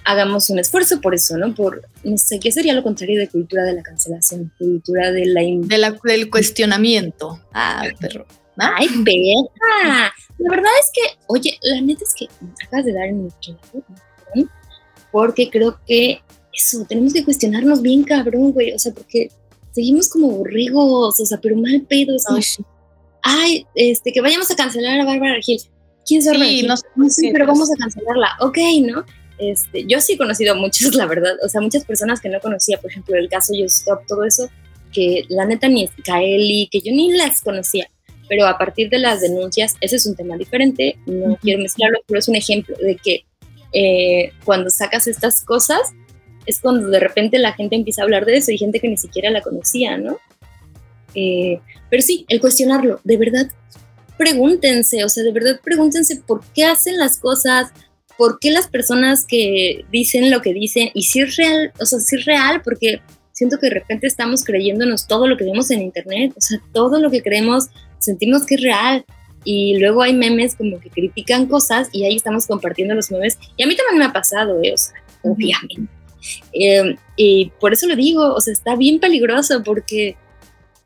hagamos 0.05 0.49
un 0.49 0.59
esfuerzo 0.59 0.99
por 1.01 1.13
eso, 1.15 1.37
¿no? 1.37 1.53
Por, 1.55 1.83
no 2.03 2.17
sé, 2.17 2.39
¿qué 2.39 2.51
sería 2.51 2.73
lo 2.73 2.83
contrario 2.83 3.19
de 3.19 3.27
cultura 3.29 3.63
de 3.63 3.73
la 3.73 3.83
cancelación? 3.83 4.51
Cultura 4.57 5.11
de 5.11 5.25
la... 5.25 5.43
in- 5.43 5.67
De 5.67 5.77
la- 5.77 5.97
del 6.03 6.29
cuestionamiento. 6.29 7.39
Ah, 7.53 7.83
perro. 7.99 8.25
¿no? 8.57 8.65
¡Ay, 8.77 8.87
verga! 8.97 10.13
La 10.37 10.49
verdad 10.49 10.71
es 10.81 10.91
que, 10.93 11.19
oye, 11.27 11.57
la 11.61 11.81
neta 11.81 12.03
es 12.03 12.13
que 12.17 12.27
me 12.41 12.51
acabas 12.65 12.85
de 12.85 12.93
dar 12.93 13.05
en 13.07 13.25
el 13.25 13.31
cabrón, 13.45 14.49
porque 15.11 15.49
creo 15.49 15.79
que 15.85 16.21
eso, 16.53 16.85
tenemos 16.87 17.13
que 17.13 17.23
cuestionarnos 17.23 17.81
bien 17.81 18.03
cabrón, 18.03 18.51
güey, 18.51 18.73
o 18.73 18.79
sea, 18.79 18.93
porque 18.93 19.29
seguimos 19.71 20.09
como 20.09 20.29
borregos, 20.31 21.19
o 21.19 21.25
sea, 21.25 21.39
pero 21.39 21.55
mal 21.55 21.81
pedo, 21.87 22.15
es 22.15 22.25
como, 22.25 22.39
Ay, 23.23 23.65
este, 23.75 24.11
que 24.11 24.19
vayamos 24.21 24.49
a 24.51 24.55
cancelar 24.55 24.99
a 24.99 25.05
Bárbara 25.05 25.35
Gil. 25.41 25.59
¿Quién 26.07 26.25
Bárbara 26.25 26.49
Sí, 26.49 26.63
no 26.63 26.75
sé 26.75 26.83
No 26.95 27.09
sé, 27.09 27.29
pero 27.31 27.45
vamos 27.45 27.69
a 27.71 27.75
cancelarla. 27.75 28.29
Ok, 28.39 28.57
¿no? 28.81 29.05
Este, 29.41 29.85
yo 29.87 29.99
sí 29.99 30.13
he 30.13 30.17
conocido 30.17 30.53
a 30.53 30.55
muchos, 30.55 30.93
la 30.95 31.07
verdad. 31.07 31.33
O 31.43 31.49
sea, 31.49 31.61
muchas 31.61 31.83
personas 31.83 32.21
que 32.21 32.29
no 32.29 32.39
conocía, 32.39 32.77
por 32.79 32.91
ejemplo, 32.91 33.15
el 33.15 33.27
caso 33.27 33.53
Yo 33.57 33.65
Stop, 33.65 34.05
todo 34.07 34.23
eso, 34.23 34.49
que 34.93 35.25
la 35.29 35.45
neta 35.45 35.67
ni 35.67 35.85
es 35.85 35.91
Kaeli, 36.05 36.69
que 36.71 36.81
yo 36.81 36.91
ni 36.91 37.11
las 37.13 37.41
conocía. 37.41 37.87
pero 38.29 38.45
a 38.45 38.57
partir 38.57 38.89
de 38.89 38.99
las 38.99 39.19
denuncias, 39.19 39.75
ese 39.81 39.97
es 39.97 40.05
un 40.05 40.15
tema 40.15 40.37
diferente, 40.37 40.97
no 41.05 41.35
quiero 41.41 41.61
mezclarlo, 41.61 41.99
pero 42.07 42.19
es 42.19 42.29
un 42.29 42.35
ejemplo 42.35 42.77
de 42.77 42.95
que 42.95 43.25
eh, 43.73 44.31
cuando 44.45 44.69
sacas 44.69 45.07
estas 45.07 45.43
cosas, 45.43 45.81
es 46.45 46.61
cuando 46.61 46.87
de 46.87 46.99
repente 46.99 47.39
la 47.39 47.53
gente 47.53 47.75
empieza 47.75 48.01
a 48.01 48.05
hablar 48.05 48.25
de 48.25 48.37
eso 48.37 48.51
y 48.51 48.57
gente 48.57 48.79
que 48.79 48.87
ni 48.87 48.97
siquiera 48.97 49.31
la 49.31 49.41
conocía, 49.41 49.97
¿no? 49.97 50.17
Eh, 51.13 51.59
pero 51.89 52.01
sí, 52.01 52.25
el 52.29 52.39
cuestionarlo, 52.39 53.01
de 53.03 53.17
verdad, 53.17 53.47
pregúntense, 54.17 55.03
o 55.03 55.09
sea, 55.09 55.23
de 55.23 55.31
verdad 55.31 55.59
pregúntense 55.63 56.21
por 56.25 56.43
qué 56.53 56.63
hacen 56.63 56.97
las 56.97 57.17
cosas, 57.17 57.71
por 58.21 58.37
qué 58.37 58.51
las 58.51 58.67
personas 58.67 59.25
que 59.25 59.83
dicen 59.91 60.29
lo 60.29 60.43
que 60.43 60.53
dicen, 60.53 60.91
y 60.93 61.05
si 61.05 61.21
es 61.21 61.37
real, 61.37 61.73
o 61.79 61.87
sea, 61.87 61.97
si 61.97 62.17
es 62.17 62.25
real, 62.25 62.61
porque 62.63 63.01
siento 63.31 63.57
que 63.57 63.65
de 63.65 63.73
repente 63.73 64.05
estamos 64.05 64.43
creyéndonos 64.43 65.07
todo 65.07 65.25
lo 65.25 65.37
que 65.37 65.43
vemos 65.43 65.71
en 65.71 65.81
internet, 65.81 66.31
o 66.37 66.39
sea, 66.39 66.61
todo 66.71 66.99
lo 66.99 67.09
que 67.09 67.23
creemos, 67.23 67.69
sentimos 67.97 68.45
que 68.45 68.53
es 68.53 68.61
real, 68.61 69.05
y 69.43 69.79
luego 69.79 70.03
hay 70.03 70.13
memes 70.13 70.55
como 70.55 70.79
que 70.79 70.91
critican 70.91 71.47
cosas 71.47 71.89
y 71.93 72.05
ahí 72.05 72.15
estamos 72.15 72.45
compartiendo 72.45 72.93
los 72.93 73.09
memes, 73.09 73.39
y 73.57 73.63
a 73.63 73.65
mí 73.65 73.75
también 73.75 73.97
me 73.97 74.05
ha 74.05 74.13
pasado, 74.13 74.61
¿eh? 74.61 74.71
o 74.71 74.77
sea, 74.77 74.93
obviamente. 75.23 75.91
Em, 76.53 76.97
y 77.15 77.51
por 77.59 77.73
eso 77.73 77.87
lo 77.87 77.95
digo, 77.95 78.35
o 78.35 78.39
sea, 78.39 78.53
está 78.53 78.75
bien 78.75 78.99
peligroso 78.99 79.63
porque 79.63 80.15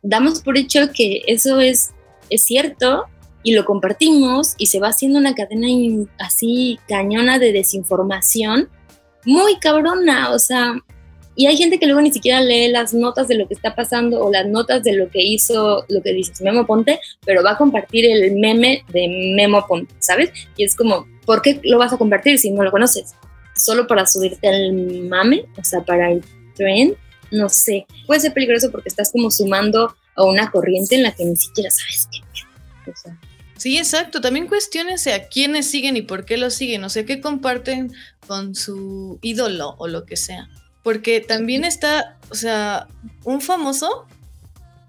damos 0.02 0.40
por 0.40 0.58
hecho 0.58 0.90
que 0.94 1.24
eso 1.28 1.60
es, 1.60 1.92
es 2.30 2.46
cierto 2.46 3.08
y 3.46 3.54
lo 3.54 3.64
compartimos 3.64 4.56
y 4.58 4.66
se 4.66 4.80
va 4.80 4.90
haciendo 4.90 5.20
una 5.20 5.36
cadena 5.36 5.68
así 6.18 6.80
cañona 6.88 7.38
de 7.38 7.54
desinformación 7.54 8.70
muy 9.24 9.60
cabrona, 9.60 10.32
o 10.32 10.40
sea, 10.40 10.74
y 11.36 11.46
hay 11.46 11.56
gente 11.56 11.78
que 11.78 11.86
luego 11.86 12.02
ni 12.02 12.12
siquiera 12.12 12.42
lee 12.42 12.70
las 12.70 12.96
notas 12.96 13.28
de 13.28 13.36
lo 13.36 13.48
que 13.48 13.54
está 13.54 13.76
pasando 13.76 14.20
o 14.20 14.32
las 14.32 14.48
notas 14.48 14.82
de 14.82 14.94
lo 14.94 15.10
que 15.10 15.22
hizo, 15.22 15.86
lo 15.90 16.02
que 16.02 16.14
dices 16.14 16.42
Memo 16.42 16.66
Ponte, 16.66 17.00
pero 17.24 17.44
va 17.44 17.52
a 17.52 17.58
compartir 17.58 18.06
el 18.06 18.36
meme 18.36 18.84
de 18.90 19.34
Memo 19.36 19.64
Ponte, 19.68 19.94
¿sabes? 20.00 20.32
Y 20.58 20.64
es 20.64 20.76
como, 20.76 21.06
¿por 21.26 21.44
qué 21.44 21.60
lo 21.64 21.78
vas 21.78 21.94
a 21.94 21.98
compartir 21.98 22.40
si 22.40 22.50
no 22.50 22.64
lo 22.64 22.72
conoces? 22.72 23.14
¿Solo 23.56 23.86
para 23.86 24.08
subirte 24.08 24.48
al 24.48 24.74
mame? 25.08 25.46
O 25.60 25.64
sea, 25.64 25.82
para 25.82 26.12
el 26.12 26.24
trend, 26.56 26.96
no 27.30 27.48
sé. 27.50 27.86
Puede 28.08 28.22
ser 28.22 28.34
peligroso 28.34 28.72
porque 28.72 28.90
estás 28.90 29.12
como 29.12 29.30
sumando 29.30 29.96
a 30.16 30.24
una 30.24 30.50
corriente 30.50 30.96
en 30.96 31.04
la 31.04 31.12
que 31.12 31.26
ni 31.26 31.36
siquiera 31.36 31.70
sabes 31.70 32.08
qué. 32.12 32.92
O 32.92 32.96
sea, 32.96 33.18
Sí, 33.58 33.78
exacto. 33.78 34.22
También 34.22 34.48
cuestiones 34.48 35.08
a 35.08 35.28
quiénes 35.28 35.70
siguen 35.70 35.98
y 35.98 36.02
por 36.02 36.26
qué 36.26 36.38
lo 36.38 36.50
siguen, 36.50 36.84
o 36.84 36.90
sea, 36.90 37.06
qué 37.06 37.22
comparten 37.22 37.94
con 38.28 38.56
su 38.56 39.20
ídolo 39.22 39.76
o 39.78 39.88
lo 39.88 40.06
que 40.06 40.18
sea. 40.18 40.50
Porque 40.84 41.20
también 41.22 41.64
está, 41.64 42.18
o 42.30 42.36
sea, 42.36 42.88
un 43.24 43.42
famoso 43.42 44.08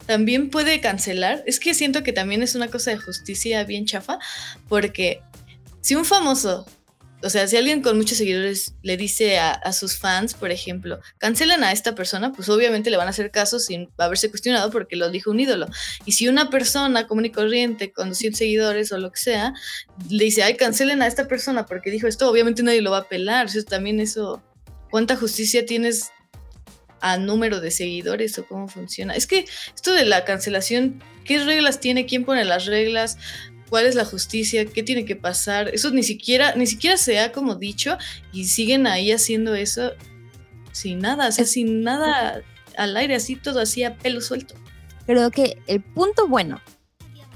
también 0.06 0.50
puede 0.50 0.80
cancelar. 0.80 1.42
Es 1.46 1.60
que 1.60 1.74
siento 1.74 2.02
que 2.02 2.12
también 2.12 2.42
es 2.42 2.54
una 2.54 2.68
cosa 2.68 2.90
de 2.90 2.98
justicia 2.98 3.64
bien 3.64 3.86
chafa, 3.86 4.18
porque 4.68 5.20
si 5.80 5.94
un 5.94 6.04
famoso 6.04 6.66
o 7.26 7.30
sea, 7.30 7.48
si 7.48 7.56
alguien 7.56 7.82
con 7.82 7.96
muchos 7.96 8.18
seguidores 8.18 8.74
le 8.82 8.96
dice 8.96 9.38
a, 9.38 9.72
sus 9.72 9.98
fans, 9.98 10.34
por 10.34 10.52
ejemplo, 10.52 11.00
cancelan 11.18 11.64
a 11.64 11.72
esta 11.72 11.96
persona, 11.96 12.32
pues 12.32 12.48
obviamente 12.48 12.88
le 12.88 12.96
van 12.96 13.08
a 13.08 13.10
hacer 13.10 13.32
caso 13.32 13.58
sin 13.58 13.90
haberse 13.98 14.30
cuestionado 14.30 14.70
porque 14.70 14.94
lo 14.94 15.10
dijo 15.10 15.32
un 15.32 15.40
ídolo. 15.40 15.66
Y 16.04 16.12
si 16.12 16.28
una 16.28 16.50
persona 16.50 17.08
común 17.08 17.24
y 17.24 17.30
corriente 17.30 17.90
con 17.90 18.14
100 18.14 18.36
seguidores 18.36 18.92
o 18.92 18.98
lo 18.98 19.10
que 19.10 19.18
sea, 19.18 19.54
le 20.08 20.24
dice, 20.24 20.44
ay, 20.44 20.56
cancelen 20.56 21.02
a 21.02 21.08
esta 21.08 21.26
persona 21.26 21.66
porque 21.66 21.90
dijo 21.90 22.06
esto, 22.06 22.30
obviamente 22.30 22.62
nadie 22.62 22.80
lo 22.80 22.92
va 22.92 22.98
a 22.98 23.08
pelar. 23.08 23.48
O 23.48 23.64
también 23.64 23.98
eso, 23.98 24.40
¿cuánta 24.90 25.16
justicia 25.16 25.66
tienes 25.66 26.12
a 27.00 27.18
número 27.18 27.60
de 27.60 27.72
seguidores 27.72 28.38
o 28.38 28.46
cómo 28.46 28.68
funciona? 28.68 29.16
Es 29.16 29.26
que 29.26 29.46
esto 29.74 29.92
de 29.92 30.04
la 30.04 30.24
cancelación, 30.24 31.02
¿qué 31.24 31.42
reglas 31.42 31.80
tiene? 31.80 32.06
¿Quién 32.06 32.24
pone 32.24 32.44
las 32.44 32.66
reglas? 32.66 33.18
Cuál 33.68 33.86
es 33.86 33.94
la 33.94 34.04
justicia, 34.04 34.66
qué 34.66 34.82
tiene 34.82 35.04
que 35.04 35.16
pasar. 35.16 35.68
Eso 35.74 35.90
ni 35.90 36.02
siquiera, 36.02 36.54
ni 36.54 36.66
siquiera 36.66 36.96
se 36.96 37.18
ha 37.18 37.32
como 37.32 37.54
dicho 37.54 37.98
y 38.32 38.44
siguen 38.46 38.86
ahí 38.86 39.12
haciendo 39.12 39.54
eso 39.54 39.92
sin 40.72 40.98
nada, 40.98 41.28
o 41.28 41.32
sea, 41.32 41.44
sin 41.44 41.82
nada 41.82 42.42
al 42.76 42.96
aire, 42.96 43.14
así 43.14 43.36
todo 43.36 43.60
así 43.60 43.82
a 43.84 43.96
pelo 43.96 44.20
suelto. 44.20 44.54
Creo 45.06 45.30
que 45.30 45.58
el 45.66 45.82
punto 45.82 46.28
bueno 46.28 46.60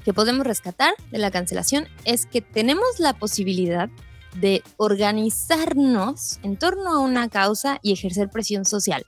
que 0.03 0.13
podemos 0.13 0.45
rescatar 0.45 0.93
de 1.11 1.17
la 1.17 1.31
cancelación 1.31 1.87
es 2.05 2.25
que 2.25 2.41
tenemos 2.41 2.99
la 2.99 3.13
posibilidad 3.13 3.89
de 4.39 4.63
organizarnos 4.77 6.39
en 6.43 6.57
torno 6.57 6.89
a 6.89 6.99
una 6.99 7.29
causa 7.29 7.79
y 7.81 7.93
ejercer 7.93 8.29
presión 8.29 8.65
social 8.65 9.05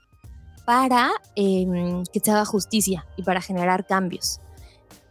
para 0.65 1.11
em, 1.36 2.03
que 2.11 2.19
se 2.19 2.32
haga 2.32 2.45
justicia 2.45 3.05
y 3.17 3.24
para 3.24 3.41
generar 3.41 3.86
cambios. 3.86 4.39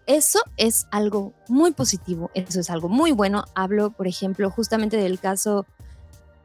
Eso 0.07 0.40
es 0.57 0.86
algo 0.90 1.32
muy 1.48 1.72
positivo, 1.72 2.30
eso 2.34 2.61
es 2.61 2.70
algo 2.70 2.88
muy 2.88 3.12
bueno. 3.12 3.44
Hablo, 3.55 3.90
por 3.90 4.09
ejemplo, 4.09 4.50
justamente 4.50 4.96
del 4.96 5.20
caso, 5.20 5.64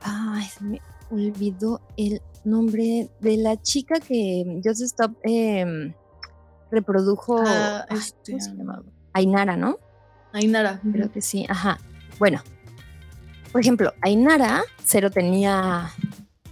ay, 0.01 0.45
me 0.62 0.82
olvidó 1.10 1.82
el 1.97 2.22
nombre 2.43 3.10
de 3.20 3.38
la 3.38 3.62
chica 3.62 3.99
que 3.99 4.62
Just 4.64 4.82
Stop 4.82 5.18
em, 5.24 5.93
reprodujo. 6.72 7.41
Ah, 7.45 7.86
este, 7.89 8.38
Ainara, 9.14 9.58
¿no? 9.58 9.78
Ainara. 10.34 10.80
Creo 10.91 11.12
que 11.12 11.22
sí, 11.22 11.45
ajá. 11.49 11.80
Bueno, 12.20 12.41
por 13.51 13.62
ejemplo, 13.62 13.93
Ainara 14.01 14.64
cero 14.84 15.10
tenía 15.10 15.91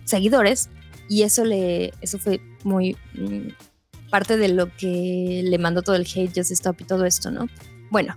seguidores 0.06 0.70
y 1.08 1.24
eso 1.24 1.46
le, 1.46 1.94
eso 2.02 2.18
fue 2.18 2.42
muy 2.64 2.98
mm, 3.14 3.50
parte 4.16 4.38
de 4.38 4.48
lo 4.48 4.74
que 4.78 5.42
le 5.44 5.58
mandó 5.58 5.82
todo 5.82 5.98
el 5.98 6.04
hate, 6.04 6.32
Just 6.34 6.50
Stop 6.52 6.80
y 6.80 6.86
todo 6.86 7.04
esto, 7.04 7.32
¿no? 7.32 7.50
Bueno, 7.92 8.16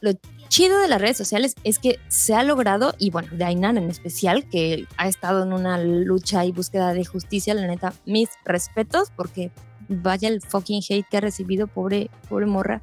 lo 0.00 0.12
chido 0.48 0.78
de 0.78 0.88
las 0.88 1.02
redes 1.02 1.18
sociales 1.18 1.54
es 1.64 1.78
que 1.78 1.98
se 2.08 2.32
ha 2.34 2.42
logrado, 2.42 2.94
y 2.98 3.10
bueno, 3.10 3.28
de 3.30 3.44
Ainan 3.44 3.76
en 3.76 3.90
especial, 3.90 4.48
que 4.48 4.86
ha 4.96 5.08
estado 5.08 5.42
en 5.42 5.52
una 5.52 5.76
lucha 5.76 6.46
y 6.46 6.52
búsqueda 6.52 6.94
de 6.94 7.04
justicia, 7.04 7.52
la 7.52 7.66
neta, 7.66 7.92
mis 8.06 8.30
respetos, 8.46 9.10
porque 9.14 9.50
vaya 9.86 10.28
el 10.28 10.40
fucking 10.40 10.80
hate 10.88 11.06
que 11.10 11.18
ha 11.18 11.20
recibido, 11.20 11.66
pobre, 11.66 12.08
pobre 12.30 12.46
morra. 12.46 12.80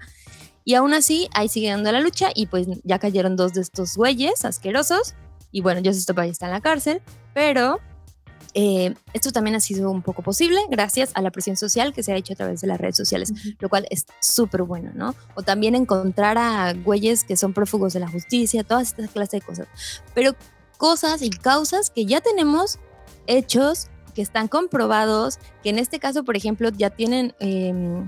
Y 0.63 0.75
aún 0.75 0.93
así, 0.93 1.30
ahí 1.34 1.49
sigue 1.49 1.71
dando 1.71 1.91
la 1.91 1.99
lucha 1.99 2.30
y 2.36 2.45
pues 2.45 2.67
ya 2.84 2.99
cayeron 2.99 3.38
dos 3.38 3.53
de 3.53 3.61
estos 3.61 3.95
güeyes 3.95 4.45
asquerosos. 4.45 5.15
Y 5.51 5.61
bueno, 5.61 5.82
Just 5.84 5.97
Stop 5.97 6.19
ahí 6.19 6.30
está 6.30 6.45
en 6.45 6.51
la 6.51 6.61
cárcel, 6.61 7.01
pero 7.34 7.80
eh, 8.53 8.95
esto 9.13 9.31
también 9.31 9.55
ha 9.55 9.59
sido 9.59 9.91
un 9.91 10.01
poco 10.01 10.21
posible 10.21 10.59
gracias 10.69 11.11
a 11.13 11.21
la 11.21 11.31
presión 11.31 11.55
social 11.55 11.93
que 11.93 12.03
se 12.03 12.11
ha 12.11 12.15
hecho 12.15 12.33
a 12.33 12.35
través 12.35 12.61
de 12.61 12.67
las 12.67 12.79
redes 12.79 12.97
sociales, 12.97 13.31
lo 13.59 13.69
cual 13.69 13.85
es 13.89 14.05
súper 14.19 14.63
bueno, 14.63 14.91
¿no? 14.95 15.15
O 15.35 15.43
también 15.43 15.75
encontrar 15.75 16.37
a 16.37 16.73
güeyes 16.73 17.23
que 17.23 17.37
son 17.37 17.53
prófugos 17.53 17.93
de 17.93 17.99
la 17.99 18.09
justicia, 18.09 18.63
todas 18.63 18.89
estas 18.89 19.11
clases 19.11 19.39
de 19.39 19.41
cosas. 19.41 19.67
Pero 20.15 20.35
cosas 20.77 21.21
y 21.21 21.29
causas 21.29 21.89
que 21.89 22.05
ya 22.05 22.21
tenemos 22.21 22.79
hechos, 23.27 23.89
que 24.15 24.21
están 24.21 24.47
comprobados, 24.47 25.37
que 25.61 25.69
en 25.69 25.77
este 25.77 25.99
caso, 25.99 26.23
por 26.23 26.35
ejemplo, 26.35 26.69
ya 26.69 26.89
tienen 26.89 27.35
em, 27.39 28.07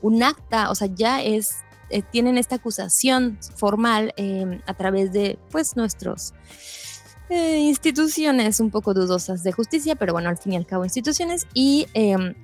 un 0.00 0.22
acta, 0.22 0.70
o 0.70 0.74
sea, 0.74 0.88
ya 0.94 1.22
es, 1.22 1.56
eh, 1.90 2.02
tienen 2.10 2.38
esta 2.38 2.56
acusación 2.56 3.38
formal 3.56 4.14
em, 4.16 4.60
a 4.66 4.74
través 4.74 5.12
de, 5.12 5.38
pues, 5.50 5.76
nuestros 5.76 6.32
eh, 7.32 7.60
instituciones 7.60 8.60
un 8.60 8.70
poco 8.70 8.92
dudosas 8.92 9.42
de 9.42 9.52
justicia, 9.52 9.96
pero 9.96 10.12
bueno, 10.12 10.28
al 10.28 10.36
fin 10.36 10.52
y 10.52 10.56
al 10.56 10.66
cabo 10.66 10.84
instituciones, 10.84 11.46
y 11.54 11.86
em, 11.94 12.34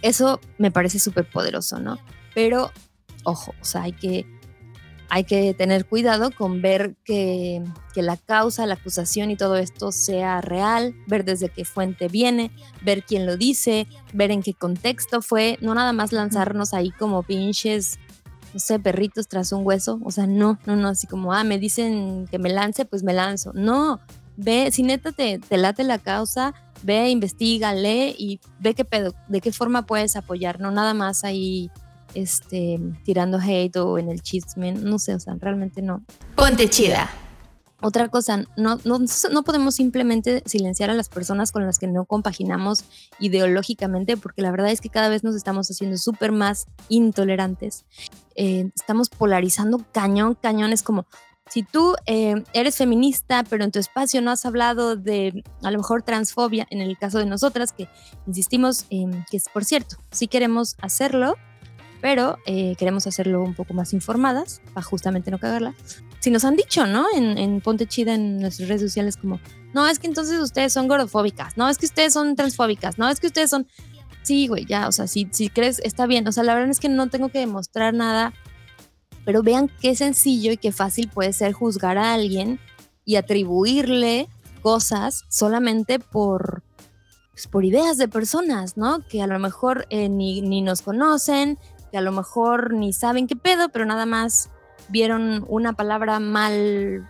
eso 0.00 0.40
me 0.56 0.70
parece 0.70 0.98
súper 0.98 1.28
poderoso, 1.28 1.78
¿no? 1.78 1.98
Pero, 2.34 2.70
ojo, 3.24 3.54
o 3.60 3.64
sea, 3.64 3.82
hay 3.82 3.92
que, 3.92 4.26
hay 5.10 5.24
que 5.24 5.52
tener 5.52 5.84
cuidado 5.84 6.30
con 6.30 6.62
ver 6.62 6.96
que, 7.04 7.62
que, 7.92 8.02
la 8.02 8.16
causa, 8.16 8.66
la 8.66 8.74
acusación 8.74 9.30
y 9.30 9.36
todo 9.36 9.56
esto 9.56 9.92
sea 9.92 10.40
real, 10.40 10.94
ver 11.06 11.24
desde 11.24 11.50
qué 11.50 11.66
fuente 11.66 12.08
viene, 12.08 12.50
ver 12.82 13.04
quién 13.04 13.26
lo 13.26 13.36
dice, 13.36 13.86
ver 14.14 14.30
en 14.30 14.42
qué 14.42 14.54
contexto 14.54 15.20
fue, 15.20 15.58
no 15.60 15.74
nada 15.74 15.92
más 15.92 16.12
lanzarnos 16.12 16.72
ahí 16.72 16.90
como 16.90 17.22
pinches 17.22 17.98
no 18.54 18.60
sé, 18.60 18.78
perritos 18.78 19.28
tras 19.28 19.52
un 19.52 19.66
hueso. 19.66 20.00
O 20.04 20.10
sea, 20.10 20.26
no, 20.26 20.58
no, 20.64 20.76
no, 20.76 20.88
así 20.88 21.06
como, 21.06 21.32
ah, 21.34 21.44
me 21.44 21.58
dicen 21.58 22.26
que 22.30 22.38
me 22.38 22.50
lance, 22.50 22.84
pues 22.84 23.02
me 23.02 23.12
lanzo. 23.12 23.52
No, 23.52 24.00
ve, 24.36 24.70
si 24.72 24.84
neta 24.84 25.12
te, 25.12 25.40
te 25.40 25.58
late 25.58 25.82
la 25.82 25.98
causa, 25.98 26.54
ve, 26.82 27.10
investiga, 27.10 27.74
lee 27.74 28.14
y 28.16 28.40
ve 28.60 28.74
qué 28.74 28.84
pedo, 28.84 29.12
de 29.28 29.40
qué 29.40 29.52
forma 29.52 29.86
puedes 29.86 30.16
apoyar, 30.16 30.60
no 30.60 30.70
nada 30.70 30.94
más 30.94 31.24
ahí 31.24 31.70
este, 32.14 32.78
tirando 33.04 33.38
hate 33.38 33.76
o 33.76 33.98
en 33.98 34.08
el 34.08 34.22
chisme, 34.22 34.72
no 34.72 34.98
sé, 34.98 35.14
o 35.14 35.20
sea, 35.20 35.34
realmente 35.38 35.82
no. 35.82 36.04
Ponte 36.36 36.70
chida. 36.70 37.10
Otra 37.80 38.08
cosa, 38.08 38.44
no, 38.56 38.78
no, 38.84 38.98
no, 39.30 39.42
podemos 39.42 39.74
simplemente 39.74 40.42
silenciar 40.46 40.90
a 40.90 40.94
las 40.94 41.08
personas 41.08 41.52
con 41.52 41.66
las 41.66 41.78
que 41.78 41.86
no 41.86 42.06
compaginamos 42.06 42.84
ideológicamente, 43.18 44.16
porque 44.16 44.42
la 44.42 44.50
verdad 44.50 44.70
es 44.70 44.80
que 44.80 44.88
cada 44.88 45.08
vez 45.08 45.22
nos 45.22 45.34
estamos 45.34 45.70
haciendo 45.70 45.98
súper 45.98 46.32
más 46.32 46.66
intolerantes. 46.88 47.84
Eh, 48.36 48.70
estamos 48.74 49.10
polarizando 49.10 49.84
cañón, 49.92 50.34
cañón. 50.34 50.72
Es 50.72 50.82
como, 50.82 51.06
si 51.48 51.62
tú 51.62 51.94
eh, 52.06 52.42
eres 52.52 52.76
feminista, 52.76 53.44
pero 53.48 53.64
en 53.64 53.70
tu 53.70 53.78
espacio 53.78 54.22
no 54.22 54.30
has 54.30 54.46
hablado 54.46 54.96
de 54.96 55.44
a 55.62 55.70
lo 55.70 55.78
mejor 55.78 56.02
transfobia, 56.02 56.66
en 56.70 56.80
el 56.80 56.96
caso 56.96 57.18
de 57.18 57.26
nosotras, 57.26 57.72
que 57.72 57.88
insistimos, 58.26 58.84
que 58.84 59.36
es 59.36 59.44
por 59.52 59.64
cierto, 59.64 59.96
sí 60.10 60.26
queremos 60.26 60.76
hacerlo, 60.80 61.34
pero 62.00 62.38
eh, 62.46 62.76
queremos 62.76 63.06
hacerlo 63.06 63.42
un 63.42 63.54
poco 63.54 63.74
más 63.74 63.92
informadas 63.92 64.62
para 64.72 64.84
justamente 64.84 65.30
no 65.30 65.38
cagarla. 65.38 65.74
Si 66.24 66.30
nos 66.30 66.46
han 66.46 66.56
dicho, 66.56 66.86
¿no? 66.86 67.04
En, 67.14 67.36
en 67.36 67.60
Ponte 67.60 67.86
Chida 67.86 68.14
en 68.14 68.38
nuestras 68.38 68.66
redes 68.66 68.80
sociales 68.80 69.18
como, 69.18 69.40
no, 69.74 69.86
es 69.86 69.98
que 69.98 70.06
entonces 70.06 70.40
ustedes 70.40 70.72
son 70.72 70.88
gordofóbicas, 70.88 71.58
no, 71.58 71.68
es 71.68 71.76
que 71.76 71.84
ustedes 71.84 72.14
son 72.14 72.34
transfóbicas, 72.34 72.96
no, 72.96 73.10
es 73.10 73.20
que 73.20 73.26
ustedes 73.26 73.50
son... 73.50 73.68
Sí, 74.22 74.48
güey, 74.48 74.64
ya, 74.64 74.88
o 74.88 74.92
sea, 74.92 75.06
si, 75.06 75.28
si 75.32 75.50
crees, 75.50 75.80
está 75.80 76.06
bien, 76.06 76.26
o 76.26 76.32
sea, 76.32 76.42
la 76.42 76.54
verdad 76.54 76.70
es 76.70 76.80
que 76.80 76.88
no 76.88 77.10
tengo 77.10 77.28
que 77.28 77.40
demostrar 77.40 77.92
nada, 77.92 78.32
pero 79.26 79.42
vean 79.42 79.70
qué 79.82 79.94
sencillo 79.94 80.50
y 80.50 80.56
qué 80.56 80.72
fácil 80.72 81.08
puede 81.08 81.34
ser 81.34 81.52
juzgar 81.52 81.98
a 81.98 82.14
alguien 82.14 82.58
y 83.04 83.16
atribuirle 83.16 84.30
cosas 84.62 85.24
solamente 85.28 85.98
por, 85.98 86.62
pues, 87.32 87.48
por 87.48 87.66
ideas 87.66 87.98
de 87.98 88.08
personas, 88.08 88.78
¿no? 88.78 89.06
Que 89.06 89.20
a 89.20 89.26
lo 89.26 89.38
mejor 89.38 89.86
eh, 89.90 90.08
ni, 90.08 90.40
ni 90.40 90.62
nos 90.62 90.80
conocen, 90.80 91.58
que 91.90 91.98
a 91.98 92.00
lo 92.00 92.12
mejor 92.12 92.72
ni 92.72 92.94
saben 92.94 93.26
qué 93.26 93.36
pedo, 93.36 93.68
pero 93.68 93.84
nada 93.84 94.06
más 94.06 94.48
vieron 94.88 95.44
una 95.48 95.72
palabra 95.72 96.20
mal 96.20 97.08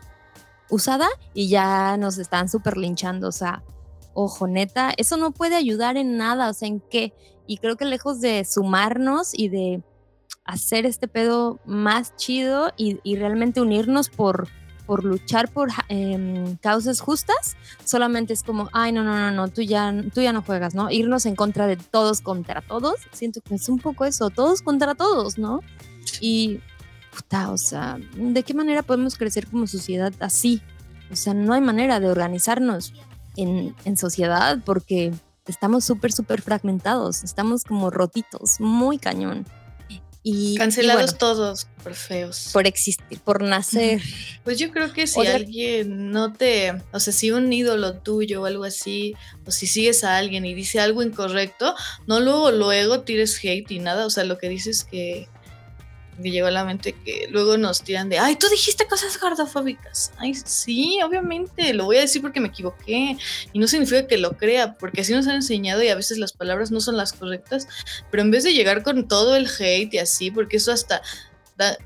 usada 0.70 1.08
y 1.32 1.48
ya 1.48 1.96
nos 1.96 2.18
están 2.18 2.48
súper 2.48 2.76
linchando. 2.76 3.28
O 3.28 3.32
sea, 3.32 3.62
ojo, 4.12 4.46
neta, 4.46 4.92
eso 4.96 5.16
no 5.16 5.32
puede 5.32 5.56
ayudar 5.56 5.96
en 5.96 6.16
nada. 6.16 6.50
O 6.50 6.52
sea, 6.52 6.68
¿en 6.68 6.80
qué? 6.80 7.12
Y 7.46 7.58
creo 7.58 7.76
que 7.76 7.84
lejos 7.84 8.20
de 8.20 8.44
sumarnos 8.44 9.30
y 9.32 9.48
de 9.48 9.82
hacer 10.44 10.86
este 10.86 11.08
pedo 11.08 11.58
más 11.64 12.16
chido 12.16 12.72
y, 12.76 13.16
realmente 13.16 13.60
unirnos 13.60 14.08
por, 14.08 14.48
por 14.86 15.04
luchar 15.04 15.50
por 15.50 15.70
eh, 15.88 16.56
causas 16.60 17.00
justas, 17.00 17.56
solamente 17.84 18.32
es 18.34 18.42
como, 18.42 18.68
ay, 18.72 18.92
no, 18.92 19.02
no, 19.04 19.16
no, 19.16 19.30
no, 19.30 19.48
tú 19.48 19.62
ya, 19.62 19.94
tú 20.12 20.20
ya 20.20 20.32
no 20.32 20.42
juegas, 20.42 20.74
¿no? 20.74 20.90
Irnos 20.90 21.26
en 21.26 21.34
contra 21.34 21.66
de 21.66 21.76
todos 21.76 22.20
contra 22.20 22.60
todos, 22.60 22.96
siento 23.12 23.40
que 23.40 23.54
es 23.54 23.68
un 23.68 23.78
poco 23.78 24.04
eso, 24.04 24.30
todos 24.30 24.60
contra 24.60 24.94
todos, 24.94 25.38
¿no? 25.38 25.60
Y, 26.20 26.60
puta, 27.14 27.50
o 27.50 27.58
sea, 27.58 27.98
¿de 28.16 28.42
qué 28.42 28.54
manera 28.54 28.82
podemos 28.82 29.16
crecer 29.16 29.46
como 29.46 29.66
sociedad 29.66 30.12
así? 30.20 30.60
O 31.10 31.16
sea, 31.16 31.34
no 31.34 31.52
hay 31.54 31.60
manera 31.60 32.00
de 32.00 32.08
organizarnos 32.08 32.92
en, 33.36 33.74
en 33.84 33.96
sociedad 33.96 34.58
porque 34.64 35.12
estamos 35.46 35.84
súper, 35.84 36.12
súper 36.12 36.42
fragmentados, 36.42 37.22
estamos 37.24 37.64
como 37.64 37.90
rotitos, 37.90 38.60
muy 38.60 38.98
cañón. 38.98 39.46
Y, 40.26 40.54
Cancelados 40.56 41.02
y 41.02 41.04
bueno, 41.04 41.18
todos 41.18 41.66
por 41.82 41.92
feos. 41.92 42.48
por 42.54 42.66
existir, 42.66 43.20
por 43.20 43.42
nacer. 43.42 44.00
Pues 44.42 44.58
yo 44.58 44.70
creo 44.70 44.90
que 44.90 45.06
si 45.06 45.20
Otra- 45.20 45.34
alguien 45.34 46.10
no 46.12 46.32
te, 46.32 46.72
o 46.92 46.98
sea, 46.98 47.12
si 47.12 47.30
un 47.30 47.52
ídolo 47.52 47.98
tuyo 47.98 48.40
o 48.40 48.46
algo 48.46 48.64
así, 48.64 49.14
o 49.44 49.50
si 49.50 49.66
sigues 49.66 50.02
a 50.02 50.16
alguien 50.16 50.46
y 50.46 50.54
dice 50.54 50.80
algo 50.80 51.02
incorrecto, 51.02 51.74
no 52.06 52.20
luego, 52.20 52.50
luego 52.52 53.00
tires 53.00 53.38
hate 53.44 53.70
y 53.70 53.80
nada, 53.80 54.06
o 54.06 54.10
sea, 54.10 54.24
lo 54.24 54.38
que 54.38 54.48
dices 54.48 54.84
que 54.84 55.28
me 56.18 56.30
llegó 56.30 56.46
a 56.46 56.50
la 56.50 56.64
mente 56.64 56.92
que 56.92 57.26
luego 57.30 57.56
nos 57.56 57.82
tiran 57.82 58.08
de, 58.08 58.18
ay, 58.18 58.36
tú 58.36 58.48
dijiste 58.48 58.86
cosas 58.86 59.18
gordofóbicas. 59.18 60.12
Ay, 60.18 60.34
sí, 60.34 60.98
obviamente, 61.04 61.74
lo 61.74 61.86
voy 61.86 61.96
a 61.96 62.00
decir 62.00 62.22
porque 62.22 62.40
me 62.40 62.48
equivoqué. 62.48 63.16
Y 63.52 63.58
no 63.58 63.66
significa 63.66 64.06
que 64.06 64.18
lo 64.18 64.36
crea, 64.36 64.74
porque 64.74 65.00
así 65.00 65.12
nos 65.12 65.26
han 65.26 65.36
enseñado 65.36 65.82
y 65.82 65.88
a 65.88 65.94
veces 65.94 66.18
las 66.18 66.32
palabras 66.32 66.70
no 66.70 66.80
son 66.80 66.96
las 66.96 67.12
correctas, 67.12 67.66
pero 68.10 68.22
en 68.22 68.30
vez 68.30 68.44
de 68.44 68.52
llegar 68.52 68.82
con 68.82 69.08
todo 69.08 69.36
el 69.36 69.46
hate 69.46 69.94
y 69.94 69.98
así, 69.98 70.30
porque 70.30 70.58
eso 70.58 70.72
hasta 70.72 71.02
da, 71.56 71.76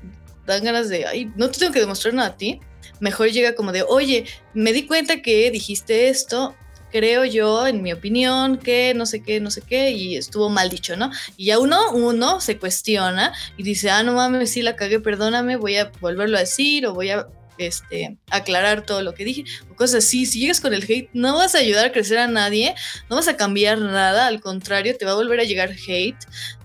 dan 0.45 0.63
ganas 0.63 0.89
de, 0.89 1.05
ay, 1.05 1.31
no 1.35 1.49
te 1.49 1.59
tengo 1.59 1.73
que 1.73 1.79
demostrar 1.79 2.13
nada 2.13 2.29
a 2.29 2.37
ti. 2.37 2.59
Mejor 2.99 3.29
llega 3.29 3.55
como 3.55 3.71
de, 3.71 3.83
oye, 3.83 4.25
me 4.53 4.73
di 4.73 4.85
cuenta 4.85 5.21
que 5.21 5.49
dijiste 5.51 6.09
esto, 6.09 6.55
creo 6.91 7.25
yo, 7.25 7.67
en 7.67 7.81
mi 7.81 7.93
opinión, 7.93 8.57
que 8.57 8.93
no 8.95 9.05
sé 9.05 9.21
qué, 9.21 9.39
no 9.39 9.51
sé 9.51 9.61
qué, 9.61 9.91
y 9.91 10.15
estuvo 10.15 10.49
mal 10.49 10.69
dicho, 10.69 10.95
¿no? 10.95 11.11
Y 11.37 11.45
ya 11.45 11.59
uno, 11.59 11.91
uno 11.91 12.41
se 12.41 12.57
cuestiona 12.57 13.33
y 13.57 13.63
dice, 13.63 13.89
ah, 13.89 14.03
no 14.03 14.13
mames, 14.13 14.51
sí 14.51 14.61
la 14.61 14.75
cagué, 14.75 14.99
perdóname, 14.99 15.55
voy 15.55 15.77
a 15.77 15.91
volverlo 16.01 16.37
a 16.37 16.41
decir 16.41 16.85
o 16.87 16.93
voy 16.93 17.09
a 17.09 17.27
este, 17.57 18.17
aclarar 18.29 18.85
todo 18.85 19.01
lo 19.01 19.13
que 19.13 19.25
dije, 19.25 19.43
o 19.69 19.75
cosas 19.75 20.05
así. 20.05 20.25
Si 20.25 20.39
llegas 20.39 20.61
con 20.61 20.73
el 20.73 20.83
hate, 20.83 21.09
no 21.13 21.35
vas 21.35 21.55
a 21.55 21.59
ayudar 21.59 21.85
a 21.85 21.91
crecer 21.91 22.17
a 22.17 22.27
nadie, 22.27 22.73
no 23.09 23.17
vas 23.17 23.27
a 23.27 23.37
cambiar 23.37 23.79
nada, 23.79 24.27
al 24.27 24.41
contrario, 24.41 24.97
te 24.97 25.05
va 25.05 25.11
a 25.11 25.15
volver 25.15 25.39
a 25.39 25.43
llegar 25.43 25.71
hate 25.71 26.17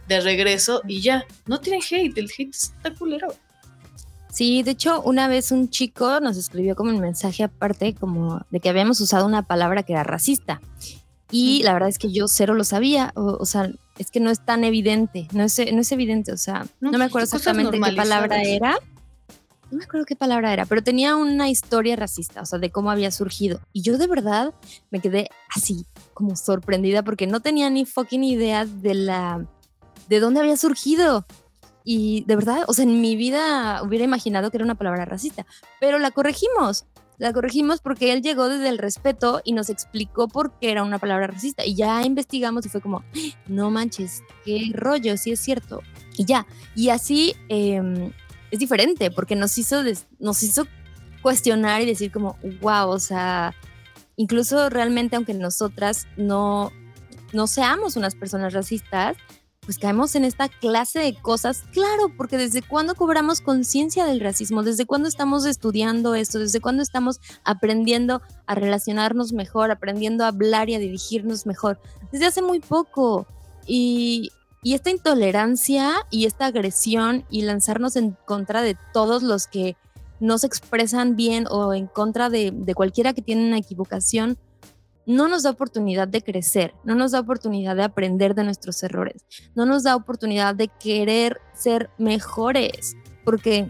de 0.08 0.20
regreso 0.20 0.82
y 0.86 1.00
ya, 1.00 1.26
no 1.46 1.60
tienen 1.60 1.82
hate, 1.82 2.16
el 2.18 2.30
hate 2.36 2.54
está 2.54 2.94
culero. 2.94 3.34
Sí, 4.34 4.64
de 4.64 4.72
hecho, 4.72 5.00
una 5.02 5.28
vez 5.28 5.52
un 5.52 5.70
chico 5.70 6.18
nos 6.18 6.36
escribió 6.36 6.74
como 6.74 6.90
un 6.90 6.98
mensaje 6.98 7.44
aparte, 7.44 7.94
como 7.94 8.44
de 8.50 8.58
que 8.58 8.68
habíamos 8.68 9.00
usado 9.00 9.26
una 9.26 9.46
palabra 9.46 9.84
que 9.84 9.92
era 9.92 10.02
racista. 10.02 10.60
Y 11.30 11.62
la 11.62 11.72
verdad 11.72 11.88
es 11.88 11.98
que 11.98 12.10
yo 12.10 12.26
cero 12.26 12.54
lo 12.54 12.64
sabía, 12.64 13.12
o, 13.14 13.36
o 13.38 13.46
sea, 13.46 13.70
es 13.96 14.10
que 14.10 14.18
no 14.18 14.30
es 14.30 14.44
tan 14.44 14.64
evidente, 14.64 15.28
no 15.32 15.44
es, 15.44 15.56
no 15.72 15.80
es 15.80 15.92
evidente, 15.92 16.32
o 16.32 16.36
sea, 16.36 16.66
no, 16.80 16.90
No, 16.90 16.98
me 16.98 17.04
acuerdo 17.04 17.26
exactamente 17.26 17.78
qué 17.80 17.92
palabra 17.94 18.42
era. 18.42 18.76
No 19.70 19.78
me 19.78 19.84
acuerdo 19.84 20.04
qué 20.04 20.16
palabra 20.16 20.52
era, 20.52 20.66
pero 20.66 20.82
tenía 20.82 21.14
una 21.14 21.48
historia 21.48 21.94
racista, 21.94 22.42
o 22.42 22.44
sea, 22.44 22.58
de 22.58 22.70
cómo 22.70 22.90
había 22.90 23.12
surgido. 23.12 23.60
Y 23.72 23.82
yo 23.82 23.98
de 23.98 24.08
verdad 24.08 24.52
me 24.90 24.98
quedé 24.98 25.30
así, 25.54 25.86
como 26.12 26.34
sorprendida, 26.34 27.04
porque 27.04 27.28
no 27.28 27.38
tenía 27.38 27.70
ni 27.70 27.84
fucking 27.84 28.24
idea 28.24 28.66
de 28.66 28.94
la, 28.94 29.46
de 30.08 30.18
dónde 30.18 30.40
había 30.40 30.56
surgido. 30.56 31.24
Y 31.84 32.24
de 32.26 32.34
verdad, 32.34 32.64
o 32.66 32.72
sea, 32.72 32.84
en 32.84 33.00
mi 33.00 33.14
vida 33.14 33.82
hubiera 33.82 34.04
imaginado 34.04 34.50
que 34.50 34.56
era 34.56 34.64
una 34.64 34.74
palabra 34.74 35.04
racista, 35.04 35.46
pero 35.80 35.98
la 35.98 36.10
corregimos. 36.10 36.86
La 37.18 37.32
corregimos 37.32 37.80
porque 37.80 38.12
él 38.12 38.22
llegó 38.22 38.48
desde 38.48 38.68
el 38.68 38.78
respeto 38.78 39.40
y 39.44 39.52
nos 39.52 39.70
explicó 39.70 40.26
por 40.26 40.58
qué 40.58 40.72
era 40.72 40.82
una 40.82 40.98
palabra 40.98 41.28
racista. 41.28 41.64
Y 41.64 41.76
ya 41.76 42.02
investigamos 42.02 42.66
y 42.66 42.70
fue 42.70 42.80
como, 42.80 43.04
no 43.46 43.70
manches, 43.70 44.22
qué 44.44 44.72
rollo, 44.72 45.16
sí 45.16 45.32
es 45.32 45.40
cierto. 45.40 45.82
Y 46.16 46.24
ya. 46.24 46.46
Y 46.74 46.88
así 46.88 47.36
eh, 47.48 48.10
es 48.50 48.58
diferente 48.58 49.10
porque 49.10 49.36
nos 49.36 49.56
hizo, 49.58 49.82
nos 50.18 50.42
hizo 50.42 50.66
cuestionar 51.22 51.82
y 51.82 51.86
decir 51.86 52.10
como, 52.10 52.36
wow, 52.60 52.88
o 52.88 52.98
sea, 52.98 53.54
incluso 54.16 54.68
realmente 54.70 55.16
aunque 55.16 55.34
nosotras 55.34 56.06
no, 56.16 56.72
no 57.32 57.46
seamos 57.46 57.96
unas 57.96 58.14
personas 58.14 58.52
racistas, 58.52 59.16
pues 59.64 59.78
caemos 59.78 60.14
en 60.14 60.24
esta 60.24 60.48
clase 60.48 60.98
de 61.00 61.14
cosas, 61.14 61.64
claro, 61.72 62.10
porque 62.16 62.36
desde 62.36 62.62
cuándo 62.62 62.94
cobramos 62.94 63.40
conciencia 63.40 64.04
del 64.04 64.20
racismo, 64.20 64.62
desde 64.62 64.86
cuándo 64.86 65.08
estamos 65.08 65.46
estudiando 65.46 66.14
esto, 66.14 66.38
desde 66.38 66.60
cuándo 66.60 66.82
estamos 66.82 67.20
aprendiendo 67.44 68.22
a 68.46 68.54
relacionarnos 68.54 69.32
mejor, 69.32 69.70
aprendiendo 69.70 70.24
a 70.24 70.28
hablar 70.28 70.68
y 70.68 70.74
a 70.74 70.78
dirigirnos 70.78 71.46
mejor, 71.46 71.80
desde 72.12 72.26
hace 72.26 72.42
muy 72.42 72.60
poco. 72.60 73.26
Y, 73.66 74.30
esta 74.62 74.88
intolerancia 74.88 75.92
y 76.10 76.24
esta 76.24 76.46
agresión 76.46 77.26
y 77.28 77.42
lanzarnos 77.42 77.96
en 77.96 78.16
contra 78.24 78.62
de 78.62 78.78
todos 78.94 79.22
los 79.22 79.46
que 79.46 79.76
no 80.20 80.38
se 80.38 80.46
expresan 80.46 81.16
bien 81.16 81.44
o 81.50 81.74
en 81.74 81.86
contra 81.86 82.30
de 82.30 82.72
cualquiera 82.74 83.12
que 83.12 83.20
tiene 83.20 83.46
una 83.46 83.58
equivocación, 83.58 84.38
no 85.06 85.28
nos 85.28 85.42
da 85.42 85.50
oportunidad 85.50 86.08
de 86.08 86.22
crecer, 86.22 86.74
no 86.84 86.94
nos 86.94 87.12
da 87.12 87.20
oportunidad 87.20 87.76
de 87.76 87.84
aprender 87.84 88.34
de 88.34 88.44
nuestros 88.44 88.82
errores, 88.82 89.24
no 89.54 89.66
nos 89.66 89.82
da 89.82 89.96
oportunidad 89.96 90.54
de 90.54 90.68
querer 90.68 91.40
ser 91.54 91.90
mejores, 91.98 92.96
porque 93.24 93.68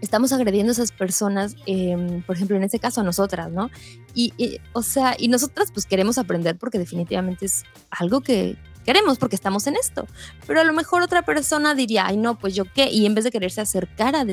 estamos 0.00 0.32
agrediendo 0.32 0.70
a 0.70 0.74
esas 0.74 0.92
personas, 0.92 1.56
eh, 1.66 2.22
por 2.26 2.36
ejemplo, 2.36 2.56
en 2.56 2.64
este 2.64 2.78
caso 2.78 3.00
a 3.00 3.04
nosotras, 3.04 3.50
¿no? 3.50 3.70
Y, 4.14 4.32
y, 4.36 4.58
o 4.72 4.82
sea, 4.82 5.16
y 5.18 5.28
nosotras 5.28 5.70
pues 5.72 5.86
queremos 5.86 6.18
aprender 6.18 6.56
porque 6.58 6.78
definitivamente 6.78 7.46
es 7.46 7.64
algo 7.90 8.20
que 8.20 8.56
queremos 8.84 9.18
porque 9.18 9.34
estamos 9.34 9.66
en 9.66 9.76
esto, 9.76 10.06
pero 10.46 10.60
a 10.60 10.64
lo 10.64 10.72
mejor 10.72 11.02
otra 11.02 11.22
persona 11.22 11.74
diría, 11.74 12.06
ay 12.06 12.18
no, 12.18 12.38
pues 12.38 12.54
yo 12.54 12.64
qué, 12.72 12.90
y 12.90 13.06
en 13.06 13.14
vez 13.14 13.24
de 13.24 13.30
quererse 13.30 13.62
acercar 13.62 14.14
a, 14.14 14.24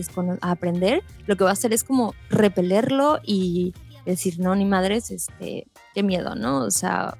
a 0.42 0.52
aprender, 0.52 1.04
lo 1.26 1.38
que 1.38 1.46
va 1.46 1.52
a 1.52 1.54
hacer 1.54 1.74
es 1.74 1.84
como 1.84 2.14
repelerlo 2.30 3.20
y 3.24 3.74
decir, 4.06 4.40
no, 4.40 4.56
ni 4.56 4.66
madres, 4.66 5.12
este, 5.12 5.68
qué 5.94 6.04
miedo, 6.04 6.36
¿no? 6.36 6.64
O 6.64 6.72
sea, 6.72 7.18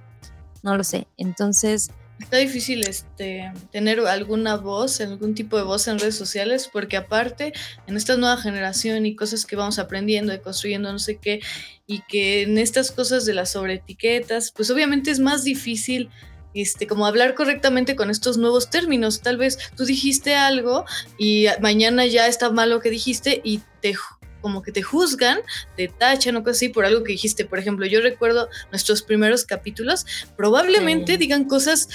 no 0.64 0.76
lo 0.78 0.84
sé. 0.84 1.08
Entonces, 1.18 1.92
Está 2.22 2.38
difícil 2.38 2.88
este, 2.88 3.52
tener 3.72 4.00
alguna 4.02 4.56
voz, 4.56 5.02
algún 5.02 5.34
tipo 5.34 5.58
de 5.58 5.64
voz 5.64 5.88
en 5.88 5.98
redes 5.98 6.16
sociales, 6.16 6.70
porque 6.72 6.96
aparte, 6.96 7.52
en 7.88 7.98
esta 7.98 8.16
nueva 8.16 8.38
generación 8.38 9.06
y 9.08 9.16
cosas 9.16 9.46
que 9.46 9.56
vamos 9.56 9.80
aprendiendo 9.80 10.32
y 10.34 10.40
construyendo, 10.40 10.92
no 10.92 11.00
sé 11.00 11.18
qué, 11.18 11.42
y 11.88 12.02
que 12.02 12.44
en 12.44 12.60
estas 12.60 12.92
cosas 12.92 13.26
de 13.26 13.34
las 13.34 13.52
sobreetiquetas, 13.52 14.52
pues 14.52 14.70
obviamente 14.70 15.10
es 15.10 15.20
más 15.20 15.44
difícil 15.44 16.10
este, 16.54 16.86
como 16.86 17.06
hablar 17.06 17.34
correctamente 17.34 17.96
con 17.96 18.10
estos 18.10 18.38
nuevos 18.38 18.70
términos. 18.70 19.22
Tal 19.22 19.38
vez 19.38 19.58
tú 19.76 19.86
dijiste 19.86 20.36
algo 20.36 20.86
y 21.18 21.48
mañana 21.60 22.06
ya 22.06 22.28
está 22.28 22.52
mal 22.52 22.70
lo 22.70 22.82
que 22.82 22.90
dijiste 22.92 23.42
y 23.44 23.62
te 23.82 23.96
como 24.42 24.62
que 24.62 24.72
te 24.72 24.82
juzgan, 24.82 25.40
te 25.78 25.88
tachan 25.88 26.36
o 26.36 26.44
cosas 26.44 26.58
así 26.58 26.70
por 26.70 26.86
algo 26.86 27.04
que 27.04 27.14
dijiste. 27.14 27.46
Por 27.46 27.60
ejemplo, 27.60 27.86
yo 27.86 28.02
recuerdo 28.02 28.50
nuestros 28.72 29.02
primeros 29.02 29.46
capítulos, 29.46 30.06
probablemente 30.36 31.14
Sí. 31.14 31.18
digan 31.18 31.46
cosas 31.46 31.88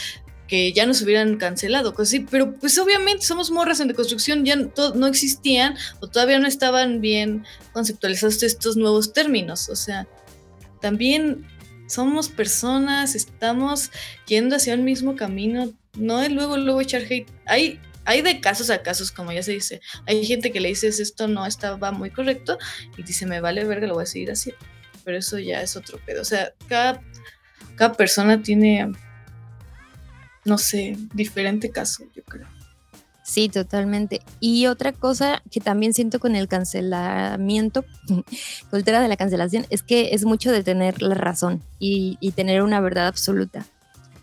que 0.49 0.73
ya 0.73 0.87
nos 0.87 1.03
hubieran 1.03 1.39
cancelado, 1.39 1.93
cosas 1.93 2.09
así, 2.15 2.27
pero 2.31 2.55
pues 2.55 2.79
obviamente 2.79 3.27
somos 3.27 3.51
morras 3.51 3.81
en 3.81 3.89
deconstrucción, 3.89 4.45
ya 4.45 4.55
no, 4.55 5.07
existían 5.09 5.77
o 6.01 6.07
todavía 6.07 6.39
no 6.39 6.47
estaban 6.47 7.01
bien 7.01 7.45
conceptualizados 7.73 8.43
estos 8.45 8.77
nuevos 8.77 9.13
términos, 9.13 9.69
o 9.69 9.75
sea, 9.75 10.07
también 10.81 11.45
somos 11.89 12.29
personas, 12.29 13.15
estamos 13.17 13.91
yendo 14.27 14.57
hacia 14.57 14.75
el 14.75 14.83
mismo 14.83 15.17
camino, 15.17 15.73
no 15.95 16.21
es 16.23 16.31
luego 16.31 16.57
luego 16.57 16.81
echar 16.81 17.03
hate. 17.03 17.29
Hay 17.47 17.81
hay 18.07 18.23
de 18.23 18.41
casos 18.41 18.71
a 18.71 18.83
casos, 18.83 19.11
como 19.11 19.33
ya 19.33 19.43
se 19.43 19.53
dice. 19.53 19.81
Hay 20.07 20.25
gente 20.25 20.53
que 20.53 20.61
le 20.61 20.69
dices 20.69 21.01
esto 21.01 21.29
no 21.29 21.45
estaba 21.45 21.91
muy 21.91 22.11
correcto 22.11 22.57
y 22.97 23.03
dice 23.03 23.27
me 23.27 23.41
vale 23.41 23.65
verga, 23.65 23.87
lo 23.87 23.95
voy 23.95 24.05
a 24.05 24.07
seguir 24.07 24.31
así. 24.31 24.55
Pero 25.05 25.19
eso 25.19 25.39
ya 25.39 25.61
es 25.61 25.77
otro 25.77 25.99
pedo. 26.07 26.23
O 26.23 26.25
sea, 26.25 26.53
cada, 26.69 27.03
cada 27.75 27.95
persona 27.95 28.43
tiene, 28.43 28.93
no 30.45 30.57
sé, 30.57 30.97
diferente 31.13 31.71
caso, 31.71 32.05
yo 32.15 32.23
creo. 32.25 32.47
Sí, 33.25 33.49
totalmente. 33.49 34.23
Y 34.39 34.67
otra 34.67 34.93
cosa 34.93 35.43
que 35.51 35.61
también 35.61 35.93
siento 35.95 36.21
con 36.21 36.37
el 36.37 36.47
cancelamiento, 36.47 37.85
tema 38.85 39.01
de 39.01 39.09
la 39.09 39.17
cancelación, 39.17 39.67
es 39.69 39.83
que 39.83 40.11
es 40.15 40.25
mucho 40.25 40.53
de 40.53 40.63
tener 40.63 41.03
la 41.03 41.17
razón 41.17 41.61
y, 41.81 42.19
y 42.21 42.31
tener 42.31 42.63
una 42.63 42.81
verdad 42.81 43.09
absoluta. 43.09 43.67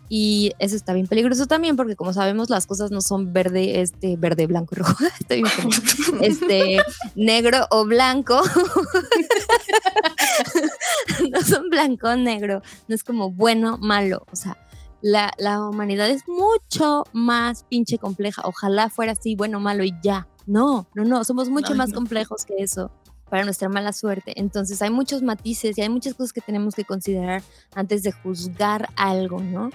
Y 0.08 0.52
eso 0.58 0.76
está 0.76 0.92
bien 0.92 1.06
peligroso 1.06 1.46
también 1.46 1.76
porque 1.76 1.96
como 1.96 2.12
sabemos 2.12 2.50
las 2.50 2.66
cosas 2.66 2.90
no 2.90 3.00
son 3.00 3.32
verde, 3.32 3.80
este, 3.80 4.16
verde, 4.16 4.46
blanco 4.46 4.74
y 4.74 4.78
rojo, 4.78 4.96
Estoy 5.20 5.42
bien 5.42 5.54
como, 5.56 5.70
este, 6.22 6.78
negro 7.14 7.66
o 7.70 7.84
blanco. 7.84 8.42
no 11.30 11.40
son 11.42 11.70
blanco 11.70 12.08
o 12.08 12.16
negro, 12.16 12.62
no 12.88 12.94
es 12.94 13.02
como 13.02 13.30
bueno, 13.30 13.78
malo, 13.78 14.26
o 14.30 14.36
sea, 14.36 14.58
la, 15.00 15.32
la 15.38 15.68
humanidad 15.68 16.08
es 16.08 16.26
mucho 16.28 17.04
más 17.12 17.64
pinche 17.64 17.98
compleja. 17.98 18.42
Ojalá 18.44 18.88
fuera 18.88 19.12
así, 19.12 19.36
bueno, 19.36 19.60
malo 19.60 19.84
y 19.84 19.92
ya. 20.02 20.26
No, 20.46 20.86
no, 20.94 21.04
no, 21.04 21.24
somos 21.24 21.50
mucho 21.50 21.72
Ay, 21.72 21.78
más 21.78 21.90
no. 21.90 21.96
complejos 21.96 22.44
que 22.44 22.54
eso 22.58 22.90
para 23.34 23.42
nuestra 23.44 23.68
mala 23.68 23.92
suerte. 23.92 24.32
Entonces 24.36 24.80
hay 24.80 24.90
muchos 24.90 25.20
matices 25.20 25.76
y 25.76 25.80
hay 25.80 25.88
muchas 25.88 26.14
cosas 26.14 26.32
que 26.32 26.40
tenemos 26.40 26.76
que 26.76 26.84
considerar 26.84 27.42
antes 27.74 28.04
de 28.04 28.12
juzgar 28.12 28.90
algo, 28.94 29.40
¿no? 29.40 29.70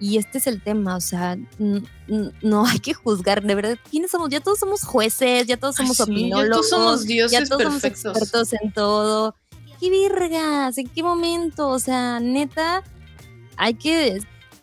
Y 0.00 0.18
este 0.18 0.38
es 0.38 0.48
el 0.48 0.60
tema, 0.60 0.96
o 0.96 1.00
sea, 1.00 1.38
no 2.42 2.66
hay 2.66 2.80
que 2.80 2.92
juzgar, 2.92 3.44
de 3.44 3.54
verdad, 3.54 3.78
¿quiénes 3.88 4.10
somos? 4.10 4.30
Ya 4.30 4.40
todos 4.40 4.58
somos 4.58 4.82
jueces, 4.82 5.46
ya 5.46 5.56
todos 5.56 5.76
somos 5.76 6.00
Ay, 6.00 6.06
sí, 6.06 6.12
ya 6.12 6.24
opinólogos, 6.24 6.68
todos 6.68 6.68
somos 6.70 7.02
ya 7.02 7.06
dioses 7.06 7.48
todos 7.48 7.62
somos 7.62 7.84
expertos 7.84 8.52
en 8.60 8.72
todo. 8.72 9.36
¿Qué 9.78 9.90
virgas? 9.90 10.76
¿En 10.76 10.88
qué 10.88 11.04
momento? 11.04 11.68
O 11.68 11.78
sea, 11.78 12.18
neta, 12.18 12.82
hay 13.56 13.74
que 13.74 14.18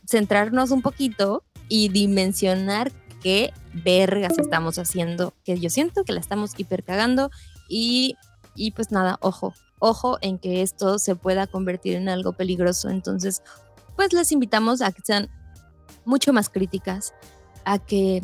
centrarnos 0.05 0.71
un 0.71 0.81
poquito 0.81 1.45
y 1.69 1.87
dimensionar 1.87 2.91
qué 3.23 3.53
vergas 3.71 4.37
estamos 4.37 4.77
haciendo, 4.77 5.33
que 5.45 5.57
yo 5.57 5.69
siento 5.69 6.03
que 6.03 6.11
la 6.11 6.19
estamos 6.19 6.51
hipercagando 6.57 7.31
y, 7.69 8.17
y 8.55 8.71
pues 8.71 8.91
nada, 8.91 9.17
ojo, 9.21 9.53
ojo 9.79 10.17
en 10.21 10.37
que 10.37 10.61
esto 10.61 10.99
se 10.99 11.15
pueda 11.15 11.47
convertir 11.47 11.95
en 11.95 12.09
algo 12.09 12.33
peligroso. 12.33 12.89
Entonces, 12.89 13.41
pues 13.95 14.13
les 14.13 14.31
invitamos 14.31 14.81
a 14.81 14.91
que 14.91 15.01
sean 15.03 15.29
mucho 16.05 16.33
más 16.33 16.49
críticas, 16.49 17.13
a 17.65 17.79
que 17.79 18.23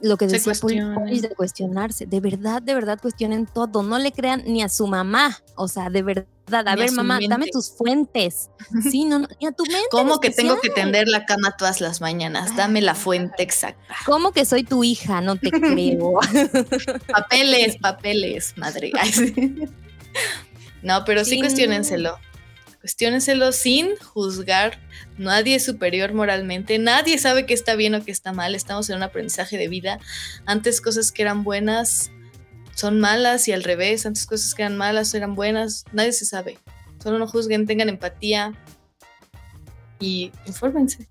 lo 0.00 0.16
que 0.16 0.26
decía. 0.26 0.52
Polis 0.94 1.22
de 1.22 1.30
cuestionarse, 1.30 2.06
de 2.06 2.20
verdad, 2.20 2.62
de 2.62 2.74
verdad 2.74 2.98
cuestionen 3.00 3.46
todo, 3.46 3.82
no 3.82 3.98
le 3.98 4.12
crean 4.12 4.42
ni 4.46 4.62
a 4.62 4.68
su 4.68 4.86
mamá, 4.86 5.38
o 5.54 5.68
sea, 5.68 5.90
de 5.90 6.02
verdad, 6.02 6.26
a 6.68 6.74
Ni 6.74 6.82
ver 6.82 6.92
mamá, 6.92 7.18
dame 7.28 7.46
tus 7.48 7.70
fuentes, 7.70 8.50
sí, 8.90 9.04
no, 9.04 9.20
no, 9.20 9.28
ni 9.40 9.46
a 9.46 9.52
tu 9.52 9.64
mente. 9.64 9.80
en 9.80 9.88
¿Cómo 9.90 10.20
que 10.20 10.30
tengo 10.30 10.60
que 10.60 10.70
tender 10.70 11.08
la 11.08 11.24
cama 11.26 11.56
todas 11.56 11.80
las 11.80 12.00
mañanas? 12.00 12.56
Dame 12.56 12.80
la 12.82 12.94
fuente 12.94 13.42
exacta. 13.42 13.94
¿Cómo 14.04 14.32
que 14.32 14.44
soy 14.44 14.64
tu 14.64 14.84
hija? 14.84 15.20
No 15.20 15.36
te 15.36 15.50
creo. 15.50 16.18
Papeles, 17.12 17.76
papeles, 17.78 18.54
madre. 18.56 18.92
No, 20.82 21.04
pero 21.04 21.24
sí, 21.24 21.42
Sí, 21.50 21.66
no. 21.98 22.14
Cuestiónenselo. 22.86 23.50
Sin 23.50 23.96
juzgar. 23.96 24.78
Nadie 25.18 25.56
es 25.56 25.64
superior 25.64 26.14
moralmente. 26.14 26.78
Nadie 26.78 27.18
sabe 27.18 27.44
qué 27.44 27.52
está 27.52 27.74
bien 27.74 27.96
o 27.96 28.04
qué 28.04 28.12
está 28.12 28.32
mal. 28.32 28.54
Estamos 28.54 28.88
en 28.88 28.96
un 28.96 29.02
aprendizaje 29.02 29.58
de 29.58 29.66
vida. 29.66 29.98
Antes 30.46 30.80
cosas 30.80 31.10
que 31.10 31.22
eran 31.22 31.42
buenas 31.42 32.12
son 32.76 33.00
malas 33.00 33.48
y 33.48 33.52
al 33.52 33.64
revés. 33.64 34.06
Antes 34.06 34.24
cosas 34.24 34.54
que 34.54 34.62
eran 34.62 34.76
malas 34.76 35.12
eran 35.14 35.34
buenas. 35.34 35.84
Nadie 35.92 36.12
se 36.12 36.26
sabe. 36.26 36.58
Solo 37.02 37.18
no 37.18 37.26
juzguen, 37.26 37.66
tengan 37.66 37.88
empatía 37.88 38.54
y 39.98 40.30
infórmense. 40.46 41.08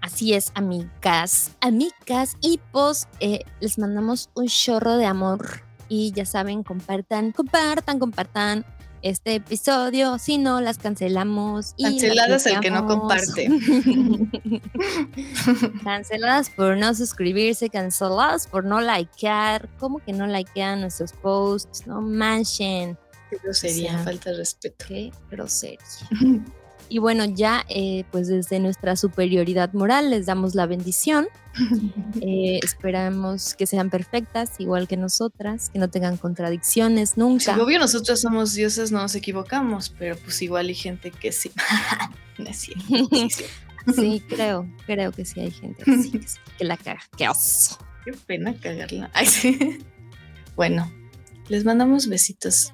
Así 0.00 0.32
es, 0.32 0.50
amigas, 0.54 1.52
amigas 1.60 2.36
y 2.40 2.58
pues 2.72 3.06
eh, 3.20 3.44
les 3.60 3.78
mandamos 3.78 4.30
un 4.34 4.48
chorro 4.48 4.96
de 4.96 5.06
amor 5.06 5.62
y 5.88 6.12
ya 6.12 6.24
saben, 6.24 6.62
compartan, 6.62 7.32
compartan, 7.32 7.98
compartan 7.98 8.64
este 9.02 9.34
episodio, 9.34 10.18
si 10.18 10.38
no 10.38 10.60
las 10.60 10.78
cancelamos. 10.78 11.74
Y 11.76 11.84
las 11.84 11.92
Canceladas 11.92 12.46
el 12.46 12.60
que 12.60 12.70
no 12.70 12.86
comparte. 12.86 13.48
canceladas 15.84 16.50
por 16.50 16.76
no 16.76 16.94
suscribirse, 16.94 17.68
canceladas 17.68 18.46
por 18.46 18.64
no 18.64 18.80
likear, 18.80 19.68
¿cómo 19.78 19.98
que 19.98 20.12
no 20.12 20.26
likean 20.26 20.80
nuestros 20.80 21.12
posts? 21.12 21.86
No 21.86 22.00
manchen. 22.00 22.98
Qué 23.30 23.38
grosería, 23.42 23.92
O 23.92 23.94
sea, 23.94 24.04
falta 24.04 24.30
de 24.30 24.36
respeto. 24.36 24.84
Qué 24.86 25.12
grosería. 25.30 25.78
Y 26.92 26.98
bueno, 26.98 27.24
ya 27.24 27.64
eh, 27.70 28.04
pues 28.10 28.28
desde 28.28 28.60
nuestra 28.60 28.96
superioridad 28.96 29.72
moral 29.72 30.10
les 30.10 30.26
damos 30.26 30.54
la 30.54 30.66
bendición. 30.66 31.26
Eh, 32.20 32.60
esperamos 32.62 33.54
que 33.54 33.66
sean 33.66 33.90
perfectas, 33.90 34.52
igual 34.58 34.86
que 34.86 34.96
nosotras, 34.96 35.70
que 35.70 35.78
no 35.78 35.88
tengan 35.90 36.16
contradicciones 36.16 37.10
Sí, 37.10 37.14
nunca. 37.20 37.60
obvio, 37.60 37.78
nosotros 37.78 38.20
somos 38.20 38.54
dioses, 38.54 38.92
no 38.92 39.00
nos 39.00 39.14
equivocamos, 39.14 39.90
pero 39.98 40.16
pues 40.16 40.40
igual 40.42 40.68
hay 40.68 40.74
gente 40.74 41.10
que 41.10 41.32
sí. 41.32 41.50
no 42.38 42.52
sí, 42.52 42.72
sí. 43.30 43.44
Sí, 43.94 44.22
creo, 44.28 44.68
creo 44.86 45.10
que 45.12 45.24
sí 45.24 45.40
hay 45.40 45.50
gente 45.50 45.82
que, 45.82 46.02
sí, 46.02 46.20
que 46.58 46.64
la 46.64 46.76
caga. 46.76 47.00
Qué 47.16 47.28
oso. 47.28 47.78
Qué 48.04 48.12
pena 48.12 48.54
cagarla. 48.54 49.10
Ay, 49.12 49.26
sí. 49.26 49.78
Bueno, 50.54 50.92
les 51.48 51.64
mandamos 51.64 52.06
besitos. 52.06 52.72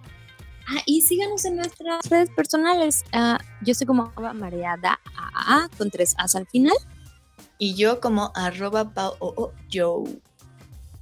Ah, 0.70 0.82
y 0.84 1.00
síganos 1.00 1.44
en 1.46 1.56
nuestras 1.56 2.08
redes 2.10 2.28
personales. 2.30 3.04
Ah, 3.12 3.38
yo 3.62 3.74
soy 3.74 3.86
como 3.86 4.04
arroba 4.04 4.34
mareada 4.34 5.00
AAA, 5.16 5.70
con 5.78 5.90
tres 5.90 6.14
A's 6.18 6.34
al 6.34 6.46
final. 6.46 6.76
Y 7.56 7.74
yo 7.74 8.00
como 8.00 8.32
arroba 8.34 8.92
pao 8.92 9.16
o 9.18 9.32
o 9.36 9.52
yo. 9.70 10.04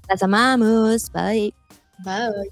Las 0.08 0.22
amamos. 0.22 1.10
Bye. 1.10 1.52
Bye. 1.98 2.50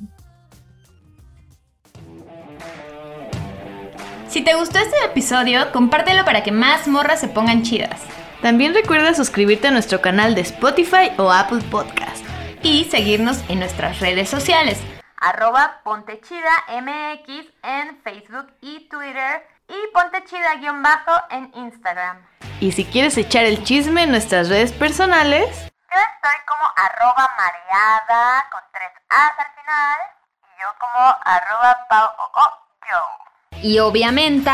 Si 4.28 4.42
te 4.42 4.54
gustó 4.56 4.80
este 4.80 4.96
episodio, 5.04 5.70
compártelo 5.72 6.24
para 6.24 6.42
que 6.42 6.50
más 6.50 6.88
morras 6.88 7.20
se 7.20 7.28
pongan 7.28 7.62
chidas. 7.62 8.00
También 8.42 8.74
recuerda 8.74 9.14
suscribirte 9.14 9.68
a 9.68 9.70
nuestro 9.70 10.00
canal 10.00 10.34
de 10.34 10.40
Spotify 10.40 11.12
o 11.16 11.30
Apple 11.30 11.62
Podcast. 11.70 12.24
Y 12.64 12.84
seguirnos 12.84 13.38
en 13.48 13.60
nuestras 13.60 14.00
redes 14.00 14.28
sociales. 14.28 14.78
Arroba 15.24 15.80
Pontechida 15.82 16.52
MX 16.68 17.46
en 17.62 17.98
Facebook 18.02 18.52
y 18.60 18.86
Twitter 18.90 19.48
y 19.68 19.92
Pontechida-bajo 19.94 21.12
en 21.30 21.50
Instagram. 21.54 22.18
Y 22.60 22.72
si 22.72 22.84
quieres 22.84 23.16
echar 23.16 23.46
el 23.46 23.64
chisme 23.64 24.02
en 24.02 24.10
nuestras 24.10 24.50
redes 24.50 24.72
personales, 24.72 25.48
Yo 25.90 25.98
estoy 25.98 26.40
como 26.46 26.62
arroba 26.76 27.30
mareada 27.38 28.44
con 28.52 28.60
tres 28.70 28.90
A's 29.08 29.32
al 29.38 29.62
final 29.62 29.98
y 30.42 30.60
yo 30.60 30.68
como 30.78 31.16
arroba 31.24 31.78
pao 31.88 32.10
o 32.18 32.40
o 32.40 32.46
yo. 32.90 33.60
Y 33.62 33.78
obviamente, 33.78 34.50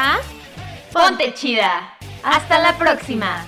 ponte 0.92 1.34
chida. 1.34 1.96
Hasta 2.22 2.60
la 2.60 2.74
próxima. 2.74 3.44